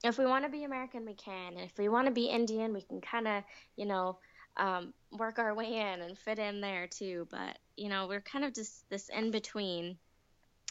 if 0.03 0.17
we 0.17 0.25
want 0.25 0.43
to 0.43 0.49
be 0.49 0.63
american 0.63 1.05
we 1.05 1.13
can 1.13 1.53
and 1.53 1.61
if 1.61 1.77
we 1.77 1.87
want 1.89 2.07
to 2.07 2.11
be 2.11 2.25
indian 2.25 2.73
we 2.73 2.81
can 2.81 2.99
kind 3.01 3.27
of 3.27 3.43
you 3.75 3.85
know 3.85 4.17
um, 4.57 4.93
work 5.11 5.39
our 5.39 5.53
way 5.53 5.77
in 5.77 6.01
and 6.01 6.17
fit 6.17 6.39
in 6.39 6.61
there 6.61 6.87
too. 6.87 7.27
But 7.29 7.57
you 7.75 7.89
know, 7.89 8.07
we're 8.07 8.21
kind 8.21 8.45
of 8.45 8.53
just 8.53 8.89
this 8.89 9.09
in 9.09 9.31
between, 9.31 9.97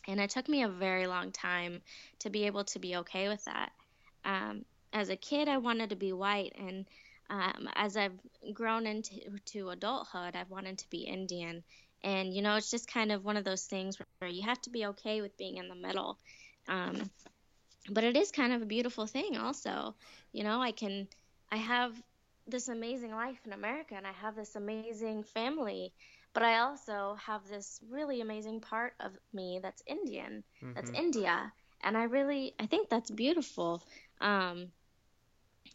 and 0.07 0.21
it 0.21 0.31
took 0.31 0.49
me 0.49 0.63
a 0.63 0.69
very 0.69 1.07
long 1.07 1.33
time 1.33 1.81
to 2.21 2.31
be 2.31 2.45
able 2.45 2.65
to 2.65 2.79
be 2.79 2.97
okay 2.97 3.29
with 3.29 3.45
that. 3.45 3.73
Um, 4.25 4.65
as 4.93 5.09
a 5.09 5.17
kid, 5.17 5.49
I 5.49 5.59
wanted 5.59 5.91
to 5.91 5.97
be 5.97 6.13
white, 6.13 6.55
and 6.59 6.87
um, 7.31 7.69
as 7.75 7.97
I've 7.97 8.19
grown 8.53 8.87
into 8.87 9.15
to 9.47 9.71
adulthood, 9.71 10.37
I've 10.37 10.51
wanted 10.51 10.79
to 10.79 10.91
be 10.91 10.99
Indian. 10.99 11.63
And 12.03 12.35
you 12.35 12.43
know, 12.43 12.57
it's 12.57 12.71
just 12.71 12.91
kind 12.91 13.13
of 13.13 13.25
one 13.25 13.37
of 13.37 13.45
those 13.45 13.65
things 13.65 13.99
where 14.19 14.31
you 14.31 14.43
have 14.43 14.61
to 14.63 14.71
be 14.71 14.87
okay 14.87 15.23
with 15.23 15.37
being 15.39 15.57
in 15.57 15.69
the 15.69 15.75
middle. 15.75 16.19
Um, 16.69 17.11
but 17.89 18.05
it 18.05 18.17
is 18.17 18.31
kind 18.31 18.53
of 18.53 18.63
a 18.63 18.67
beautiful 18.67 19.07
thing 19.07 19.37
also 19.37 19.95
you 20.33 20.45
know 20.45 20.61
i 20.61 20.73
can 20.73 21.07
i 21.51 21.57
have 21.57 21.93
this 22.47 22.69
amazing 22.69 23.13
life 23.13 23.39
in 23.47 23.53
america 23.53 23.95
and 23.95 24.07
i 24.07 24.13
have 24.13 24.37
this 24.37 24.57
amazing 24.57 25.23
family 25.23 25.93
but 26.33 26.43
i 26.43 26.59
also 26.59 27.17
have 27.25 27.47
this 27.49 27.81
really 27.91 28.21
amazing 28.21 28.61
part 28.61 28.95
of 29.01 29.13
me 29.33 29.59
that's 29.63 29.83
indian 29.87 30.43
mm-hmm. 30.63 30.73
that's 30.75 30.91
india 30.91 31.53
and 31.83 31.97
i 31.97 32.05
really 32.05 32.55
i 32.59 32.67
think 32.67 32.89
that's 32.89 33.11
beautiful 33.11 33.83
um, 34.21 34.69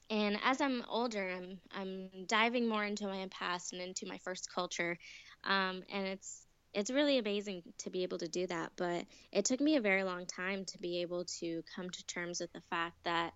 and 0.09 0.37
as 0.43 0.61
i'm 0.61 0.83
older 0.89 1.31
i'm 1.31 1.57
i'm 1.71 2.09
diving 2.27 2.67
more 2.67 2.83
into 2.83 3.07
my 3.07 3.27
past 3.31 3.73
and 3.73 3.81
into 3.81 4.05
my 4.07 4.17
first 4.19 4.47
culture 4.53 4.97
um, 5.45 5.83
and 5.91 6.07
it's 6.07 6.45
it's 6.75 6.91
really 6.91 7.17
amazing 7.17 7.63
to 7.79 7.89
be 7.89 8.03
able 8.03 8.17
to 8.17 8.27
do 8.27 8.45
that. 8.47 8.73
But 8.75 9.05
it 9.31 9.45
took 9.45 9.61
me 9.61 9.77
a 9.77 9.81
very 9.81 10.03
long 10.03 10.25
time 10.25 10.65
to 10.65 10.77
be 10.77 11.01
able 11.01 11.23
to 11.39 11.63
come 11.73 11.89
to 11.89 12.05
terms 12.05 12.41
with 12.41 12.51
the 12.51 12.61
fact 12.69 12.97
that, 13.05 13.31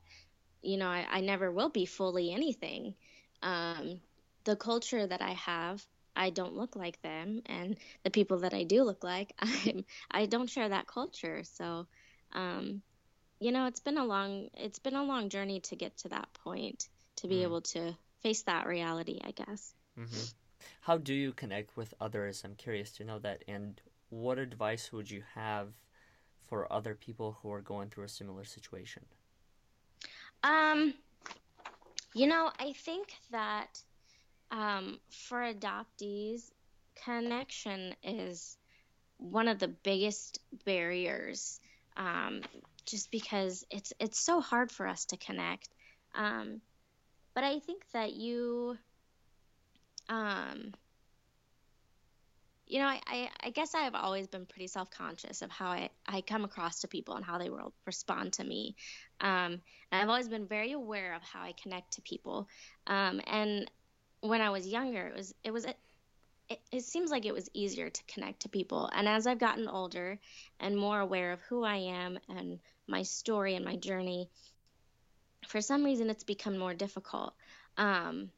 you 0.61 0.77
know, 0.77 0.89
I, 0.89 1.07
I 1.09 1.21
never 1.21 1.49
will 1.49 1.69
be 1.69 1.85
fully 1.85 2.33
anything. 2.33 2.95
Um, 3.41 4.01
the 4.43 4.57
culture 4.57 5.07
that 5.07 5.21
I 5.21 5.31
have, 5.31 5.81
I 6.17 6.31
don't 6.31 6.55
look 6.55 6.75
like 6.75 7.01
them, 7.01 7.41
and 7.45 7.77
the 8.03 8.09
people 8.09 8.39
that 8.39 8.53
I 8.53 8.63
do 8.63 8.83
look 8.83 9.05
like, 9.05 9.33
I'm 9.39 9.85
I 10.11 10.25
don't 10.25 10.49
share 10.49 10.67
that 10.67 10.87
culture. 10.87 11.43
So, 11.45 11.87
um, 12.33 12.81
you 13.39 13.51
know, 13.51 13.65
it's 13.65 13.79
been 13.79 13.97
a 13.97 14.05
long 14.05 14.49
it's 14.55 14.79
been 14.79 14.95
a 14.95 15.03
long 15.03 15.29
journey 15.29 15.61
to 15.61 15.75
get 15.75 15.97
to 15.99 16.09
that 16.09 16.27
point 16.43 16.87
to 17.17 17.27
be 17.27 17.37
mm. 17.37 17.43
able 17.43 17.61
to 17.61 17.95
face 18.21 18.43
that 18.43 18.67
reality, 18.67 19.19
I 19.23 19.31
guess. 19.31 19.73
Mm-hmm. 19.97 20.25
How 20.81 20.97
do 20.97 21.13
you 21.13 21.31
connect 21.33 21.77
with 21.77 21.93
others? 22.01 22.41
I'm 22.43 22.55
curious 22.55 22.91
to 22.93 23.03
know 23.03 23.19
that. 23.19 23.43
And 23.47 23.79
what 24.09 24.39
advice 24.39 24.91
would 24.91 25.09
you 25.09 25.23
have 25.35 25.69
for 26.47 26.71
other 26.71 26.95
people 26.95 27.37
who 27.41 27.51
are 27.51 27.61
going 27.61 27.89
through 27.89 28.05
a 28.05 28.09
similar 28.09 28.43
situation? 28.43 29.03
Um, 30.43 30.93
you 32.13 32.27
know, 32.27 32.51
I 32.59 32.73
think 32.73 33.13
that 33.31 33.81
um, 34.51 34.99
for 35.09 35.39
adoptees, 35.39 36.49
connection 37.05 37.95
is 38.03 38.57
one 39.17 39.47
of 39.47 39.59
the 39.59 39.67
biggest 39.67 40.39
barriers. 40.65 41.59
Um, 41.97 42.41
just 42.89 43.11
because 43.11 43.65
it's 43.69 43.93
it's 43.99 44.19
so 44.19 44.41
hard 44.41 44.71
for 44.71 44.87
us 44.87 45.05
to 45.05 45.17
connect. 45.17 45.69
Um, 46.15 46.61
but 47.33 47.43
I 47.43 47.59
think 47.59 47.83
that 47.93 48.13
you 48.13 48.77
um, 50.09 50.73
you 52.69 52.77
know, 52.77 52.85
I, 52.85 53.01
I, 53.07 53.29
I, 53.43 53.49
guess 53.49 53.73
I've 53.73 53.95
always 53.95 54.27
been 54.27 54.45
pretty 54.45 54.67
self 54.67 54.91
conscious 54.91 55.41
of 55.41 55.49
how 55.49 55.69
I, 55.69 55.89
I 56.07 56.21
come 56.21 56.43
across 56.43 56.81
to 56.81 56.87
people 56.87 57.15
and 57.15 57.25
how 57.25 57.39
they 57.39 57.49
will 57.49 57.73
respond 57.85 58.33
to 58.33 58.43
me. 58.43 58.75
Um, 59.19 59.59
and 59.91 60.01
I've 60.01 60.07
always 60.07 60.29
been 60.29 60.45
very 60.45 60.71
aware 60.73 61.15
of 61.15 61.23
how 61.23 61.41
I 61.41 61.53
connect 61.61 61.93
to 61.93 62.01
people. 62.03 62.47
Um, 62.85 63.21
and 63.25 63.69
when 64.21 64.41
I 64.41 64.51
was 64.51 64.67
younger, 64.67 65.07
it 65.07 65.15
was, 65.15 65.33
it 65.43 65.51
was, 65.51 65.65
it, 66.49 66.59
it 66.71 66.83
seems 66.83 67.11
like 67.11 67.25
it 67.25 67.33
was 67.33 67.49
easier 67.53 67.89
to 67.89 68.03
connect 68.07 68.41
to 68.41 68.49
people. 68.49 68.89
And 68.93 69.07
as 69.07 69.27
I've 69.27 69.39
gotten 69.39 69.67
older 69.67 70.19
and 70.59 70.75
more 70.75 70.99
aware 70.99 71.31
of 71.31 71.41
who 71.41 71.63
I 71.63 71.77
am 71.77 72.19
and 72.27 72.59
my 72.87 73.03
story 73.03 73.55
and 73.55 73.63
my 73.63 73.75
journey, 73.75 74.29
for 75.47 75.61
some 75.61 75.83
reason 75.83 76.09
it's 76.09 76.23
become 76.23 76.57
more 76.57 76.73
difficult. 76.73 77.33
Um, 77.77 78.29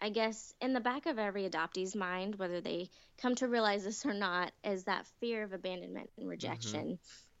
I 0.00 0.10
guess 0.10 0.54
in 0.60 0.72
the 0.72 0.80
back 0.80 1.06
of 1.06 1.18
every 1.18 1.48
adoptee's 1.48 1.94
mind, 1.94 2.36
whether 2.36 2.60
they 2.60 2.90
come 3.20 3.34
to 3.36 3.48
realize 3.48 3.84
this 3.84 4.04
or 4.06 4.14
not, 4.14 4.52
is 4.64 4.84
that 4.84 5.06
fear 5.20 5.42
of 5.42 5.52
abandonment 5.52 6.10
and 6.18 6.28
rejection. 6.28 6.80
Mm-hmm. 6.84 6.94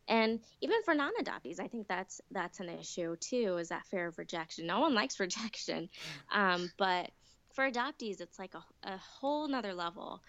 And 0.08 0.40
even 0.60 0.82
for 0.84 0.92
non-adoptees, 0.92 1.60
I 1.60 1.68
think 1.68 1.86
that's 1.86 2.20
that's 2.32 2.58
an 2.58 2.68
issue 2.68 3.16
too. 3.16 3.58
Is 3.58 3.68
that 3.68 3.86
fear 3.86 4.08
of 4.08 4.18
rejection? 4.18 4.66
No 4.66 4.80
one 4.80 4.92
likes 4.92 5.20
rejection, 5.20 5.88
um, 6.32 6.70
but 6.76 7.10
for 7.54 7.70
adoptees, 7.70 8.20
it's 8.20 8.38
like 8.38 8.54
a, 8.54 8.64
a 8.84 8.96
whole 8.96 9.48
nother 9.48 9.74
level. 9.74 10.22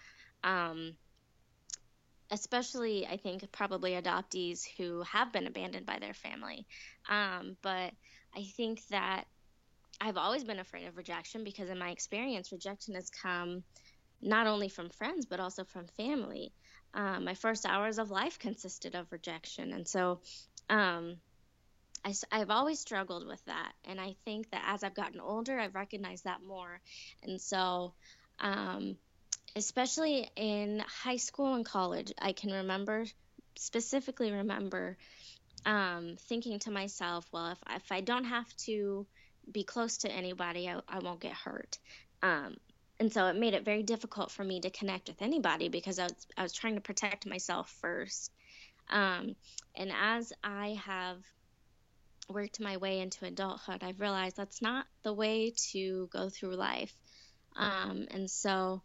Um, 0.44 0.96
especially, 2.30 3.06
I 3.06 3.18
think 3.18 3.50
probably 3.52 3.92
adoptees 3.92 4.62
who 4.76 5.02
have 5.02 5.32
been 5.32 5.46
abandoned 5.46 5.86
by 5.86 5.98
their 5.98 6.14
family. 6.14 6.66
Um, 7.08 7.56
but 7.62 7.92
I 8.34 8.44
think 8.56 8.86
that 8.88 9.24
I've 10.00 10.16
always 10.16 10.42
been 10.42 10.58
afraid 10.58 10.86
of 10.86 10.96
rejection 10.96 11.44
because, 11.44 11.68
in 11.68 11.78
my 11.78 11.90
experience, 11.90 12.50
rejection 12.50 12.94
has 12.94 13.10
come 13.10 13.62
not 14.20 14.46
only 14.46 14.68
from 14.68 14.88
friends 14.88 15.26
but 15.26 15.40
also 15.40 15.64
from 15.64 15.86
family. 15.96 16.52
Um, 16.94 17.24
my 17.24 17.34
first 17.34 17.66
hours 17.66 17.98
of 17.98 18.10
life 18.10 18.38
consisted 18.38 18.94
of 18.94 19.10
rejection, 19.12 19.72
and 19.72 19.86
so 19.86 20.20
um, 20.68 21.16
I, 22.04 22.38
have 22.38 22.50
always 22.50 22.80
struggled 22.80 23.26
with 23.26 23.44
that. 23.46 23.72
And 23.84 24.00
I 24.00 24.16
think 24.24 24.50
that 24.50 24.62
as 24.66 24.82
I've 24.82 24.94
gotten 24.94 25.20
older, 25.20 25.58
I've 25.58 25.74
recognized 25.74 26.24
that 26.24 26.42
more. 26.42 26.80
And 27.22 27.40
so, 27.40 27.94
um, 28.40 28.96
especially 29.54 30.28
in 30.36 30.82
high 30.86 31.16
school 31.16 31.54
and 31.54 31.64
college, 31.64 32.12
I 32.18 32.32
can 32.32 32.52
remember 32.52 33.04
specifically 33.56 34.32
remember 34.32 34.96
um, 35.66 36.16
thinking 36.28 36.58
to 36.60 36.70
myself, 36.70 37.26
well, 37.32 37.52
if 37.52 37.58
if 37.76 37.92
I 37.92 38.00
don't 38.00 38.24
have 38.24 38.54
to 38.64 39.06
be 39.50 39.64
close 39.64 39.98
to 39.98 40.10
anybody, 40.10 40.68
I, 40.68 40.80
I 40.88 40.98
won't 41.00 41.20
get 41.20 41.32
hurt. 41.32 41.78
Um, 42.22 42.56
and 42.98 43.12
so 43.12 43.26
it 43.26 43.36
made 43.36 43.54
it 43.54 43.64
very 43.64 43.82
difficult 43.82 44.30
for 44.30 44.44
me 44.44 44.60
to 44.60 44.70
connect 44.70 45.08
with 45.08 45.22
anybody 45.22 45.68
because 45.68 45.98
I 45.98 46.04
was, 46.04 46.26
I 46.36 46.42
was 46.42 46.52
trying 46.52 46.76
to 46.76 46.80
protect 46.80 47.26
myself 47.26 47.70
first. 47.80 48.30
Um, 48.88 49.34
and 49.74 49.90
as 49.92 50.32
I 50.44 50.78
have 50.84 51.18
worked 52.28 52.60
my 52.60 52.76
way 52.76 53.00
into 53.00 53.24
adulthood, 53.24 53.82
I've 53.82 54.00
realized 54.00 54.36
that's 54.36 54.62
not 54.62 54.86
the 55.02 55.12
way 55.12 55.52
to 55.72 56.08
go 56.12 56.28
through 56.28 56.56
life. 56.56 56.94
Um, 57.56 58.06
and 58.10 58.30
so 58.30 58.82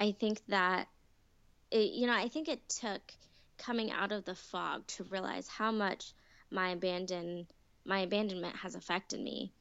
I 0.00 0.12
think 0.12 0.40
that, 0.48 0.88
it, 1.70 1.92
you 1.92 2.06
know, 2.06 2.14
I 2.14 2.28
think 2.28 2.48
it 2.48 2.68
took 2.68 3.02
coming 3.58 3.90
out 3.90 4.12
of 4.12 4.24
the 4.24 4.34
fog 4.34 4.86
to 4.86 5.04
realize 5.04 5.48
how 5.48 5.72
much 5.72 6.12
my 6.50 6.70
abandon 6.70 7.46
my 7.84 8.00
abandonment 8.00 8.56
has 8.56 8.74
affected 8.74 9.20
me 9.20 9.52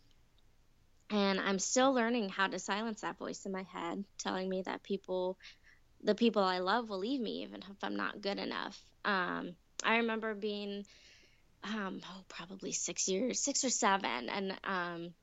and 1.09 1.39
I'm 1.39 1.59
still 1.59 1.93
learning 1.93 2.29
how 2.29 2.47
to 2.47 2.59
silence 2.59 3.01
that 3.01 3.17
voice 3.17 3.45
in 3.45 3.51
my 3.51 3.63
head 3.63 4.03
telling 4.17 4.49
me 4.49 4.63
that 4.63 4.83
people, 4.83 5.37
the 6.03 6.15
people 6.15 6.43
I 6.43 6.59
love, 6.59 6.89
will 6.89 6.99
leave 6.99 7.21
me 7.21 7.43
even 7.43 7.61
if 7.61 7.83
I'm 7.83 7.95
not 7.95 8.21
good 8.21 8.39
enough. 8.39 8.79
Um, 9.03 9.55
I 9.83 9.97
remember 9.97 10.33
being, 10.33 10.85
um, 11.65 12.01
oh, 12.05 12.23
probably 12.27 12.71
six 12.71 13.07
years, 13.07 13.39
six 13.39 13.63
or 13.63 13.69
seven, 13.69 14.29
and 14.29 14.53
um, 14.63 15.13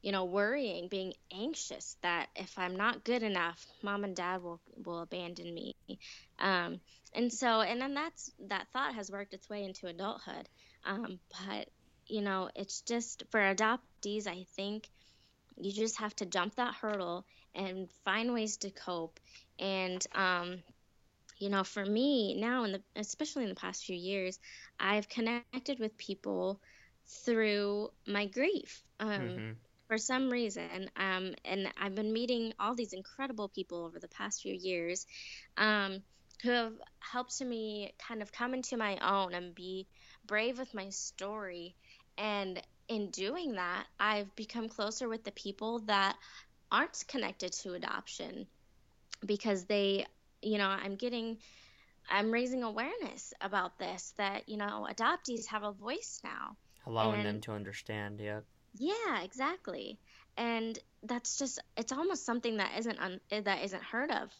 you 0.00 0.12
know, 0.12 0.24
worrying, 0.24 0.88
being 0.88 1.12
anxious 1.32 1.96
that 2.02 2.28
if 2.36 2.56
I'm 2.56 2.76
not 2.76 3.04
good 3.04 3.22
enough, 3.22 3.64
mom 3.82 4.04
and 4.04 4.14
dad 4.14 4.42
will 4.42 4.60
will 4.84 5.00
abandon 5.00 5.52
me. 5.52 5.74
Um, 6.38 6.80
and 7.12 7.32
so, 7.32 7.60
and 7.60 7.80
then 7.80 7.94
that's 7.94 8.30
that 8.48 8.68
thought 8.72 8.94
has 8.94 9.10
worked 9.10 9.34
its 9.34 9.48
way 9.50 9.64
into 9.64 9.86
adulthood. 9.86 10.48
Um, 10.84 11.18
but 11.30 11.68
you 12.06 12.22
know, 12.22 12.48
it's 12.54 12.80
just 12.82 13.24
for 13.30 13.40
adoptees, 13.40 14.26
I 14.26 14.46
think 14.56 14.88
you 15.60 15.72
just 15.72 15.98
have 15.98 16.14
to 16.16 16.26
jump 16.26 16.54
that 16.56 16.74
hurdle 16.74 17.24
and 17.54 17.88
find 18.04 18.32
ways 18.32 18.58
to 18.58 18.70
cope. 18.70 19.18
And, 19.58 20.04
um, 20.14 20.62
you 21.38 21.48
know, 21.48 21.64
for 21.64 21.84
me 21.84 22.34
now, 22.40 22.64
in 22.64 22.72
the, 22.72 22.82
especially 22.96 23.44
in 23.44 23.48
the 23.48 23.54
past 23.54 23.84
few 23.84 23.96
years, 23.96 24.38
I've 24.78 25.08
connected 25.08 25.78
with 25.78 25.96
people 25.96 26.60
through 27.06 27.90
my 28.06 28.26
grief. 28.26 28.82
Um, 29.00 29.10
mm-hmm. 29.10 29.50
For 29.88 29.96
some 29.96 30.28
reason, 30.28 30.90
um, 30.96 31.34
and 31.46 31.72
I've 31.80 31.94
been 31.94 32.12
meeting 32.12 32.52
all 32.60 32.74
these 32.74 32.92
incredible 32.92 33.48
people 33.48 33.86
over 33.86 33.98
the 33.98 34.08
past 34.08 34.42
few 34.42 34.52
years 34.52 35.06
um, 35.56 36.02
who 36.42 36.50
have 36.50 36.74
helped 36.98 37.40
me 37.40 37.94
kind 38.06 38.20
of 38.20 38.30
come 38.30 38.52
into 38.52 38.76
my 38.76 38.98
own 38.98 39.32
and 39.32 39.54
be 39.54 39.86
brave 40.26 40.58
with 40.58 40.74
my 40.74 40.90
story 40.90 41.74
and 42.18 42.60
in 42.88 43.10
doing 43.10 43.52
that, 43.52 43.86
I've 44.00 44.34
become 44.34 44.68
closer 44.68 45.08
with 45.08 45.24
the 45.24 45.32
people 45.32 45.80
that 45.80 46.16
aren't 46.72 47.04
connected 47.06 47.52
to 47.52 47.74
adoption 47.74 48.46
because 49.24 49.64
they, 49.64 50.06
you 50.48 50.58
know, 50.58 50.68
I'm 50.68 50.96
getting, 50.96 51.38
I'm 52.10 52.30
raising 52.30 52.62
awareness 52.62 53.32
about 53.40 53.78
this 53.78 54.14
that, 54.16 54.48
you 54.48 54.56
know, 54.56 54.86
adoptees 54.90 55.46
have 55.46 55.62
a 55.62 55.72
voice 55.72 56.20
now. 56.24 56.56
Allowing 56.86 57.20
and, 57.20 57.26
them 57.26 57.40
to 57.42 57.52
understand, 57.52 58.20
yeah. 58.20 58.40
Yeah, 58.76 59.22
exactly. 59.22 59.98
And 60.36 60.78
that's 61.02 61.38
just, 61.38 61.60
it's 61.76 61.92
almost 61.92 62.24
something 62.24 62.58
that 62.58 62.72
isn't, 62.78 62.98
un, 62.98 63.20
that 63.30 63.64
isn't 63.64 63.82
heard 63.82 64.10
of. 64.10 64.30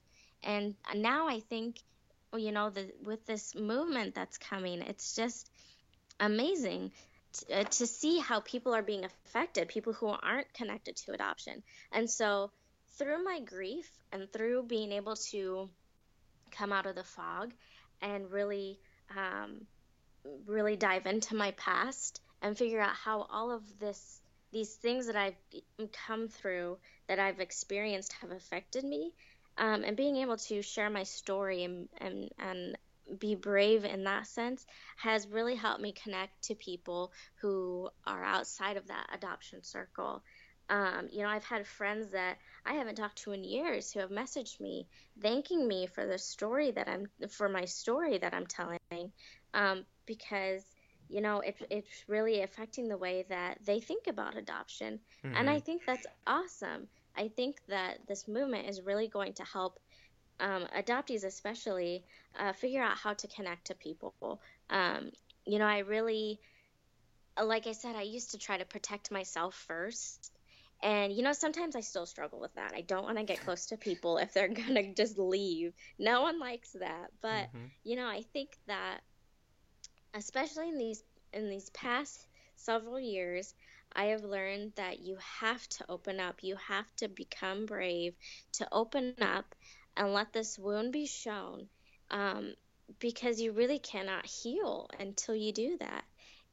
And 0.42 0.74
now 0.94 1.28
I 1.28 1.40
think, 1.40 1.80
you 2.36 2.52
know, 2.52 2.70
the, 2.70 2.90
with 3.04 3.26
this 3.26 3.54
movement 3.54 4.14
that's 4.14 4.38
coming, 4.38 4.80
it's 4.82 5.16
just 5.16 5.50
amazing 6.20 6.92
uh, 7.52 7.64
to 7.64 7.86
see 7.86 8.18
how 8.18 8.40
people 8.40 8.74
are 8.74 8.82
being 8.82 9.04
affected, 9.04 9.68
people 9.68 9.92
who 9.92 10.06
aren't 10.08 10.52
connected 10.54 10.96
to 10.96 11.12
adoption. 11.12 11.62
And 11.92 12.08
so, 12.08 12.50
through 12.98 13.22
my 13.22 13.40
grief 13.40 13.88
and 14.12 14.32
through 14.32 14.64
being 14.64 14.90
able 14.92 15.14
to 15.30 15.68
come 16.50 16.72
out 16.72 16.86
of 16.86 16.94
the 16.94 17.04
fog 17.04 17.52
and 18.00 18.30
really, 18.30 18.78
um, 19.16 19.66
really 20.46 20.76
dive 20.76 21.06
into 21.06 21.34
my 21.34 21.52
past 21.52 22.20
and 22.42 22.56
figure 22.56 22.80
out 22.80 22.94
how 22.94 23.26
all 23.30 23.50
of 23.50 23.62
this 23.78 24.20
these 24.50 24.74
things 24.76 25.06
that 25.06 25.16
I've 25.16 25.34
come 26.06 26.28
through 26.28 26.78
that 27.06 27.18
I've 27.18 27.40
experienced 27.40 28.14
have 28.14 28.30
affected 28.30 28.82
me 28.82 29.12
um, 29.58 29.84
and 29.84 29.96
being 29.96 30.16
able 30.16 30.36
to 30.38 30.62
share 30.62 30.88
my 30.88 31.02
story 31.02 31.64
and, 31.64 31.88
and 31.98 32.30
and 32.38 32.78
be 33.18 33.34
brave 33.34 33.84
in 33.84 34.04
that 34.04 34.26
sense 34.26 34.66
has 34.96 35.26
really 35.28 35.54
helped 35.54 35.80
me 35.80 35.92
connect 35.92 36.42
to 36.42 36.54
people 36.54 37.10
who 37.40 37.88
are 38.06 38.22
outside 38.22 38.76
of 38.76 38.86
that 38.88 39.06
adoption 39.14 39.62
circle. 39.62 40.22
Um, 40.70 41.08
you 41.10 41.22
know, 41.22 41.28
I've 41.28 41.44
had 41.44 41.66
friends 41.66 42.10
that 42.12 42.36
I 42.66 42.74
haven't 42.74 42.96
talked 42.96 43.22
to 43.22 43.32
in 43.32 43.44
years 43.44 43.90
who 43.90 44.00
have 44.00 44.10
messaged 44.10 44.60
me 44.60 44.86
thanking 45.20 45.66
me 45.66 45.86
for 45.86 46.06
the 46.06 46.18
story 46.18 46.70
that 46.72 46.88
I'm 46.88 47.06
for 47.30 47.48
my 47.48 47.64
story 47.64 48.18
that 48.18 48.34
I'm 48.34 48.46
telling 48.46 48.78
um, 49.54 49.84
because 50.06 50.62
you 51.08 51.22
know 51.22 51.40
it, 51.40 51.56
it's 51.70 52.04
really 52.06 52.42
affecting 52.42 52.88
the 52.88 52.98
way 52.98 53.24
that 53.30 53.58
they 53.64 53.80
think 53.80 54.06
about 54.06 54.36
adoption 54.36 55.00
mm-hmm. 55.24 55.34
and 55.34 55.48
I 55.48 55.60
think 55.60 55.82
that's 55.86 56.06
awesome. 56.26 56.88
I 57.16 57.28
think 57.28 57.56
that 57.68 58.06
this 58.06 58.28
movement 58.28 58.68
is 58.68 58.82
really 58.82 59.08
going 59.08 59.32
to 59.34 59.44
help 59.44 59.80
um, 60.40 60.66
adoptees 60.76 61.24
especially 61.24 62.04
uh, 62.38 62.52
figure 62.52 62.82
out 62.82 62.96
how 62.96 63.14
to 63.14 63.26
connect 63.28 63.66
to 63.66 63.74
people. 63.74 64.40
Um, 64.70 65.10
you 65.44 65.58
know, 65.58 65.66
I 65.66 65.78
really, 65.78 66.38
like 67.42 67.66
I 67.66 67.72
said, 67.72 67.96
I 67.96 68.02
used 68.02 68.32
to 68.32 68.38
try 68.38 68.58
to 68.58 68.64
protect 68.64 69.10
myself 69.10 69.54
first. 69.66 70.30
And, 70.82 71.12
you 71.12 71.22
know, 71.22 71.32
sometimes 71.32 71.74
I 71.74 71.80
still 71.80 72.06
struggle 72.06 72.38
with 72.38 72.54
that. 72.54 72.72
I 72.74 72.82
don't 72.82 73.02
want 73.02 73.18
to 73.18 73.24
get 73.24 73.40
close 73.40 73.66
to 73.66 73.76
people 73.76 74.18
if 74.18 74.32
they're 74.32 74.48
going 74.66 74.74
to 74.74 74.94
just 74.94 75.18
leave. 75.18 75.72
No 75.98 76.22
one 76.22 76.38
likes 76.38 76.72
that. 76.72 77.08
But, 77.20 77.48
mm-hmm. 77.48 77.66
you 77.84 77.96
know, 77.96 78.06
I 78.06 78.22
think 78.32 78.56
that, 78.66 79.00
especially 80.14 80.68
in 80.68 80.78
these 80.78 81.02
in 81.32 81.50
these 81.50 81.68
past 81.70 82.26
several 82.56 82.98
years, 82.98 83.54
I 83.92 84.06
have 84.06 84.24
learned 84.24 84.72
that 84.76 85.00
you 85.00 85.18
have 85.40 85.66
to 85.68 85.84
open 85.88 86.20
up. 86.20 86.42
You 86.42 86.56
have 86.56 86.86
to 86.96 87.08
become 87.08 87.66
brave 87.66 88.14
to 88.54 88.68
open 88.72 89.14
up 89.20 89.54
and 89.96 90.12
let 90.12 90.32
this 90.32 90.58
wound 90.58 90.92
be 90.92 91.06
shown 91.06 91.68
um, 92.10 92.54
because 92.98 93.40
you 93.40 93.52
really 93.52 93.78
cannot 93.78 94.26
heal 94.26 94.88
until 94.98 95.34
you 95.34 95.52
do 95.52 95.76
that. 95.78 96.04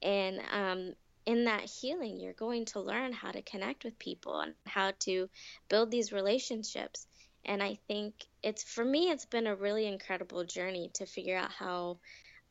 And 0.01 0.41
um, 0.51 0.93
in 1.25 1.45
that 1.45 1.69
healing, 1.69 2.19
you're 2.19 2.33
going 2.33 2.65
to 2.65 2.79
learn 2.79 3.13
how 3.13 3.31
to 3.31 3.41
connect 3.41 3.83
with 3.83 3.97
people 3.99 4.39
and 4.39 4.53
how 4.65 4.91
to 4.99 5.29
build 5.69 5.91
these 5.91 6.11
relationships. 6.11 7.07
And 7.43 7.61
I 7.61 7.79
think 7.87 8.13
it's 8.43 8.63
for 8.63 8.83
me, 8.83 9.09
it's 9.09 9.25
been 9.25 9.47
a 9.47 9.55
really 9.55 9.87
incredible 9.87 10.43
journey 10.43 10.91
to 10.95 11.05
figure 11.05 11.37
out 11.37 11.51
how 11.51 11.97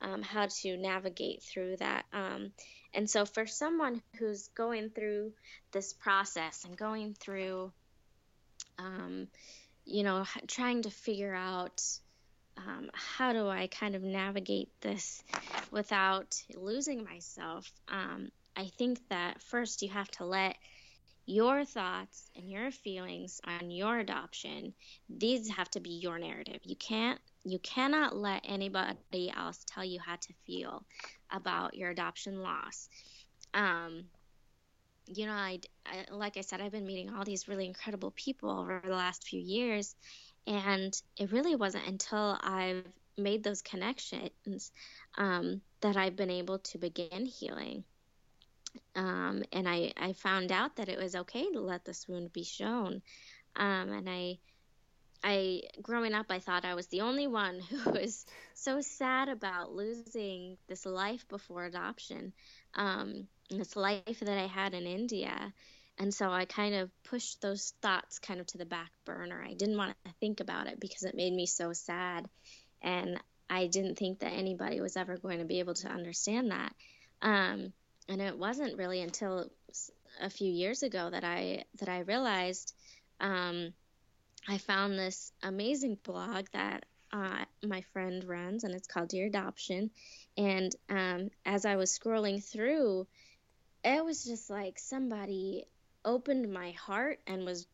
um, 0.00 0.22
how 0.22 0.48
to 0.62 0.76
navigate 0.76 1.42
through 1.42 1.76
that. 1.76 2.04
Um, 2.12 2.52
and 2.92 3.08
so, 3.08 3.24
for 3.24 3.46
someone 3.46 4.02
who's 4.18 4.48
going 4.48 4.90
through 4.90 5.32
this 5.72 5.92
process 5.92 6.64
and 6.64 6.76
going 6.76 7.14
through 7.14 7.72
um, 8.78 9.28
you 9.84 10.02
know, 10.02 10.24
trying 10.46 10.82
to 10.82 10.90
figure 10.90 11.34
out 11.34 11.82
um, 12.56 12.90
how 12.92 13.32
do 13.32 13.48
I 13.48 13.66
kind 13.66 13.94
of 13.94 14.02
navigate 14.02 14.68
this 14.80 15.22
without 15.70 16.42
losing 16.54 17.04
myself. 17.04 17.70
Um, 17.88 18.30
I 18.56 18.66
think 18.78 19.00
that 19.08 19.42
first 19.42 19.82
you 19.82 19.88
have 19.90 20.10
to 20.12 20.24
let 20.24 20.56
your 21.26 21.64
thoughts 21.64 22.30
and 22.36 22.50
your 22.50 22.70
feelings 22.70 23.40
on 23.44 23.70
your 23.70 23.98
adoption 23.98 24.74
these 25.08 25.48
have 25.48 25.70
to 25.70 25.80
be 25.80 25.90
your 25.90 26.18
narrative 26.18 26.60
you 26.64 26.76
can't 26.76 27.18
you 27.44 27.58
cannot 27.60 28.14
let 28.14 28.42
anybody 28.44 29.32
else 29.34 29.64
tell 29.66 29.82
you 29.84 29.98
how 30.00 30.16
to 30.16 30.34
feel 30.46 30.84
about 31.30 31.74
your 31.74 31.88
adoption 31.88 32.42
loss 32.42 32.90
um, 33.54 34.04
you 35.06 35.26
know, 35.26 35.32
I, 35.32 35.60
I, 35.86 36.06
like 36.10 36.36
I 36.36 36.40
said, 36.40 36.60
I've 36.60 36.72
been 36.72 36.86
meeting 36.86 37.10
all 37.10 37.24
these 37.24 37.48
really 37.48 37.66
incredible 37.66 38.12
people 38.12 38.50
over 38.50 38.82
the 38.84 38.90
last 38.90 39.26
few 39.26 39.40
years, 39.40 39.94
and 40.46 40.94
it 41.16 41.32
really 41.32 41.56
wasn't 41.56 41.86
until 41.86 42.38
I've 42.42 42.86
made 43.16 43.44
those 43.44 43.62
connections 43.62 44.72
um, 45.16 45.60
that 45.80 45.96
I've 45.96 46.16
been 46.16 46.30
able 46.30 46.58
to 46.58 46.78
begin 46.78 47.26
healing. 47.26 47.84
Um, 48.94 49.42
and 49.52 49.68
I, 49.68 49.92
I 49.96 50.12
found 50.12 50.52
out 50.52 50.76
that 50.76 50.88
it 50.88 50.98
was 50.98 51.14
okay 51.14 51.50
to 51.52 51.60
let 51.60 51.84
this 51.84 52.08
wound 52.08 52.32
be 52.32 52.44
shown. 52.44 53.02
Um, 53.56 53.92
and 53.92 54.08
I, 54.08 54.38
I, 55.22 55.62
growing 55.82 56.14
up, 56.14 56.26
I 56.30 56.38
thought 56.38 56.64
I 56.64 56.74
was 56.74 56.86
the 56.88 57.02
only 57.02 57.26
one 57.26 57.60
who 57.70 57.90
was 57.90 58.24
so 58.54 58.80
sad 58.80 59.28
about 59.28 59.72
losing 59.72 60.56
this 60.68 60.86
life 60.86 61.26
before 61.28 61.64
adoption. 61.64 62.32
Um, 62.74 63.28
this 63.50 63.76
life 63.76 64.20
that 64.20 64.38
I 64.38 64.46
had 64.46 64.74
in 64.74 64.86
India. 64.86 65.52
And 65.98 66.12
so 66.12 66.30
I 66.30 66.44
kind 66.44 66.74
of 66.74 66.90
pushed 67.04 67.40
those 67.40 67.72
thoughts 67.80 68.18
kind 68.18 68.40
of 68.40 68.46
to 68.48 68.58
the 68.58 68.64
back 68.64 68.90
burner. 69.04 69.42
I 69.42 69.54
didn't 69.54 69.76
want 69.76 69.94
to 70.04 70.12
think 70.20 70.40
about 70.40 70.66
it 70.66 70.80
because 70.80 71.04
it 71.04 71.14
made 71.14 71.32
me 71.32 71.46
so 71.46 71.72
sad. 71.72 72.28
And 72.82 73.20
I 73.48 73.66
didn't 73.66 73.96
think 73.96 74.20
that 74.20 74.32
anybody 74.32 74.80
was 74.80 74.96
ever 74.96 75.16
going 75.16 75.38
to 75.38 75.44
be 75.44 75.60
able 75.60 75.74
to 75.74 75.88
understand 75.88 76.50
that. 76.50 76.74
Um, 77.22 77.72
and 78.08 78.20
it 78.20 78.38
wasn't 78.38 78.78
really 78.78 79.02
until 79.02 79.50
a 80.20 80.30
few 80.30 80.50
years 80.50 80.82
ago 80.82 81.10
that 81.10 81.24
I 81.24 81.64
that 81.80 81.88
I 81.88 82.00
realized 82.00 82.74
um, 83.20 83.72
I 84.48 84.58
found 84.58 84.98
this 84.98 85.32
amazing 85.42 85.98
blog 86.02 86.46
that 86.52 86.84
uh, 87.12 87.44
my 87.64 87.82
friend 87.92 88.24
runs, 88.24 88.64
and 88.64 88.74
it's 88.74 88.88
called 88.88 89.08
Dear 89.08 89.26
Adoption. 89.26 89.90
And 90.36 90.74
um, 90.90 91.30
as 91.46 91.64
I 91.64 91.76
was 91.76 91.96
scrolling 91.96 92.44
through, 92.44 93.06
it 93.84 94.04
was 94.04 94.24
just 94.24 94.50
like 94.50 94.78
somebody 94.78 95.64
opened 96.04 96.52
my 96.52 96.72
heart 96.72 97.20
and 97.26 97.44
was 97.44 97.66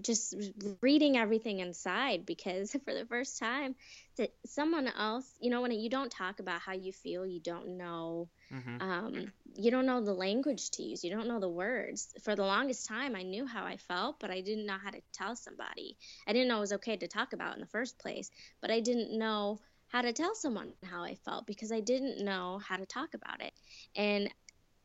just 0.00 0.34
reading 0.80 1.16
everything 1.16 1.60
inside 1.60 2.26
because 2.26 2.72
for 2.84 2.94
the 2.94 3.06
first 3.06 3.38
time 3.38 3.74
that 4.16 4.30
someone 4.46 4.88
else 4.88 5.26
you 5.40 5.50
know 5.50 5.62
when 5.62 5.72
you 5.72 5.88
don't 5.88 6.10
talk 6.10 6.40
about 6.40 6.60
how 6.60 6.72
you 6.72 6.92
feel 6.92 7.26
you 7.26 7.40
don't 7.40 7.76
know 7.78 8.28
mm-hmm. 8.52 8.80
um, 8.80 9.32
you 9.56 9.70
don't 9.70 9.86
know 9.86 10.00
the 10.00 10.12
language 10.12 10.70
to 10.70 10.82
use 10.82 11.04
you 11.04 11.10
don't 11.10 11.28
know 11.28 11.40
the 11.40 11.48
words 11.48 12.14
for 12.22 12.34
the 12.34 12.44
longest 12.44 12.86
time 12.86 13.14
i 13.14 13.22
knew 13.22 13.46
how 13.46 13.64
i 13.64 13.76
felt 13.76 14.18
but 14.20 14.30
i 14.30 14.40
didn't 14.40 14.66
know 14.66 14.76
how 14.82 14.90
to 14.90 15.00
tell 15.12 15.36
somebody 15.36 15.96
i 16.26 16.32
didn't 16.32 16.48
know 16.48 16.58
it 16.58 16.60
was 16.60 16.72
okay 16.72 16.96
to 16.96 17.08
talk 17.08 17.32
about 17.32 17.54
in 17.54 17.60
the 17.60 17.66
first 17.66 17.98
place 17.98 18.30
but 18.60 18.70
i 18.70 18.80
didn't 18.80 19.16
know 19.16 19.58
how 19.88 20.02
to 20.02 20.12
tell 20.12 20.34
someone 20.34 20.72
how 20.84 21.02
i 21.02 21.14
felt 21.24 21.46
because 21.46 21.70
i 21.70 21.80
didn't 21.80 22.24
know 22.24 22.60
how 22.66 22.76
to 22.76 22.86
talk 22.86 23.14
about 23.14 23.40
it 23.40 23.52
and 23.96 24.28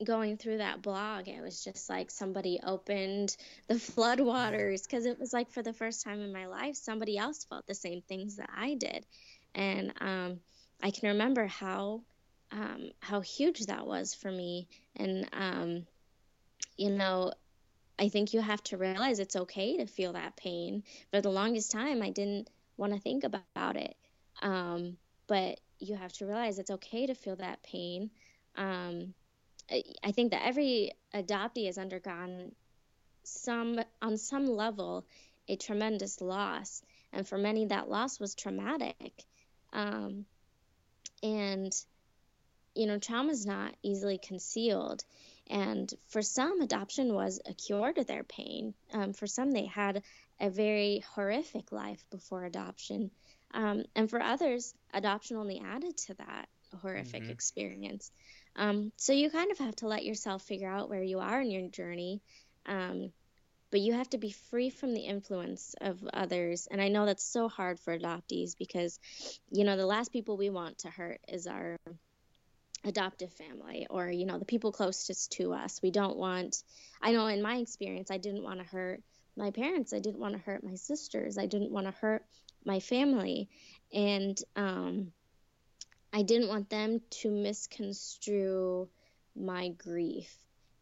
going 0.04 0.38
through 0.38 0.58
that 0.58 0.82
blog, 0.82 1.28
it 1.28 1.42
was 1.42 1.64
just 1.64 1.90
like 1.90 2.10
somebody 2.10 2.60
opened 2.66 3.36
the 3.68 3.74
floodwaters 3.76 4.84
because 4.84 5.06
it 5.06 5.20
was 5.20 5.34
like 5.34 5.52
for 5.52 5.62
the 5.62 5.74
first 5.74 6.04
time 6.04 6.22
in 6.22 6.32
my 6.32 6.48
life, 6.48 6.76
somebody 6.76 7.18
else 7.18 7.46
felt 7.46 7.68
the 7.68 7.76
same 7.76 8.02
things 8.02 8.38
that 8.38 8.50
I 8.56 8.76
did. 8.76 9.06
And 9.56 9.94
um, 10.00 10.40
I 10.82 10.92
can 10.92 11.10
remember 11.10 11.48
how 11.48 12.02
um, 12.52 12.92
how 13.00 13.22
huge 13.22 13.66
that 13.68 13.86
was 13.86 14.14
for 14.14 14.32
me. 14.32 14.68
And 14.96 15.30
um, 15.34 15.86
you 16.78 16.90
know, 16.90 17.34
I 18.00 18.10
think 18.10 18.34
you 18.34 18.42
have 18.42 18.64
to 18.64 18.78
realize 18.78 19.20
it's 19.20 19.36
okay 19.36 19.78
to 19.78 19.86
feel 19.86 20.14
that 20.14 20.38
pain. 20.38 20.84
For 21.12 21.22
the 21.22 21.30
longest 21.30 21.72
time, 21.72 22.02
I 22.02 22.10
didn't 22.10 22.50
want 22.78 22.94
to 22.94 23.00
think 23.00 23.26
about 23.26 23.76
it. 23.76 23.96
Um, 24.42 24.98
but 25.28 25.60
you 25.80 25.96
have 25.96 26.14
to 26.14 26.26
realize 26.26 26.60
it's 26.60 26.72
okay 26.72 27.06
to 27.08 27.14
feel 27.14 27.36
that 27.36 27.62
pain. 27.62 28.10
Um, 28.56 29.14
I 30.04 30.12
think 30.14 30.32
that 30.32 30.46
every 30.46 30.94
adoptee 31.14 31.68
has 31.68 31.78
undergone 31.78 32.54
some, 33.24 33.80
on 34.02 34.18
some 34.18 34.48
level, 34.48 35.06
a 35.48 35.58
tremendous 35.58 36.22
loss. 36.22 36.82
And 37.12 37.28
for 37.28 37.38
many, 37.38 37.66
that 37.66 37.90
loss 37.90 38.20
was 38.20 38.34
traumatic. 38.34 39.26
Um, 39.74 40.26
and, 41.22 41.74
you 42.76 42.88
know, 42.88 42.98
trauma 42.98 43.32
is 43.32 43.46
not 43.46 43.76
easily 43.84 44.18
concealed. 44.18 45.04
And 45.48 45.92
for 46.10 46.22
some, 46.22 46.62
adoption 46.62 47.14
was 47.14 47.40
a 47.48 47.54
cure 47.54 47.92
to 47.92 48.04
their 48.04 48.24
pain. 48.24 48.74
Um, 48.94 49.14
for 49.14 49.26
some, 49.26 49.52
they 49.52 49.66
had 49.66 50.04
a 50.40 50.50
very 50.50 51.04
horrific 51.14 51.72
life 51.72 52.06
before 52.12 52.46
adoption. 52.46 53.12
Um, 53.54 53.84
and 53.96 54.10
for 54.10 54.22
others, 54.22 54.74
adoption 54.94 55.38
only 55.38 55.60
added 55.60 55.98
to 55.98 56.14
that 56.16 56.50
horrific 56.82 57.24
mm-hmm. 57.24 57.32
experience. 57.32 58.12
Um, 58.56 58.92
so 58.98 59.14
you 59.14 59.30
kind 59.30 59.52
of 59.52 59.58
have 59.58 59.76
to 59.78 59.88
let 59.88 60.06
yourself 60.06 60.44
figure 60.44 60.70
out 60.70 60.90
where 60.90 61.04
you 61.04 61.20
are 61.20 61.42
in 61.42 61.50
your 61.50 61.68
journey. 61.70 62.22
Um, 62.66 63.12
but 63.72 63.82
you 63.82 63.94
have 63.94 64.10
to 64.12 64.18
be 64.18 64.32
free 64.32 64.70
from 64.70 64.94
the 64.94 65.02
influence 65.02 65.76
of 65.80 66.00
others. 66.14 66.68
And 66.70 66.82
I 66.82 66.88
know 66.88 67.06
that's 67.06 67.24
so 67.24 67.48
hard 67.48 67.80
for 67.80 67.98
adoptees 67.98 68.58
because, 68.58 69.00
you 69.52 69.64
know, 69.64 69.78
the 69.78 69.86
last 69.86 70.12
people 70.12 70.38
we 70.38 70.50
want 70.50 70.80
to 70.80 70.90
hurt 70.90 71.22
is 71.28 71.46
our 71.46 71.78
adoptive 72.84 73.32
family 73.34 73.88
or, 73.90 74.10
you 74.10 74.26
know, 74.26 74.40
the 74.40 74.46
people 74.46 74.72
closest 74.72 75.32
to 75.34 75.54
us. 75.54 75.82
We 75.82 75.92
don't 75.92 76.18
want, 76.18 76.64
I 77.02 77.12
know 77.12 77.28
in 77.28 77.42
my 77.42 77.58
experience, 77.58 78.12
I 78.12 78.18
didn't 78.18 78.44
want 78.44 78.60
to 78.60 78.66
hurt 78.66 79.02
my 79.36 79.52
parents. 79.52 79.94
I 79.94 80.00
didn't 80.00 80.20
want 80.20 80.34
to 80.34 80.40
hurt 80.40 80.64
my 80.64 80.76
sisters. 80.76 81.38
I 81.38 81.46
didn't 81.46 81.72
want 81.72 81.88
to 81.88 81.94
hurt 82.00 82.26
my 82.66 82.80
family. 82.80 83.50
And, 83.94 84.38
um, 84.56 85.12
I 86.12 86.24
didn't 86.24 86.48
want 86.50 86.70
them 86.70 87.02
to 87.22 87.30
misconstrue 87.30 88.90
my 89.36 89.70
grief. 89.70 90.36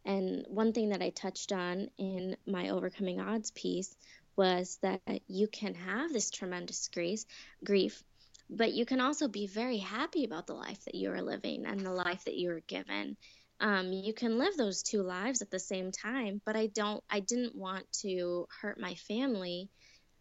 And 0.06 0.45
one 0.48 0.72
thing 0.72 0.89
that 0.89 1.02
I 1.02 1.10
touched 1.10 1.52
on 1.52 1.89
in 1.98 2.38
my 2.45 2.70
Overcoming 2.70 3.20
Odds 3.20 3.52
piece 3.52 3.93
was 4.38 4.78
that 4.84 5.02
you 5.28 5.48
can 5.48 5.74
have 5.74 6.14
this 6.14 6.30
tremendous 6.32 6.88
grief, 6.88 7.26
grief, 7.64 8.04
but 8.50 8.74
you 8.74 8.86
can 8.86 9.02
also 9.02 9.28
be 9.28 9.48
very 9.48 9.78
happy 9.78 10.24
about 10.24 10.48
the 10.48 10.54
life 10.54 10.84
that 10.86 10.95
you 10.95 11.12
are 11.12 11.22
living 11.22 11.66
and 11.66 11.80
the 11.80 11.91
life 11.91 12.26
that 12.26 12.36
you 12.36 12.52
are 12.52 12.62
given. 12.62 13.18
Um, 13.60 13.91
you 13.91 14.14
can 14.14 14.38
live 14.38 14.56
those 14.56 14.84
two 14.84 15.02
lives 15.02 15.41
at 15.41 15.50
the 15.50 15.60
same 15.60 15.91
time, 15.91 16.41
but 16.45 16.56
I 16.56 16.68
don't. 16.68 17.04
I 17.10 17.20
didn't 17.20 17.56
want 17.56 17.91
to 18.04 18.48
hurt 18.62 18.80
my 18.80 18.93
family 18.93 19.70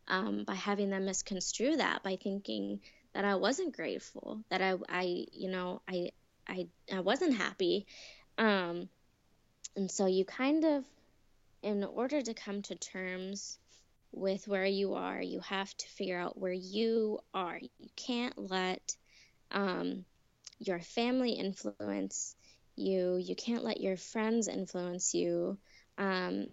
um, 0.08 0.44
by 0.44 0.54
having 0.54 0.90
them 0.90 1.04
misconstrue 1.04 1.76
that 1.76 2.02
by 2.02 2.16
thinking 2.16 2.80
that 3.14 3.24
I 3.24 3.36
wasn't 3.36 3.74
grateful, 3.74 4.42
that 4.50 4.62
I, 4.62 4.74
I, 4.88 5.26
you 5.32 5.50
know, 5.50 5.82
I, 5.88 6.10
I, 6.46 6.68
I 6.92 7.00
wasn't 7.00 7.36
happy. 7.36 7.86
Um, 8.38 8.88
and 9.74 9.90
so 9.90 10.06
you 10.06 10.24
kind 10.24 10.64
of, 10.64 10.84
in 11.62 11.82
order 11.82 12.20
to 12.20 12.34
come 12.34 12.62
to 12.62 12.74
terms 12.74 13.58
with 14.12 14.48
where 14.48 14.64
you 14.64 14.94
are, 14.94 15.20
you 15.20 15.40
have 15.40 15.74
to 15.76 15.88
figure 15.88 16.18
out 16.18 16.38
where 16.38 16.52
you 16.52 17.20
are. 17.34 17.58
You 17.78 17.88
can't 17.96 18.36
let 18.38 18.96
um, 19.50 20.04
your 20.58 20.80
family 20.80 21.32
influence 21.32 22.34
you. 22.76 23.16
You 23.16 23.36
can't 23.36 23.64
let 23.64 23.80
your 23.80 23.96
friends 23.96 24.48
influence 24.48 25.14
you. 25.14 25.58
Um, 25.98 26.46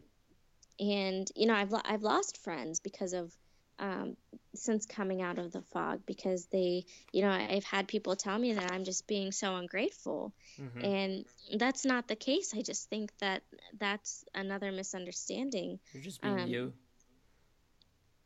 and 0.79 1.29
you 1.35 1.47
know, 1.47 1.55
I've 1.55 1.71
lo- 1.71 1.81
I've 1.83 2.03
lost 2.03 2.43
friends 2.43 2.79
because 2.79 3.13
of 3.13 3.31
um, 3.79 4.15
since 4.55 4.85
coming 4.85 5.21
out 5.21 5.39
of 5.39 5.51
the 5.51 5.61
fog 5.61 6.01
because 6.05 6.45
they, 6.45 6.85
you 7.11 7.21
know, 7.21 7.29
I've 7.29 7.63
had 7.63 7.87
people 7.87 8.15
tell 8.15 8.37
me 8.37 8.53
that 8.53 8.71
I'm 8.71 8.83
just 8.83 9.07
being 9.07 9.31
so 9.31 9.55
ungrateful. 9.55 10.33
Mm-hmm. 10.61 10.85
And 10.85 11.25
that's 11.59 11.85
not 11.85 12.07
the 12.07 12.15
case. 12.15 12.53
I 12.55 12.61
just 12.61 12.89
think 12.89 13.11
that 13.19 13.41
that's 13.79 14.25
another 14.33 14.71
misunderstanding. 14.71 15.79
You're 15.91 16.03
just 16.03 16.21
being 16.21 16.39
um, 16.39 16.47
you. 16.47 16.73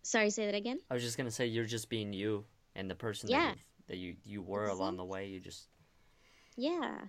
Sorry, 0.08 0.30
say 0.30 0.45
that 0.45 0.55
again. 0.55 0.80
I 0.89 0.93
was 0.93 1.03
just 1.03 1.18
gonna 1.18 1.32
say 1.32 1.47
you're 1.47 1.66
just 1.66 1.89
being 1.89 2.14
you 2.14 2.45
and 2.76 2.89
the 2.89 2.95
person 2.95 3.30
yeah. 3.30 3.49
that, 3.49 3.58
that 3.88 3.97
you 3.97 4.16
you 4.24 4.41
were 4.41 4.64
exactly. 4.64 4.82
along 4.82 4.95
the 4.95 5.03
way. 5.03 5.28
You 5.28 5.41
just 5.41 5.68
yeah, 6.55 6.99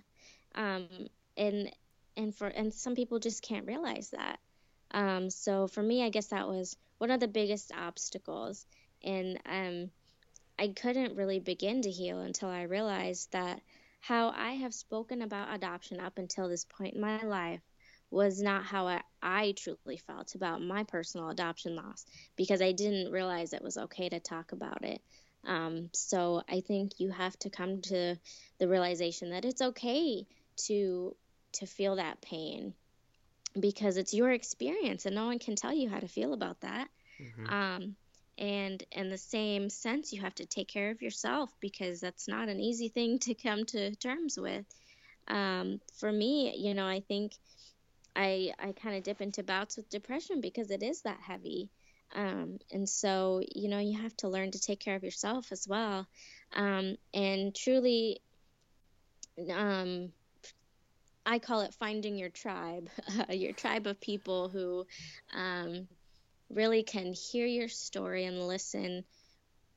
um, 0.53 0.89
and 1.37 1.71
and 2.17 2.35
for 2.35 2.47
and 2.47 2.73
some 2.73 2.95
people 2.95 3.19
just 3.19 3.41
can't 3.41 3.65
realize 3.65 4.09
that. 4.09 4.39
Um, 4.91 5.29
so 5.29 5.67
for 5.67 5.81
me, 5.81 6.03
I 6.03 6.09
guess 6.09 6.27
that 6.27 6.49
was 6.49 6.75
one 6.97 7.09
of 7.09 7.21
the 7.21 7.29
biggest 7.29 7.71
obstacles. 7.73 8.65
And 9.01 9.39
um, 9.45 9.91
I 10.57 10.67
couldn't 10.67 11.15
really 11.15 11.39
begin 11.39 11.83
to 11.83 11.89
heal 11.89 12.19
until 12.19 12.49
I 12.49 12.63
realized 12.63 13.31
that 13.31 13.61
how 14.01 14.33
I 14.35 14.55
have 14.55 14.73
spoken 14.73 15.21
about 15.21 15.55
adoption 15.55 16.01
up 16.01 16.17
until 16.17 16.49
this 16.49 16.65
point 16.65 16.95
in 16.95 17.01
my 17.01 17.21
life 17.21 17.61
was 18.11 18.41
not 18.41 18.63
how 18.63 18.87
I, 18.87 19.01
I, 19.21 19.53
truly 19.55 19.97
felt 19.97 20.35
about 20.35 20.61
my 20.61 20.83
personal 20.83 21.29
adoption 21.29 21.75
loss 21.75 22.05
because 22.35 22.61
I 22.61 22.71
didn't 22.71 23.11
realize 23.11 23.53
it 23.53 23.61
was 23.61 23.77
okay 23.77 24.09
to 24.09 24.19
talk 24.19 24.51
about 24.51 24.83
it. 24.83 25.01
Um, 25.45 25.89
so 25.93 26.41
I 26.49 26.61
think 26.61 26.93
you 26.97 27.11
have 27.11 27.37
to 27.39 27.49
come 27.49 27.81
to 27.83 28.17
the 28.59 28.67
realization 28.67 29.31
that 29.31 29.45
it's 29.45 29.61
okay 29.61 30.25
to 30.67 31.15
to 31.51 31.65
feel 31.65 31.95
that 31.95 32.21
pain 32.21 32.73
because 33.59 33.97
it's 33.97 34.13
your 34.13 34.31
experience 34.31 35.05
and 35.05 35.15
no 35.15 35.25
one 35.25 35.39
can 35.39 35.55
tell 35.55 35.73
you 35.73 35.89
how 35.89 35.99
to 35.99 36.07
feel 36.07 36.33
about 36.33 36.61
that. 36.61 36.87
Mm-hmm. 37.19 37.53
Um, 37.53 37.95
and 38.37 38.83
in 38.91 39.09
the 39.09 39.17
same 39.17 39.69
sense, 39.69 40.13
you 40.13 40.21
have 40.21 40.35
to 40.35 40.45
take 40.45 40.67
care 40.67 40.91
of 40.91 41.01
yourself 41.01 41.51
because 41.59 41.99
that's 41.99 42.27
not 42.27 42.47
an 42.47 42.59
easy 42.59 42.87
thing 42.87 43.19
to 43.19 43.33
come 43.33 43.65
to 43.65 43.95
terms 43.95 44.39
with. 44.39 44.65
Um, 45.27 45.81
for 45.99 46.11
me, 46.11 46.55
you 46.57 46.73
know, 46.73 46.87
I 46.87 47.01
think 47.01 47.33
I 48.15 48.53
I 48.59 48.73
kind 48.73 48.95
of 48.95 49.03
dip 49.03 49.21
into 49.21 49.43
bouts 49.43 49.77
with 49.77 49.89
depression 49.89 50.41
because 50.41 50.71
it 50.71 50.83
is 50.83 51.01
that 51.01 51.19
heavy. 51.21 51.69
Um, 52.15 52.59
and 52.71 52.89
so, 52.89 53.41
you 53.55 53.69
know, 53.69 53.79
you 53.79 54.01
have 54.01 54.15
to 54.17 54.29
learn 54.29 54.51
to 54.51 54.59
take 54.59 54.79
care 54.79 54.95
of 54.95 55.03
yourself 55.03 55.51
as 55.51 55.67
well. 55.67 56.07
Um, 56.53 56.95
and 57.13 57.53
truly, 57.53 58.21
um, 59.53 60.11
I 61.25 61.37
call 61.39 61.61
it 61.61 61.75
finding 61.75 62.17
your 62.17 62.29
tribe, 62.29 62.89
your 63.29 63.53
tribe 63.53 63.85
of 63.85 64.01
people 64.01 64.49
who 64.49 64.87
um, 65.33 65.87
really 66.49 66.83
can 66.83 67.13
hear 67.13 67.45
your 67.45 67.67
story 67.67 68.25
and 68.25 68.47
listen, 68.47 69.03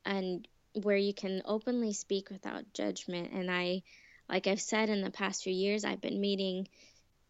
and 0.05 0.47
where 0.81 0.97
you 0.97 1.13
can 1.13 1.43
openly 1.45 1.93
speak 1.93 2.31
without 2.31 2.73
judgment. 2.73 3.31
And 3.31 3.51
I, 3.51 3.83
like 4.27 4.47
I've 4.47 4.61
said 4.61 4.89
in 4.89 5.01
the 5.01 5.11
past 5.11 5.43
few 5.43 5.53
years, 5.53 5.85
I've 5.85 6.01
been 6.01 6.19
meeting 6.19 6.67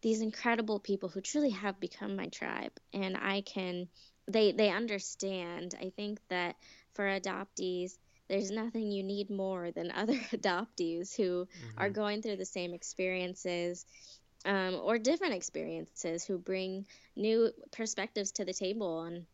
these 0.03 0.21
incredible 0.21 0.79
people 0.79 1.09
who 1.09 1.21
truly 1.21 1.49
have 1.49 1.79
become 1.79 2.15
my 2.15 2.27
tribe, 2.27 2.73
and 2.93 3.17
I 3.17 3.41
can. 3.41 3.87
They, 4.27 4.51
they 4.51 4.69
understand. 4.69 5.75
I 5.81 5.91
think 5.95 6.19
that 6.29 6.55
for 6.93 7.05
adoptees, 7.05 7.97
there's 8.29 8.51
nothing 8.51 8.91
you 8.91 9.03
need 9.03 9.29
more 9.29 9.71
than 9.71 9.91
other 9.95 10.17
adoptees 10.31 11.15
who 11.15 11.45
mm-hmm. 11.45 11.77
are 11.77 11.89
going 11.89 12.21
through 12.21 12.37
the 12.37 12.45
same 12.45 12.73
experiences 12.73 13.85
um, 14.45 14.79
or 14.81 14.97
different 14.97 15.33
experiences 15.33 16.25
who 16.25 16.37
bring 16.37 16.85
new 17.15 17.51
perspectives 17.71 18.31
to 18.33 18.45
the 18.45 18.53
table. 18.53 19.03
And 19.03 19.25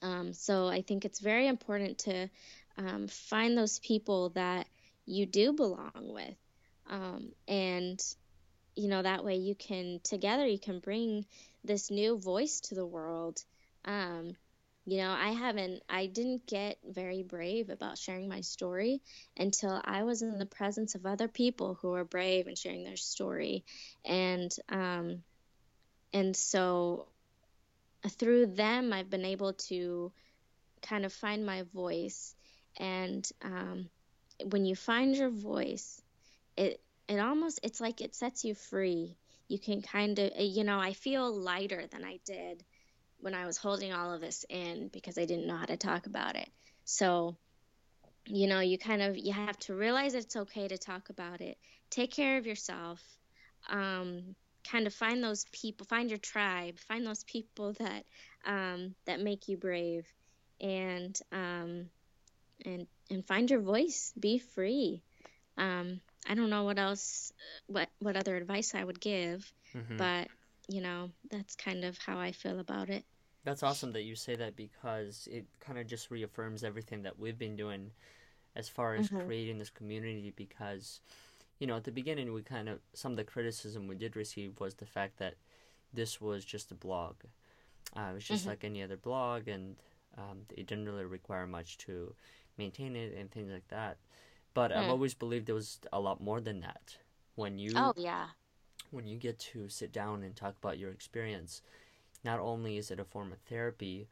um, 0.00 0.32
so 0.32 0.68
I 0.68 0.82
think 0.82 1.04
it's 1.04 1.20
very 1.20 1.48
important 1.48 1.98
to 1.98 2.28
um, 2.76 3.08
find 3.08 3.58
those 3.58 3.80
people 3.80 4.30
that 4.30 4.68
you 5.06 5.26
do 5.26 5.52
belong 5.52 5.90
with. 5.94 6.34
Um, 6.88 7.32
and, 7.46 8.00
you 8.78 8.88
know, 8.88 9.02
that 9.02 9.24
way 9.24 9.34
you 9.34 9.56
can, 9.56 9.98
together, 10.04 10.46
you 10.46 10.58
can 10.58 10.78
bring 10.78 11.26
this 11.64 11.90
new 11.90 12.16
voice 12.16 12.60
to 12.60 12.76
the 12.76 12.86
world. 12.86 13.42
Um, 13.84 14.36
you 14.86 14.98
know, 14.98 15.10
I 15.10 15.30
haven't, 15.30 15.82
I 15.90 16.06
didn't 16.06 16.46
get 16.46 16.78
very 16.88 17.24
brave 17.24 17.70
about 17.70 17.98
sharing 17.98 18.28
my 18.28 18.40
story 18.40 19.02
until 19.36 19.82
I 19.84 20.04
was 20.04 20.22
in 20.22 20.38
the 20.38 20.46
presence 20.46 20.94
of 20.94 21.04
other 21.06 21.26
people 21.26 21.74
who 21.74 21.88
were 21.90 22.04
brave 22.04 22.46
and 22.46 22.56
sharing 22.56 22.84
their 22.84 22.96
story. 22.96 23.64
And, 24.04 24.54
um, 24.68 25.24
and 26.12 26.36
so 26.36 27.08
through 28.08 28.46
them, 28.46 28.92
I've 28.92 29.10
been 29.10 29.24
able 29.24 29.54
to 29.54 30.12
kind 30.82 31.04
of 31.04 31.12
find 31.12 31.44
my 31.44 31.64
voice. 31.74 32.36
And, 32.78 33.28
um, 33.42 33.90
when 34.52 34.64
you 34.64 34.76
find 34.76 35.16
your 35.16 35.30
voice, 35.30 36.00
it, 36.56 36.80
it 37.08 37.18
almost, 37.18 37.60
it's 37.62 37.80
like 37.80 38.00
it 38.00 38.14
sets 38.14 38.44
you 38.44 38.54
free. 38.54 39.16
You 39.48 39.58
can 39.58 39.82
kind 39.82 40.18
of, 40.18 40.32
you 40.38 40.64
know, 40.64 40.78
I 40.78 40.92
feel 40.92 41.32
lighter 41.32 41.86
than 41.90 42.04
I 42.04 42.20
did 42.24 42.62
when 43.20 43.34
I 43.34 43.46
was 43.46 43.56
holding 43.56 43.92
all 43.92 44.12
of 44.12 44.20
this 44.20 44.44
in 44.48 44.88
because 44.88 45.18
I 45.18 45.24
didn't 45.24 45.46
know 45.46 45.56
how 45.56 45.66
to 45.66 45.76
talk 45.76 46.06
about 46.06 46.36
it. 46.36 46.48
So, 46.84 47.36
you 48.26 48.46
know, 48.46 48.60
you 48.60 48.78
kind 48.78 49.02
of 49.02 49.16
you 49.16 49.32
have 49.32 49.58
to 49.60 49.74
realize 49.74 50.14
it's 50.14 50.36
okay 50.36 50.68
to 50.68 50.78
talk 50.78 51.08
about 51.08 51.40
it. 51.40 51.56
Take 51.90 52.12
care 52.12 52.36
of 52.36 52.46
yourself. 52.46 53.02
Um, 53.70 54.34
kind 54.70 54.86
of 54.86 54.94
find 54.94 55.22
those 55.22 55.46
people, 55.50 55.86
find 55.86 56.10
your 56.10 56.18
tribe, 56.18 56.78
find 56.78 57.06
those 57.06 57.24
people 57.24 57.72
that 57.78 58.04
um, 58.46 58.94
that 59.06 59.20
make 59.20 59.48
you 59.48 59.56
brave, 59.56 60.06
and 60.60 61.18
um, 61.32 61.86
and 62.64 62.86
and 63.10 63.26
find 63.26 63.50
your 63.50 63.60
voice. 63.60 64.12
Be 64.18 64.38
free. 64.38 65.02
Um, 65.56 66.00
I 66.26 66.34
don't 66.34 66.50
know 66.50 66.64
what 66.64 66.78
else, 66.78 67.32
what 67.66 67.88
what 68.00 68.16
other 68.16 68.36
advice 68.36 68.74
I 68.74 68.84
would 68.84 69.00
give, 69.00 69.50
mm-hmm. 69.74 69.96
but 69.96 70.28
you 70.68 70.82
know, 70.82 71.10
that's 71.30 71.54
kind 71.54 71.84
of 71.84 71.96
how 71.98 72.18
I 72.18 72.32
feel 72.32 72.58
about 72.58 72.90
it. 72.90 73.04
That's 73.44 73.62
awesome 73.62 73.92
that 73.92 74.02
you 74.02 74.14
say 74.14 74.36
that 74.36 74.56
because 74.56 75.28
it 75.30 75.46
kind 75.60 75.78
of 75.78 75.86
just 75.86 76.10
reaffirms 76.10 76.64
everything 76.64 77.02
that 77.02 77.18
we've 77.18 77.38
been 77.38 77.56
doing 77.56 77.90
as 78.58 78.68
far 78.68 78.94
as 78.94 79.08
mm-hmm. 79.08 79.24
creating 79.26 79.58
this 79.58 79.70
community 79.70 80.32
because 80.36 81.00
you 81.58 81.66
know 81.66 81.76
at 81.76 81.84
the 81.84 81.92
beginning 81.92 82.32
we 82.32 82.42
kind 82.42 82.68
of 82.68 82.80
some 82.92 83.12
of 83.12 83.16
the 83.16 83.24
criticism 83.24 83.86
we 83.86 83.94
did 83.94 84.16
receive 84.16 84.58
was 84.58 84.74
the 84.74 84.86
fact 84.86 85.18
that 85.18 85.34
this 85.94 86.20
was 86.20 86.44
just 86.44 86.72
a 86.72 86.74
blog 86.74 87.14
uh, 87.96 88.08
it 88.10 88.14
was 88.14 88.24
just 88.24 88.42
mm-hmm. 88.42 88.50
like 88.50 88.64
any 88.64 88.82
other 88.82 88.96
blog 88.96 89.48
and 89.48 89.76
um, 90.16 90.40
it 90.56 90.66
didn't 90.66 90.86
really 90.86 91.04
require 91.04 91.46
much 91.46 91.78
to 91.78 92.12
maintain 92.58 92.96
it 92.96 93.14
and 93.16 93.30
things 93.30 93.50
like 93.50 93.68
that 93.68 93.96
but 94.58 94.70
mm. 94.70 94.76
i've 94.76 94.90
always 94.90 95.14
believed 95.14 95.48
it 95.48 95.52
was 95.52 95.78
a 95.92 96.00
lot 96.00 96.20
more 96.20 96.40
than 96.40 96.60
that 96.60 96.96
when 97.34 97.58
you 97.58 97.72
oh 97.76 97.92
yeah 97.96 98.26
when 98.90 99.06
you 99.06 99.16
get 99.16 99.38
to 99.38 99.68
sit 99.68 99.92
down 99.92 100.22
and 100.22 100.34
talk 100.34 100.54
about 100.62 100.78
your 100.78 100.90
experience, 100.90 101.62
not 102.24 102.40
only 102.40 102.78
is 102.78 102.90
it 102.90 103.00
a 103.00 103.04
form 103.04 103.32
of 103.32 103.38
therapy, 103.48 104.08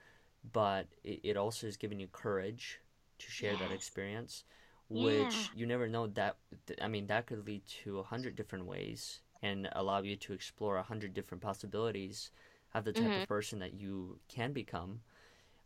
but 0.52 0.86
it, 1.02 1.20
it 1.22 1.36
also 1.36 1.66
is 1.66 1.76
giving 1.76 1.98
you 1.98 2.08
courage 2.08 2.80
to 3.18 3.30
share 3.30 3.52
yes. 3.52 3.60
that 3.60 3.72
experience, 3.72 4.44
which 4.88 5.34
yeah. 5.34 5.46
you 5.54 5.66
never 5.66 5.88
know 5.88 6.06
that. 6.08 6.36
I 6.80 6.88
mean, 6.88 7.06
that 7.06 7.26
could 7.26 7.46
lead 7.46 7.62
to 7.84 7.98
a 7.98 8.02
hundred 8.02 8.36
different 8.36 8.66
ways 8.66 9.20
and 9.42 9.68
allow 9.72 10.00
you 10.02 10.16
to 10.16 10.32
explore 10.32 10.76
a 10.76 10.82
hundred 10.82 11.14
different 11.14 11.42
possibilities 11.42 12.30
of 12.74 12.84
the 12.84 12.92
type 12.92 13.04
mm-hmm. 13.04 13.22
of 13.22 13.28
person 13.28 13.58
that 13.60 13.74
you 13.74 14.18
can 14.28 14.52
become. 14.52 15.00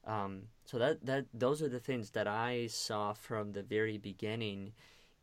Um, 0.06 0.44
so 0.64 0.78
that 0.78 1.04
that 1.06 1.26
those 1.34 1.62
are 1.62 1.68
the 1.68 1.80
things 1.80 2.10
that 2.12 2.26
I 2.26 2.68
saw 2.68 3.12
from 3.12 3.52
the 3.52 3.62
very 3.62 3.98
beginning, 3.98 4.72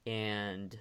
and 0.05 0.78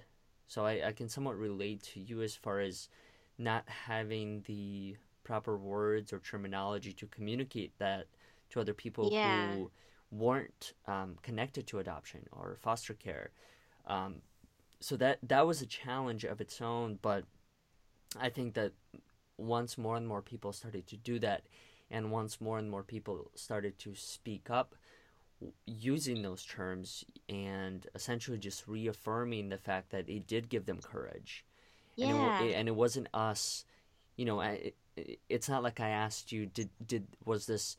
so 0.47 0.65
I, 0.65 0.87
I 0.87 0.91
can 0.93 1.09
somewhat 1.09 1.37
relate 1.37 1.83
to 1.93 1.99
you 1.99 2.21
as 2.21 2.35
far 2.35 2.59
as 2.59 2.89
not 3.37 3.67
having 3.69 4.43
the 4.47 4.95
proper 5.23 5.57
words 5.57 6.13
or 6.13 6.19
terminology 6.19 6.93
to 6.93 7.07
communicate 7.07 7.77
that 7.79 8.07
to 8.49 8.61
other 8.61 8.73
people 8.73 9.11
Yeah. 9.11 9.21
who 9.21 9.71
weren't 10.11 10.73
um, 10.87 11.17
connected 11.21 11.67
to 11.67 11.79
adoption 11.79 12.25
or 12.31 12.57
foster 12.61 12.93
care. 12.93 13.31
Um, 13.87 14.21
so 14.79 14.97
that 14.97 15.19
that 15.23 15.47
was 15.47 15.61
a 15.61 15.65
challenge 15.67 16.25
of 16.25 16.41
its 16.41 16.61
own, 16.61 16.99
but 17.01 17.25
I 18.19 18.29
think 18.29 18.53
that 18.55 18.73
once 19.37 19.77
more 19.77 19.97
and 19.97 20.07
more 20.07 20.21
people 20.21 20.53
started 20.53 20.87
to 20.87 20.97
do 20.97 21.19
that, 21.19 21.43
and 21.91 22.11
once 22.11 22.41
more 22.41 22.57
and 22.57 22.69
more 22.69 22.83
people 22.83 23.31
started 23.35 23.77
to 23.79 23.95
speak 23.95 24.49
up 24.49 24.75
using 25.65 26.21
those 26.21 26.43
terms 26.43 27.05
and 27.29 27.87
essentially 27.93 28.37
just 28.37 28.67
reaffirming 28.67 29.49
the 29.49 29.57
fact 29.57 29.91
that 29.91 30.09
it 30.09 30.25
did 30.27 30.49
give 30.49 30.65
them 30.65 30.79
courage. 30.81 31.45
And, 32.01 32.11
it, 32.11 32.17
Yeah. 32.17 32.41
and 32.41 32.67
it 32.67 32.75
wasn't 32.75 33.07
us 33.13 33.65
you 34.15 34.25
know 34.25 34.39
I, 34.41 34.73
it, 34.97 35.19
it's 35.29 35.49
not 35.49 35.63
like 35.63 35.79
i 35.79 35.89
asked 35.89 36.31
you 36.31 36.45
did 36.47 36.69
did 36.87 37.07
was 37.25 37.45
this 37.47 37.77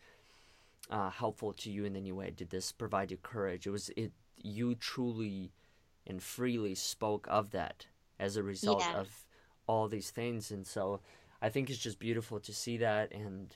uh, 0.90 1.10
helpful 1.10 1.52
to 1.52 1.70
you 1.70 1.84
in 1.84 1.96
any 1.96 2.12
way? 2.12 2.30
Did 2.30 2.50
this 2.50 2.72
provide 2.72 3.10
you 3.10 3.18
courage? 3.18 3.66
It 3.66 3.70
was 3.70 3.90
it 3.96 4.12
you 4.42 4.74
truly 4.74 5.52
and 6.06 6.22
freely 6.22 6.74
spoke 6.74 7.26
of 7.28 7.50
that 7.50 7.86
as 8.18 8.36
a 8.36 8.42
result 8.42 8.88
Yeah. 8.88 9.00
of 9.00 9.26
all 9.66 9.88
these 9.88 10.10
things. 10.10 10.50
And 10.50 10.66
so 10.66 11.00
i 11.40 11.48
think 11.48 11.70
it's 11.70 11.78
just 11.78 11.98
beautiful 11.98 12.40
to 12.40 12.52
see 12.54 12.76
that. 12.78 13.12
And 13.12 13.54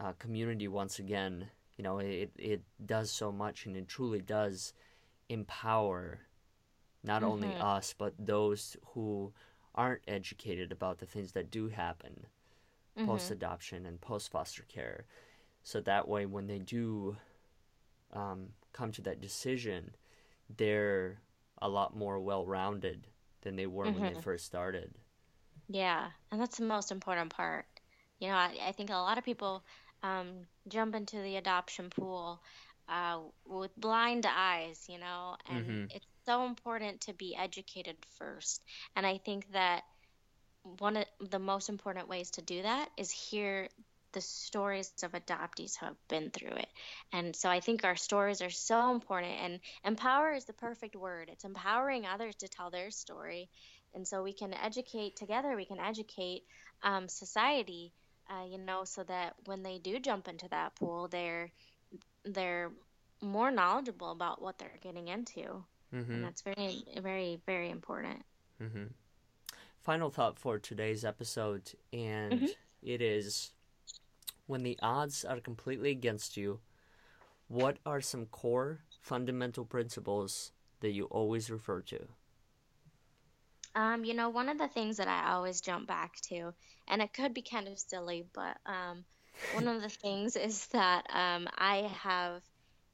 uh, 0.00 0.12
community 0.18 0.68
once 0.68 0.98
again 0.98 1.48
you 1.76 1.84
know 1.84 1.98
it, 1.98 2.30
it 2.36 2.62
does 2.84 3.10
so 3.10 3.32
much 3.32 3.66
and 3.66 3.76
it 3.76 3.88
truly 3.88 4.20
does 4.20 4.72
empower 5.28 6.20
not 7.04 7.22
only 7.22 7.48
Mhm. 7.48 7.60
us 7.60 7.94
but 7.96 8.14
those 8.18 8.76
who 8.94 9.32
aren't 9.74 10.02
educated 10.08 10.72
about 10.72 10.98
the 10.98 11.06
things 11.06 11.32
that 11.32 11.50
do 11.50 11.68
happen 11.68 12.26
Mhm. 12.96 13.06
post 13.06 13.30
adoption 13.30 13.86
and 13.86 14.00
post 14.00 14.30
foster 14.30 14.64
care. 14.68 15.06
So 15.62 15.80
that 15.82 16.08
way, 16.08 16.26
when 16.26 16.46
they 16.46 16.58
do 16.58 17.16
um, 18.12 18.50
come 18.72 18.92
to 18.92 19.02
that 19.02 19.20
decision, 19.20 19.94
they're 20.56 21.20
a 21.60 21.68
lot 21.68 21.96
more 21.96 22.18
well 22.20 22.46
rounded 22.46 23.08
than 23.42 23.56
they 23.56 23.66
were 23.66 23.90
when 23.90 24.04
they 24.04 24.14
Mhm. 24.14 24.16
first 24.16 24.44
started. 24.46 24.94
Yeah, 25.68 26.10
and 26.30 26.40
that's 26.40 26.58
the 26.58 26.64
most 26.64 26.90
important 26.90 27.30
part. 27.30 27.66
You 28.18 28.28
know, 28.28 28.34
I, 28.34 28.56
I 28.68 28.72
think 28.72 28.90
a 28.90 28.94
lot 28.94 29.18
of 29.18 29.24
people 29.24 29.64
um, 30.02 30.46
jump 30.68 30.94
into 30.94 31.16
the 31.20 31.36
adoption 31.36 31.90
pool 31.90 32.42
uh, 32.88 33.20
with 33.46 33.74
blind 33.76 34.26
eyes, 34.28 34.84
you 34.88 34.98
know, 34.98 35.36
and 35.48 35.64
Mhm. 35.66 35.90
it's 35.90 36.06
so 36.26 36.44
important 36.46 37.02
to 37.02 37.12
be 37.14 37.36
educated 37.36 37.96
first. 38.18 38.62
And 38.96 39.06
I 39.06 39.18
think 39.18 39.50
that 39.52 39.82
one 40.62 40.96
of 40.96 41.06
the 41.30 41.38
most 41.38 41.68
important 41.68 42.08
ways 42.08 42.30
to 42.32 42.42
do 42.42 42.62
that 42.62 42.90
is 42.96 43.10
hear 43.10 43.68
the 44.12 44.20
stories 44.20 44.92
of 45.02 45.12
adoptees 45.12 45.76
who 45.78 45.86
have 45.86 46.08
been 46.08 46.30
through 46.30 46.50
it. 46.56 46.68
And 47.12 47.34
so 47.36 47.48
I 47.48 47.60
think 47.60 47.84
our 47.84 47.96
stories 47.96 48.40
are 48.42 48.50
so 48.50 48.90
important 48.90 49.32
and 49.40 49.60
empower 49.84 50.32
is 50.32 50.44
the 50.46 50.52
perfect 50.52 50.96
word. 50.96 51.28
It's 51.30 51.44
empowering 51.44 52.06
others 52.06 52.34
to 52.36 52.48
tell 52.48 52.70
their 52.70 52.90
story. 52.90 53.50
And 53.94 54.06
so 54.06 54.22
we 54.22 54.32
can 54.32 54.54
educate 54.54 55.16
together, 55.16 55.54
we 55.56 55.66
can 55.66 55.80
educate 55.80 56.42
um, 56.82 57.08
society, 57.08 57.92
uh, 58.30 58.44
you 58.44 58.58
know, 58.58 58.84
so 58.84 59.02
that 59.04 59.34
when 59.46 59.62
they 59.62 59.78
do 59.78 59.98
jump 59.98 60.28
into 60.28 60.48
that 60.48 60.74
pool, 60.76 61.08
they're 61.08 61.50
they're 62.24 62.72
more 63.22 63.50
knowledgeable 63.50 64.10
about 64.12 64.40
what 64.42 64.58
they're 64.58 64.78
getting 64.82 65.08
into. 65.08 65.64
And 66.12 66.22
hmm 66.22 66.24
that's 66.24 66.42
very, 66.42 66.84
very, 67.02 67.40
very 67.46 67.70
important. 67.70 68.24
hmm 68.58 68.86
Final 69.82 70.10
thought 70.10 70.38
for 70.38 70.58
today's 70.58 71.04
episode, 71.04 71.72
and 71.92 72.42
Mhm. 72.42 72.54
it 72.82 73.00
is 73.00 73.52
when 74.46 74.62
the 74.62 74.78
odds 74.82 75.24
are 75.24 75.40
completely 75.40 75.90
against 75.90 76.36
you, 76.36 76.60
what 77.48 77.78
are 77.86 78.00
some 78.00 78.26
core 78.26 78.80
fundamental 79.00 79.64
principles 79.64 80.52
that 80.80 80.90
you 80.92 81.04
always 81.06 81.50
refer 81.50 81.80
to? 81.82 82.08
Um, 83.76 84.04
you 84.04 84.14
know, 84.14 84.30
one 84.30 84.48
of 84.48 84.58
the 84.58 84.66
things 84.68 84.96
that 84.96 85.06
I 85.08 85.32
always 85.32 85.60
jump 85.60 85.86
back 85.86 86.16
to, 86.30 86.52
and 86.88 87.00
it 87.02 87.12
could 87.12 87.32
be 87.34 87.42
kind 87.42 87.68
of 87.68 87.78
silly, 87.78 88.26
but 88.34 88.56
um, 88.66 89.04
one 89.50 89.68
of 89.68 89.82
the 89.82 89.88
things 89.90 90.34
is 90.36 90.66
that 90.68 91.06
um, 91.10 91.46
I 91.56 91.88
have 92.02 92.42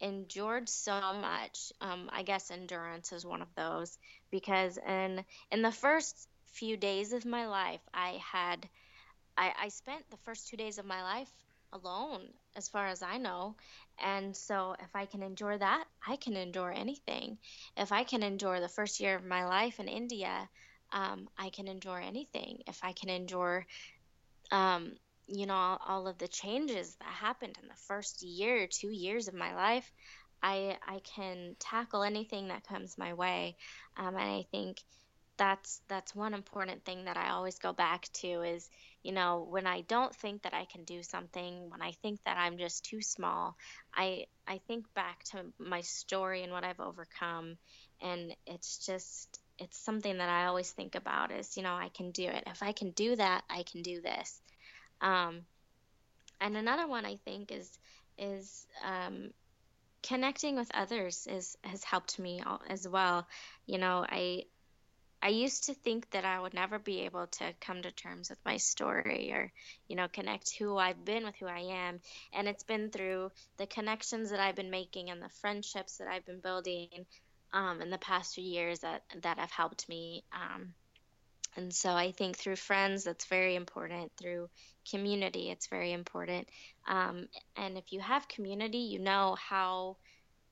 endured 0.01 0.69
so 0.69 1.01
much. 1.01 1.73
Um, 1.81 2.11
I 2.13 2.23
guess 2.25 2.51
endurance 2.51 3.13
is 3.13 3.25
one 3.25 3.43
of 3.43 3.55
those 3.55 3.97
because 4.31 4.77
in 4.79 5.25
in 5.53 5.63
the 5.63 5.73
first 5.73 6.29
few 6.53 6.77
days 6.77 7.13
of 7.15 7.25
my 7.25 7.47
life, 7.47 7.83
I 7.95 8.21
had 8.33 8.69
I, 9.37 9.53
I 9.59 9.69
spent 9.69 10.09
the 10.11 10.17
first 10.19 10.49
two 10.49 10.57
days 10.57 10.79
of 10.79 10.87
my 10.87 11.03
life 11.03 11.31
alone, 11.73 12.33
as 12.57 12.69
far 12.69 12.87
as 12.89 13.03
I 13.03 13.19
know. 13.19 13.57
And 13.99 14.37
so, 14.37 14.75
if 14.81 14.95
I 14.97 15.05
can 15.07 15.23
endure 15.23 15.57
that, 15.59 15.85
I 16.07 16.17
can 16.17 16.35
endure 16.37 16.73
anything. 16.73 17.39
If 17.77 17.93
I 17.93 18.05
can 18.05 18.23
endure 18.23 18.61
the 18.61 18.69
first 18.69 19.01
year 19.01 19.17
of 19.17 19.25
my 19.25 19.45
life 19.45 19.81
in 19.81 19.89
India, 19.89 20.49
um, 20.93 21.29
I 21.39 21.51
can 21.51 21.69
endure 21.69 22.01
anything. 22.01 22.63
If 22.67 22.81
I 22.83 22.93
can 22.93 23.09
endure, 23.09 23.67
um, 24.51 24.93
you 25.27 25.47
know, 25.47 25.55
all, 25.55 25.81
all 25.87 26.09
of 26.09 26.19
the 26.19 26.29
changes 26.29 26.97
that 26.97 27.09
happened 27.09 27.59
in 27.63 27.69
the 27.69 27.75
first 27.89 28.23
year, 28.23 28.67
two 28.67 28.91
years 28.91 29.29
of 29.29 29.35
my 29.35 29.55
life, 29.55 29.91
I 30.43 30.77
I 30.87 31.01
can 31.01 31.57
tackle 31.59 32.03
anything 32.03 32.49
that 32.49 32.67
comes 32.67 32.99
my 32.99 33.15
way. 33.15 33.57
Um, 33.97 34.17
and 34.17 34.31
I 34.31 34.45
think 34.51 34.79
that's 35.37 35.81
that's 35.89 36.15
one 36.15 36.35
important 36.35 36.85
thing 36.85 37.05
that 37.07 37.17
I 37.17 37.31
always 37.31 37.59
go 37.59 37.73
back 37.73 38.09
to 38.15 38.43
is, 38.43 38.69
you 39.03 39.13
know, 39.13 39.47
when 39.49 39.67
I 39.67 39.83
don't 39.83 40.15
think 40.15 40.43
that 40.43 40.55
I 40.55 40.67
can 40.67 40.85
do 40.85 41.03
something, 41.03 41.71
when 41.71 41.83
I 41.83 41.93
think 42.03 42.21
that 42.25 42.37
I'm 42.37 42.59
just 42.59 42.85
too 42.85 43.01
small, 43.01 43.57
I 43.95 44.27
I 44.47 44.59
think 44.69 44.93
back 44.95 45.25
to 45.33 45.47
my 45.59 45.81
story 45.81 46.43
and 46.43 46.53
what 46.53 46.65
I've 46.65 46.81
overcome, 46.81 47.57
and 48.01 48.35
it's 48.47 48.85
just 48.85 49.41
it's 49.63 49.79
something 49.79 50.19
that 50.19 50.29
I 50.29 50.47
always 50.47 50.71
think 50.71 50.95
about 50.95 51.31
is, 51.31 51.57
you 51.57 51.63
know, 51.63 51.75
I 51.75 51.89
can 51.89 52.11
do 52.11 52.25
it. 52.25 52.45
If 52.47 52.63
I 52.63 52.73
can 52.73 52.91
do 52.91 53.17
that, 53.17 53.45
I 53.49 53.63
can 53.63 53.83
do 53.83 54.01
this. 54.01 54.41
Um, 55.01 55.43
and 56.41 56.57
another 56.57 56.89
one 56.89 57.07
I 57.07 57.17
think 57.25 57.53
is 57.53 57.79
is 58.19 58.67
um, 58.85 59.31
connecting 60.03 60.57
with 60.57 60.71
others 60.75 61.27
is 61.31 61.57
has 61.63 61.85
helped 61.85 62.19
me 62.19 62.43
as 62.69 62.87
well. 62.87 63.27
You 63.67 63.79
know, 63.79 64.05
I 64.09 64.45
I 65.23 65.29
used 65.29 65.65
to 65.65 65.75
think 65.75 66.11
that 66.11 66.25
I 66.25 66.41
would 66.41 66.53
never 66.53 66.81
be 66.81 67.03
able 67.03 67.29
to 67.29 67.55
come 67.61 67.83
to 67.83 67.93
terms 67.93 68.29
with 68.29 68.41
my 68.45 68.57
story 68.57 69.31
or, 69.33 69.53
you 69.87 69.95
know, 69.95 70.09
connect 70.09 70.57
who 70.59 70.77
I've 70.77 71.05
been 71.05 71.25
with 71.25 71.37
who 71.39 71.47
I 71.47 71.61
am. 71.61 72.01
And 72.33 72.49
it's 72.49 72.65
been 72.65 72.91
through 72.91 73.31
the 73.57 73.69
connections 73.69 74.31
that 74.31 74.41
I've 74.41 74.57
been 74.57 74.71
making 74.71 75.11
and 75.11 75.23
the 75.23 75.29
friendships 75.41 75.99
that 75.99 76.09
I've 76.09 76.27
been 76.27 76.41
building 76.41 77.07
um, 77.53 77.81
in 77.83 77.91
the 77.91 77.99
past 77.99 78.35
few 78.35 78.45
years 78.45 78.81
that 78.81 79.03
that 79.23 79.39
have 79.39 79.51
helped 79.51 79.89
me. 79.89 80.25
Um, 80.33 80.75
and 81.57 81.75
so 81.75 81.91
I 81.91 82.13
think 82.13 82.37
through 82.39 82.57
friends, 82.57 83.05
that's 83.05 83.27
very 83.27 83.57
important. 83.57 84.13
Through 84.21 84.49
community, 84.91 85.51
it's 85.51 85.69
very 85.69 85.93
important. 85.93 86.49
Um, 86.89 87.27
and 87.57 87.77
if 87.77 87.93
you 87.93 88.01
have 88.01 88.29
community, 88.29 88.79
you 88.79 88.99
know 89.01 89.37
how 89.39 89.99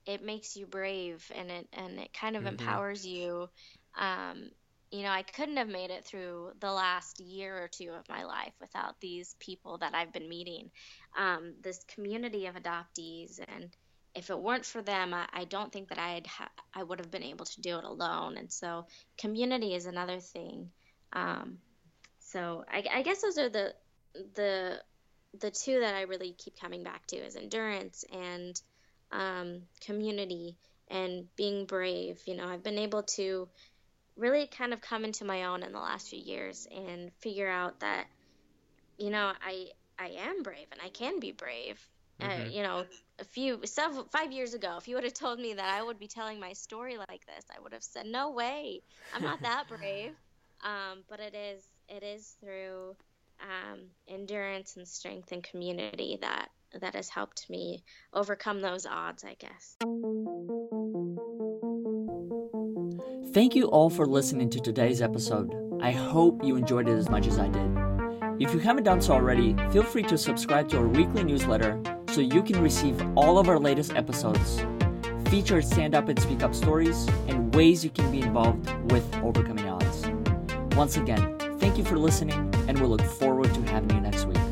it 0.06 0.22
makes 0.22 0.56
you 0.56 0.66
brave 0.66 1.30
and 1.34 1.50
it 1.50 1.68
and 1.72 1.98
it 1.98 2.12
kind 2.12 2.36
of 2.36 2.46
Mhm. 2.46 2.46
empowers 2.46 3.06
you. 3.06 3.48
Um, 3.96 4.50
you 4.90 5.02
know, 5.02 5.10
I 5.10 5.22
couldn't 5.22 5.56
have 5.58 5.68
made 5.68 5.90
it 5.90 6.04
through 6.04 6.52
the 6.60 6.72
last 6.72 7.20
year 7.20 7.56
or 7.56 7.68
two 7.68 7.90
of 7.92 8.08
my 8.08 8.24
life 8.24 8.54
without 8.60 8.94
these 9.00 9.36
people 9.38 9.78
that 9.78 9.94
I've 9.94 10.12
been 10.12 10.28
meeting. 10.28 10.70
Um, 11.16 11.54
this 11.62 11.84
community 11.94 12.46
of 12.46 12.56
adoptees, 12.56 13.38
and 13.48 13.74
if 14.14 14.30
it 14.30 14.38
weren't 14.40 14.66
for 14.66 14.82
them, 14.82 15.14
I, 15.14 15.26
I 15.32 15.44
don't 15.44 15.72
think 15.72 15.88
that 15.88 15.98
I'd 15.98 16.26
ha- 16.26 16.50
I 16.74 16.82
would 16.82 16.98
have 17.00 17.10
been 17.10 17.22
able 17.22 17.46
to 17.46 17.60
do 17.60 17.78
it 17.78 17.84
alone. 17.84 18.36
And 18.36 18.52
so, 18.52 18.86
community 19.18 19.74
is 19.74 19.86
another 19.86 20.20
thing. 20.20 20.70
Um, 21.12 21.58
so 22.20 22.64
I, 22.70 22.84
I 22.92 23.02
guess 23.02 23.22
those 23.22 23.38
are 23.38 23.48
the 23.48 23.74
the 24.34 24.80
the 25.40 25.50
two 25.50 25.80
that 25.80 25.94
I 25.94 26.02
really 26.02 26.32
keep 26.38 26.58
coming 26.60 26.82
back 26.82 27.06
to 27.08 27.16
is 27.16 27.36
endurance 27.36 28.04
and 28.12 28.60
um, 29.12 29.62
community 29.84 30.56
and 30.90 31.26
being 31.36 31.66
brave. 31.66 32.20
You 32.26 32.36
know, 32.36 32.46
I've 32.48 32.62
been 32.62 32.78
able 32.78 33.04
to 33.16 33.48
really 34.16 34.46
kind 34.46 34.72
of 34.72 34.80
come 34.80 35.04
into 35.04 35.24
my 35.24 35.44
own 35.44 35.62
in 35.62 35.72
the 35.72 35.78
last 35.80 36.08
few 36.08 36.20
years 36.20 36.66
and 36.70 37.12
figure 37.20 37.48
out 37.48 37.80
that 37.80 38.06
you 38.98 39.10
know 39.10 39.32
I 39.42 39.68
I 39.98 40.08
am 40.18 40.42
brave 40.42 40.66
and 40.72 40.80
I 40.84 40.88
can 40.88 41.20
be 41.20 41.32
brave. 41.32 41.80
Uh, 42.20 42.26
Mhm. 42.26 42.52
you 42.52 42.62
know, 42.62 42.84
a 43.20 43.24
few 43.24 43.60
several 43.64 44.04
five 44.10 44.32
years 44.32 44.54
ago, 44.54 44.76
if 44.78 44.88
you 44.88 44.94
would 44.94 45.04
have 45.04 45.14
told 45.14 45.38
me 45.38 45.54
that 45.54 45.74
I 45.74 45.82
would 45.82 45.98
be 45.98 46.08
telling 46.08 46.40
my 46.40 46.52
story 46.52 46.96
like 46.96 47.26
this, 47.26 47.44
I 47.54 47.60
would 47.60 47.72
have 47.72 47.82
said, 47.82 48.06
"No 48.06 48.30
way, 48.30 48.82
I'm 49.14 49.22
not 49.22 49.42
that 49.42 49.64
brave." 49.68 50.14
Um, 50.62 51.04
but 51.08 51.20
it 51.20 51.34
is 51.34 51.64
it 51.88 52.02
is 52.02 52.36
through 52.40 52.96
um, 53.40 53.80
endurance 54.08 54.76
and 54.76 54.86
strength 54.88 55.32
and 55.32 55.42
community 55.42 56.18
that 56.20 56.48
that 56.80 56.94
has 56.94 57.08
helped 57.08 57.48
me 57.50 57.82
overcome 58.12 58.60
those 58.60 58.86
odds, 58.86 59.24
I 59.24 59.36
guess. 59.38 59.76
Thank 63.32 63.54
you 63.54 63.66
all 63.66 63.90
for 63.90 64.06
listening 64.06 64.50
to 64.50 64.60
today's 64.60 65.02
episode. 65.02 65.52
I 65.80 65.92
hope 65.92 66.44
you 66.44 66.56
enjoyed 66.56 66.88
it 66.88 66.96
as 66.96 67.08
much 67.08 67.26
as 67.26 67.38
I 67.38 67.48
did. 67.48 67.70
If 68.40 68.52
you 68.54 68.58
haven't 68.58 68.84
done 68.84 69.00
so 69.00 69.12
already, 69.12 69.54
feel 69.70 69.82
free 69.82 70.02
to 70.04 70.16
subscribe 70.16 70.68
to 70.70 70.78
our 70.78 70.88
weekly 70.88 71.22
newsletter 71.22 71.80
so 72.12 72.20
you 72.20 72.42
can 72.42 72.60
receive 72.60 73.00
all 73.16 73.38
of 73.38 73.48
our 73.48 73.58
latest 73.58 73.94
episodes, 73.94 74.64
featured 75.30 75.64
stand 75.64 75.94
up 75.94 76.08
and 76.08 76.20
speak 76.20 76.42
up 76.42 76.54
stories, 76.54 77.06
and 77.28 77.54
ways 77.54 77.84
you 77.84 77.90
can 77.90 78.10
be 78.10 78.20
involved 78.20 78.68
with 78.90 79.04
overcoming 79.22 79.68
odds. 79.68 80.06
Once 80.76 80.96
again, 80.96 81.36
thank 81.58 81.78
you 81.78 81.84
for 81.84 81.96
listening, 81.96 82.52
and 82.68 82.78
we'll 82.80 82.90
look 82.90 83.02
forward 83.02 83.52
to 83.54 83.62
having 83.62 83.90
you 83.90 84.00
next 84.00 84.24
week. 84.24 84.49